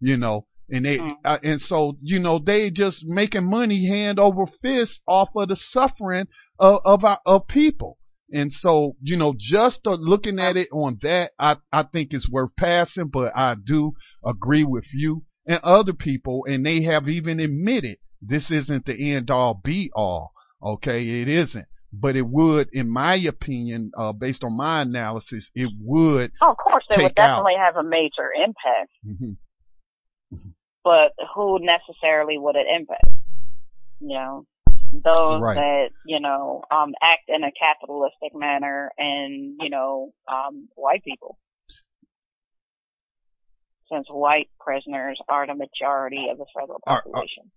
you 0.00 0.16
know. 0.16 0.46
And 0.70 0.86
they, 0.86 0.96
mm. 0.96 1.16
uh, 1.22 1.38
and 1.42 1.60
so, 1.60 1.98
you 2.00 2.18
know, 2.18 2.38
they 2.38 2.70
just 2.70 3.04
making 3.04 3.44
money 3.44 3.88
hand 3.88 4.18
over 4.18 4.46
fist 4.62 5.00
off 5.06 5.28
of 5.36 5.48
the 5.48 5.56
suffering 5.70 6.28
of, 6.58 6.80
of, 6.84 7.04
our, 7.04 7.18
of 7.26 7.46
people. 7.46 7.98
And 8.32 8.50
so, 8.50 8.96
you 9.02 9.16
know, 9.16 9.34
just 9.38 9.80
looking 9.84 10.38
at 10.38 10.56
it 10.56 10.68
on 10.72 10.98
that, 11.02 11.32
I, 11.38 11.56
I 11.70 11.84
think 11.84 12.08
it's 12.12 12.28
worth 12.30 12.50
passing, 12.58 13.10
but 13.12 13.36
I 13.36 13.54
do 13.62 13.92
agree 14.24 14.64
with 14.64 14.86
you 14.94 15.22
and 15.46 15.58
other 15.62 15.92
people, 15.92 16.44
and 16.46 16.64
they 16.64 16.82
have 16.84 17.08
even 17.08 17.40
admitted 17.40 17.98
this 18.22 18.50
isn't 18.50 18.86
the 18.86 19.14
end 19.14 19.30
all 19.30 19.60
be 19.62 19.90
all. 19.94 20.32
Okay, 20.62 21.20
it 21.20 21.28
isn't. 21.28 21.66
But 21.92 22.16
it 22.16 22.26
would, 22.26 22.70
in 22.72 22.90
my 22.90 23.16
opinion, 23.16 23.90
uh, 23.98 24.12
based 24.12 24.42
on 24.44 24.56
my 24.56 24.80
analysis, 24.82 25.50
it 25.54 25.70
would. 25.82 26.32
Oh, 26.40 26.52
of 26.52 26.56
course, 26.56 26.84
it 26.88 27.02
would 27.02 27.14
definitely 27.14 27.56
out. 27.58 27.74
have 27.74 27.84
a 27.84 27.86
major 27.86 28.30
impact. 28.34 28.90
Mm-hmm. 29.06 30.34
Mm-hmm. 30.34 30.50
But 30.84 31.12
who 31.34 31.58
necessarily 31.60 32.38
would 32.38 32.56
it 32.56 32.66
impact? 32.74 33.04
You 34.00 34.16
know, 34.16 34.46
those 34.92 35.40
right. 35.40 35.54
that 35.54 35.88
you 36.04 36.20
know 36.20 36.62
um 36.70 36.92
act 37.02 37.28
in 37.28 37.42
a 37.42 37.50
capitalistic 37.52 38.34
manner 38.34 38.90
and 38.98 39.56
you 39.60 39.70
know 39.70 40.12
um 40.30 40.68
white 40.74 41.02
people 41.02 41.38
since 43.90 44.06
white 44.10 44.48
prisoners 44.60 45.18
are 45.28 45.46
the 45.46 45.54
majority 45.54 46.28
of 46.30 46.38
the 46.38 46.46
federal 46.54 46.80
population 46.86 47.44
are, 47.44 47.50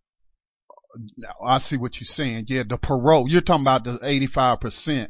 I 1.46 1.60
see 1.60 1.78
what 1.78 1.96
you're 1.96 2.06
saying. 2.06 2.46
Yeah, 2.48 2.64
the 2.68 2.78
parole. 2.78 3.28
You're 3.28 3.42
talking 3.42 3.64
about 3.64 3.84
the 3.84 4.00
85% 4.02 5.10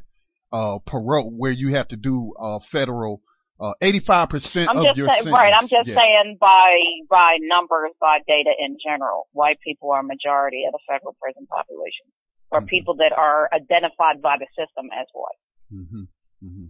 uh, 0.52 0.80
parole 0.86 1.32
where 1.32 1.52
you 1.52 1.76
have 1.76 1.88
to 1.90 1.96
do 1.96 2.34
uh, 2.40 2.60
federal 2.72 3.22
uh, 3.60 3.72
85% 3.82 4.68
I'm 4.68 4.78
of 4.78 4.98
your 4.98 5.08
say, 5.08 5.32
Right, 5.32 5.54
I'm 5.56 5.70
just 5.70 5.88
yeah. 5.88 5.96
saying 5.96 6.38
by, 6.40 6.76
by 7.10 7.38
numbers, 7.40 7.92
by 8.02 8.20
data 8.28 8.52
in 8.60 8.78
general, 8.84 9.28
white 9.32 9.60
people 9.64 9.92
are 9.92 10.02
a 10.02 10.04
majority 10.04 10.64
of 10.68 10.74
the 10.74 10.80
federal 10.88 11.16
prison 11.22 11.48
population, 11.48 12.12
or 12.52 12.60
mm-hmm. 12.60 12.68
people 12.68 12.96
that 12.96 13.14
are 13.16 13.48
identified 13.54 14.22
by 14.22 14.36
the 14.40 14.48
system 14.60 14.92
as 14.92 15.08
white. 15.14 15.42
Mm-hmm. 15.72 16.04
Mm-hmm. 16.44 16.68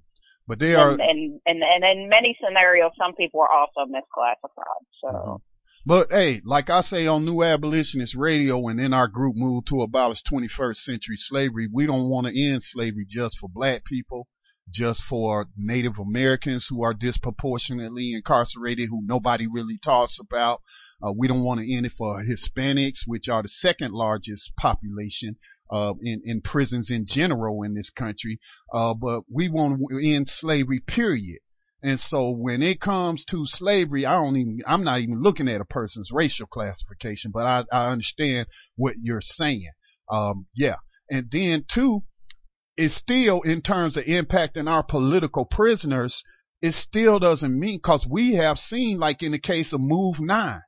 But 0.47 0.59
they 0.59 0.75
are, 0.75 0.91
and, 0.91 1.01
and, 1.01 1.41
and, 1.47 1.63
and 1.63 1.81
in 1.83 2.07
many 2.07 2.37
scenarios, 2.37 2.91
some 3.01 3.15
people 3.15 3.41
are 3.41 3.49
also 3.49 3.89
misclassified, 3.89 4.85
so. 5.01 5.09
Uh-huh. 5.09 5.37
But 5.87 6.07
hey, 6.09 6.41
like 6.43 6.69
I 6.69 6.81
say 6.81 7.05
on 7.05 7.25
New 7.25 7.43
Abolitionist 7.43 8.15
Radio 8.15 8.67
and 8.67 8.79
in 8.79 8.91
our 8.91 9.07
group 9.07 9.35
Move 9.35 9.65
to 9.69 9.81
Abolish 9.83 10.17
21st 10.31 10.77
Century 10.77 11.17
Slavery, 11.17 11.67
we 11.71 11.85
don't 11.85 12.09
want 12.09 12.25
to 12.25 12.33
end 12.33 12.61
slavery 12.63 13.05
just 13.07 13.37
for 13.39 13.47
black 13.47 13.85
people 13.85 14.27
just 14.71 15.01
for 15.09 15.47
Native 15.55 15.99
Americans 15.99 16.67
who 16.69 16.83
are 16.83 16.93
disproportionately 16.93 18.13
incarcerated, 18.13 18.89
who 18.89 19.01
nobody 19.05 19.47
really 19.47 19.79
talks 19.83 20.17
about. 20.19 20.61
Uh, 21.05 21.11
we 21.11 21.27
don't 21.27 21.43
want 21.43 21.59
to 21.59 21.73
end 21.73 21.85
it 21.85 21.91
for 21.97 22.23
Hispanics, 22.23 22.99
which 23.05 23.27
are 23.29 23.43
the 23.43 23.49
second 23.49 23.93
largest 23.93 24.51
population 24.57 25.35
uh, 25.71 25.93
in, 26.01 26.21
in 26.25 26.41
prisons 26.41 26.89
in 26.89 27.05
general 27.07 27.63
in 27.63 27.73
this 27.73 27.89
country. 27.89 28.39
Uh, 28.73 28.93
but 28.93 29.21
we 29.31 29.49
want 29.49 29.79
to 29.89 30.15
end 30.15 30.27
slavery, 30.29 30.81
period. 30.85 31.39
And 31.83 31.99
so 31.99 32.31
when 32.31 32.63
it 32.63 32.81
comes 32.81 33.23
to 33.29 33.45
slavery, 33.45 34.05
I 34.05 34.13
don't 34.13 34.37
even, 34.37 34.59
I'm 34.65 34.83
not 34.83 35.01
even 35.01 35.21
looking 35.21 35.47
at 35.47 35.61
a 35.61 35.65
person's 35.65 36.09
racial 36.11 36.47
classification, 36.47 37.31
but 37.31 37.45
I, 37.45 37.63
I 37.71 37.91
understand 37.91 38.47
what 38.75 38.95
you're 38.99 39.21
saying. 39.21 39.69
Um, 40.11 40.47
yeah. 40.55 40.75
And 41.09 41.29
then 41.31 41.65
two, 41.71 42.01
it 42.77 42.91
still, 42.91 43.41
in 43.41 43.61
terms 43.61 43.97
of 43.97 44.03
impacting 44.05 44.69
our 44.69 44.83
political 44.83 45.45
prisoners, 45.45 46.21
it 46.61 46.73
still 46.73 47.19
doesn't 47.19 47.59
mean 47.59 47.77
because 47.77 48.05
we 48.09 48.35
have 48.35 48.57
seen, 48.57 48.99
like 48.99 49.21
in 49.21 49.31
the 49.31 49.39
case 49.39 49.71
of 49.73 49.79
Move 49.81 50.19
Nine, 50.19 50.61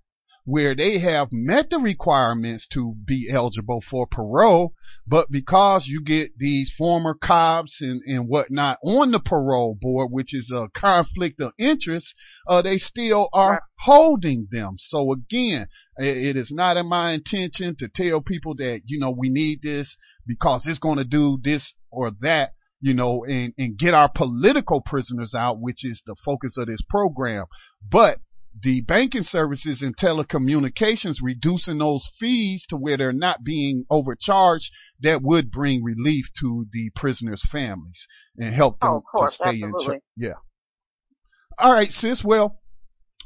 where 0.48 0.74
they 0.74 0.98
have 0.98 1.28
met 1.30 1.70
the 1.70 1.78
requirements 1.78 2.66
to 2.72 2.96
be 3.06 3.30
eligible 3.30 3.84
for 3.92 4.08
parole, 4.10 4.74
but 5.06 5.30
because 5.30 5.84
you 5.88 6.02
get 6.02 6.30
these 6.38 6.72
former 6.78 7.14
cops 7.14 7.80
and, 7.82 8.02
and 8.08 8.30
whatnot 8.30 8.78
on 8.82 9.12
the 9.12 9.20
parole 9.20 9.78
board, 9.82 10.10
which 10.10 10.34
is 10.34 10.50
a 10.50 10.70
conflict 10.74 11.42
of 11.42 11.52
interest, 11.60 12.14
uh, 12.48 12.62
they 12.62 12.78
still 12.78 13.28
are 13.34 13.62
holding 13.82 14.48
them. 14.50 14.76
So 14.78 15.12
again, 15.12 15.68
it 15.98 16.38
is 16.38 16.50
not 16.50 16.78
in 16.78 16.88
my 16.88 17.12
intention 17.12 17.76
to 17.80 17.90
tell 17.94 18.22
people 18.22 18.56
that, 18.56 18.84
you 18.86 19.02
know, 19.02 19.12
we 19.12 19.28
need 19.28 19.60
this 19.62 19.98
because 20.26 20.66
it's 20.66 20.80
going 20.80 20.98
to 20.98 21.04
do 21.04 21.40
this 21.44 21.74
or 21.92 22.12
that 22.22 22.52
you 22.80 22.94
know, 22.94 23.26
and, 23.26 23.56
and 23.58 23.76
get 23.76 23.96
our 23.96 24.08
political 24.08 24.82
prisoners 24.82 25.34
out, 25.36 25.60
which 25.60 25.84
is 25.84 26.00
the 26.06 26.16
focus 26.24 26.54
of 26.58 26.68
this 26.68 26.82
program. 26.88 27.46
But 27.92 28.20
the 28.64 28.82
banking 28.82 29.24
services 29.24 29.82
and 29.82 29.96
telecommunications 29.98 31.16
reducing 31.22 31.78
those 31.78 32.08
fees 32.20 32.66
to 32.70 32.78
where 32.78 32.98
they're 32.98 33.12
not 33.12 33.44
being 33.44 33.86
overcharged, 33.90 34.70
that 35.02 35.22
would 35.22 35.52
bring 35.52 35.84
relief 35.84 36.26
to 36.40 36.66
the 36.72 36.90
prisoners' 36.96 37.46
families 37.52 38.08
and 38.38 38.56
help 38.56 38.80
them 38.80 39.02
oh, 39.16 39.26
to 39.26 39.32
stay 39.32 39.62
absolutely. 39.64 39.96
in. 39.96 40.00
Ch- 40.00 40.04
yeah. 40.18 40.34
All 41.60 41.74
right, 41.74 41.92
sis. 41.92 42.22
Well, 42.24 42.60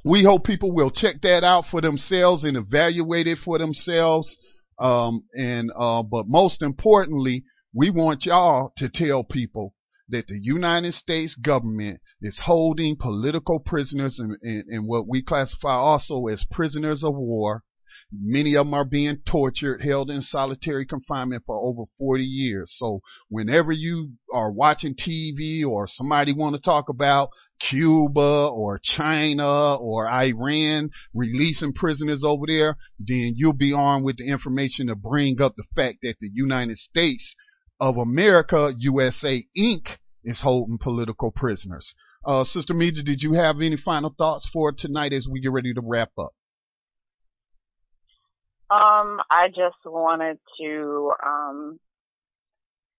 we 0.05 0.23
hope 0.23 0.43
people 0.45 0.71
will 0.71 0.91
check 0.91 1.21
that 1.21 1.43
out 1.43 1.65
for 1.69 1.81
themselves 1.81 2.43
and 2.43 2.57
evaluate 2.57 3.27
it 3.27 3.39
for 3.43 3.57
themselves. 3.57 4.35
Um, 4.79 5.23
and 5.33 5.69
uh, 5.77 6.01
but 6.03 6.25
most 6.27 6.61
importantly, 6.61 7.43
we 7.73 7.89
want 7.89 8.25
y'all 8.25 8.73
to 8.77 8.89
tell 8.91 9.23
people 9.23 9.73
that 10.11 10.27
the 10.27 10.39
United 10.41 10.93
States 10.93 11.35
government 11.35 11.99
is 12.21 12.39
holding 12.43 12.95
political 12.97 13.59
prisoners 13.59 14.19
and, 14.19 14.37
and, 14.41 14.63
and 14.67 14.87
what 14.87 15.07
we 15.07 15.23
classify 15.23 15.73
also 15.73 16.27
as 16.27 16.45
prisoners 16.51 17.03
of 17.03 17.15
war. 17.15 17.63
Many 18.13 18.55
of 18.55 18.65
them 18.65 18.73
are 18.73 18.85
being 18.85 19.17
tortured, 19.25 19.81
held 19.81 20.09
in 20.09 20.21
solitary 20.21 20.85
confinement 20.85 21.43
for 21.45 21.55
over 21.55 21.83
40 21.97 22.23
years. 22.23 22.73
So 22.77 22.99
whenever 23.29 23.71
you 23.71 24.11
are 24.33 24.51
watching 24.51 24.95
TV 24.95 25.65
or 25.65 25.87
somebody 25.87 26.33
want 26.33 26.55
to 26.55 26.61
talk 26.61 26.89
about 26.89 27.29
Cuba 27.69 28.49
or 28.53 28.81
China 28.83 29.75
or 29.75 30.09
Iran 30.09 30.89
releasing 31.13 31.73
prisoners 31.73 32.21
over 32.25 32.45
there, 32.47 32.75
then 32.99 33.33
you'll 33.35 33.53
be 33.53 33.71
armed 33.73 34.05
with 34.05 34.17
the 34.17 34.27
information 34.27 34.87
to 34.87 34.95
bring 34.95 35.41
up 35.41 35.55
the 35.55 35.65
fact 35.75 35.99
that 36.01 36.15
the 36.19 36.29
United 36.33 36.77
States 36.77 37.35
of 37.79 37.97
America, 37.97 38.73
USA 38.77 39.43
Inc., 39.57 39.97
is 40.23 40.41
holding 40.41 40.77
political 40.77 41.31
prisoners. 41.31 41.93
Uh, 42.25 42.43
Sister 42.43 42.73
Meja, 42.73 43.03
did 43.03 43.21
you 43.21 43.33
have 43.33 43.57
any 43.57 43.77
final 43.77 44.13
thoughts 44.17 44.47
for 44.51 44.71
tonight 44.71 45.13
as 45.13 45.27
we 45.29 45.41
get 45.41 45.51
ready 45.51 45.73
to 45.73 45.81
wrap 45.83 46.11
up? 46.17 46.33
Um, 48.69 49.19
I 49.29 49.47
just 49.49 49.83
wanted 49.85 50.37
to, 50.59 51.11
um, 51.25 51.79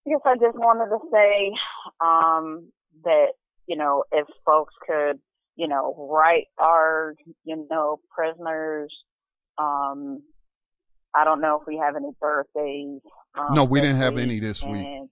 I 0.06 0.10
guess 0.10 0.20
I 0.26 0.34
just 0.34 0.58
wanted 0.58 0.90
to 0.90 0.98
say, 1.10 1.52
um, 2.04 2.70
that, 3.04 3.28
you 3.66 3.76
know, 3.76 4.04
if 4.12 4.26
folks 4.44 4.74
could, 4.86 5.18
you 5.56 5.68
know, 5.68 6.08
write 6.10 6.48
our, 6.58 7.14
you 7.44 7.66
know, 7.70 8.00
prisoners, 8.14 8.92
um, 9.56 10.22
I 11.14 11.24
don't 11.24 11.40
know 11.40 11.58
if 11.60 11.66
we 11.66 11.78
have 11.78 11.96
any 11.96 12.10
birthdays. 12.20 13.00
Um, 13.34 13.54
no, 13.54 13.64
we 13.64 13.80
didn't 13.80 14.00
have 14.00 14.18
any 14.18 14.40
this 14.40 14.62
week. 14.66 15.08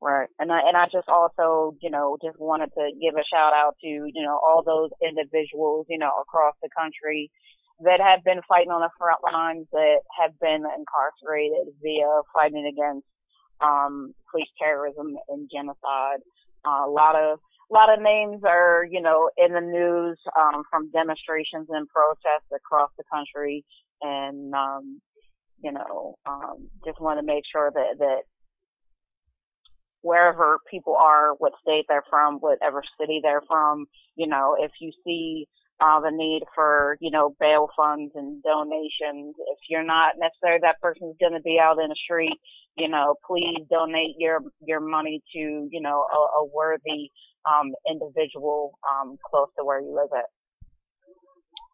Right. 0.00 0.28
And 0.38 0.52
I, 0.52 0.60
and 0.62 0.76
I 0.76 0.86
just 0.86 1.08
also, 1.08 1.74
you 1.82 1.90
know, 1.90 2.16
just 2.22 2.38
wanted 2.38 2.70
to 2.78 2.90
give 3.02 3.18
a 3.18 3.26
shout 3.26 3.52
out 3.52 3.74
to, 3.82 3.88
you 3.88 4.22
know, 4.22 4.38
all 4.38 4.62
those 4.62 4.90
individuals, 5.02 5.86
you 5.88 5.98
know, 5.98 6.12
across 6.22 6.54
the 6.62 6.68
country 6.70 7.32
that 7.80 8.00
have 8.00 8.22
been 8.22 8.40
fighting 8.48 8.70
on 8.70 8.80
the 8.80 8.94
front 8.96 9.18
lines 9.26 9.66
that 9.72 9.98
have 10.14 10.38
been 10.38 10.62
incarcerated 10.62 11.74
via 11.82 12.22
fighting 12.32 12.70
against, 12.70 13.06
um, 13.60 14.14
police 14.30 14.46
terrorism 14.62 15.16
and 15.28 15.50
genocide. 15.52 16.22
Uh, 16.64 16.86
a 16.86 16.90
lot 16.90 17.16
of, 17.16 17.40
a 17.70 17.74
lot 17.74 17.92
of 17.92 18.00
names 18.00 18.42
are, 18.46 18.86
you 18.88 19.02
know, 19.02 19.30
in 19.36 19.52
the 19.52 19.60
news, 19.60 20.18
um, 20.38 20.62
from 20.70 20.90
demonstrations 20.92 21.66
and 21.70 21.88
protests 21.88 22.54
across 22.54 22.90
the 22.98 23.04
country. 23.12 23.64
And, 24.00 24.54
um, 24.54 25.00
you 25.62 25.72
know, 25.72 26.14
um, 26.24 26.70
just 26.86 27.00
want 27.00 27.18
to 27.18 27.26
make 27.26 27.42
sure 27.50 27.72
that, 27.74 27.98
that 27.98 28.22
wherever 30.02 30.58
people 30.70 30.96
are, 30.96 31.34
what 31.38 31.52
state 31.62 31.84
they're 31.88 32.04
from, 32.08 32.36
whatever 32.36 32.82
city 33.00 33.20
they're 33.22 33.42
from, 33.46 33.86
you 34.16 34.26
know, 34.26 34.56
if 34.58 34.70
you 34.80 34.92
see 35.04 35.46
uh, 35.80 36.00
the 36.00 36.10
need 36.10 36.42
for, 36.54 36.96
you 37.00 37.10
know, 37.10 37.34
bail 37.38 37.68
funds 37.76 38.12
and 38.14 38.42
donations. 38.42 39.34
If 39.38 39.58
you're 39.70 39.84
not 39.84 40.14
necessarily 40.18 40.60
that 40.62 40.80
person's 40.82 41.16
going 41.20 41.34
to 41.34 41.40
be 41.40 41.58
out 41.62 41.78
in 41.78 41.88
the 41.88 41.96
street, 42.02 42.34
you 42.76 42.88
know, 42.88 43.14
please 43.26 43.64
donate 43.70 44.16
your, 44.18 44.40
your 44.60 44.80
money 44.80 45.22
to, 45.34 45.68
you 45.70 45.80
know, 45.80 46.04
a, 46.10 46.40
a 46.40 46.46
worthy, 46.52 47.10
um, 47.46 47.72
individual, 47.88 48.78
um, 48.88 49.16
close 49.30 49.48
to 49.56 49.64
where 49.64 49.80
you 49.80 49.94
live 49.94 50.10
at. 50.16 50.26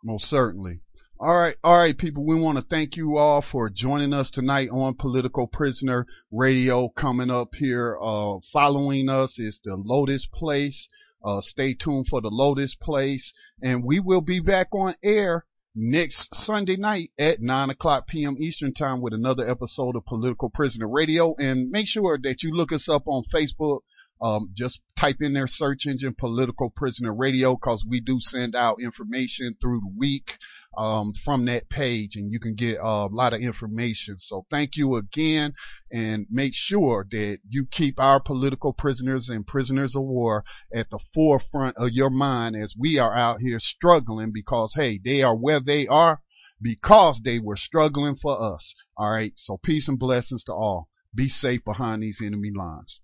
Most 0.03 0.29
certainly. 0.29 0.81
All 1.21 1.37
right, 1.37 1.55
all 1.63 1.79
right, 1.79 1.97
people. 1.97 2.27
We 2.27 2.35
want 2.35 2.59
to 2.59 2.65
thank 2.69 2.97
you 2.97 3.19
all 3.19 3.41
for 3.53 3.71
joining 3.71 4.13
us 4.13 4.33
tonight 4.33 4.69
on 4.73 4.97
Political 4.99 5.47
Prisoner 5.47 6.07
Radio. 6.33 6.89
Coming 6.89 7.31
up 7.31 7.51
here, 7.55 7.97
uh, 8.03 8.39
following 8.53 9.09
us 9.09 9.39
is 9.39 9.61
the 9.63 9.77
Lotus 9.77 10.27
Place. 10.35 10.89
Uh, 11.25 11.41
stay 11.41 11.73
tuned 11.73 12.09
for 12.11 12.21
the 12.21 12.31
Lotus 12.31 12.75
Place, 12.83 13.33
and 13.63 13.85
we 13.85 14.01
will 14.01 14.23
be 14.23 14.41
back 14.41 14.75
on 14.75 14.97
air 15.05 15.47
next 15.77 16.27
Sunday 16.33 16.77
night 16.77 17.13
at 17.17 17.41
9 17.41 17.71
o'clock 17.71 18.09
p.m. 18.09 18.37
Eastern 18.41 18.75
Time 18.75 19.01
with 19.01 19.13
another 19.13 19.49
episode 19.49 19.95
of 19.95 20.05
Political 20.07 20.51
Prisoner 20.51 20.89
Radio. 20.89 21.37
And 21.39 21.71
make 21.71 21.87
sure 21.87 22.19
that 22.25 22.43
you 22.43 22.53
look 22.53 22.73
us 22.73 22.89
up 22.91 23.05
on 23.07 23.23
Facebook. 23.33 23.83
Um, 24.21 24.53
just 24.57 24.81
type 24.99 25.17
in 25.21 25.35
their 25.35 25.49
search 25.49 25.87
engine 25.87 26.15
Political 26.19 26.71
Prisoner 26.77 27.15
Radio 27.15 27.55
because 27.55 27.85
we 27.89 28.01
do 28.01 28.17
send 28.21 28.55
out 28.57 28.81
information 28.81 29.57
through 29.61 29.81
the 29.81 29.93
week 29.99 30.31
um, 30.77 31.13
from 31.25 31.47
that 31.47 31.69
page, 31.69 32.13
and 32.15 32.31
you 32.31 32.41
can 32.41 32.55
get 32.55 32.79
a 32.81 33.07
lot 33.07 33.33
of 33.33 33.41
information. 33.41 34.17
So 34.19 34.47
thank 34.51 34.77
you 34.77 34.97
again, 34.97 35.55
and 35.91 36.27
make 36.31 36.53
sure 36.55 37.07
that 37.11 37.39
you 37.49 37.67
keep 37.71 37.99
our 37.99 38.21
political 38.21 38.73
prisoners 38.73 39.29
and 39.29 39.47
prisoners 39.47 39.95
of 39.95 40.03
war 40.03 40.45
at 40.75 40.91
the 40.91 41.01
forefront 41.13 41.77
of 41.77 41.91
your 41.93 42.11
mind 42.11 42.57
as 42.57 42.75
we 42.79 42.99
are 42.99 43.17
out 43.17 43.41
here 43.41 43.59
struggling 43.61 44.33
because 44.33 44.73
hey, 44.75 45.01
they 45.03 45.23
are 45.23 45.37
where 45.37 45.61
they 45.61 45.87
are 45.87 46.21
because 46.61 47.21
they 47.25 47.39
were 47.39 47.57
struggling 47.57 48.17
for 48.21 48.55
us. 48.55 48.75
All 48.97 49.11
right. 49.11 49.33
So 49.37 49.59
peace 49.63 49.89
and 49.89 49.99
blessings 49.99 50.45
to 50.45 50.53
all. 50.53 50.89
Be 51.15 51.29
safe 51.29 51.65
behind 51.65 52.03
these 52.03 52.21
enemy 52.25 52.51
lines. 52.57 53.01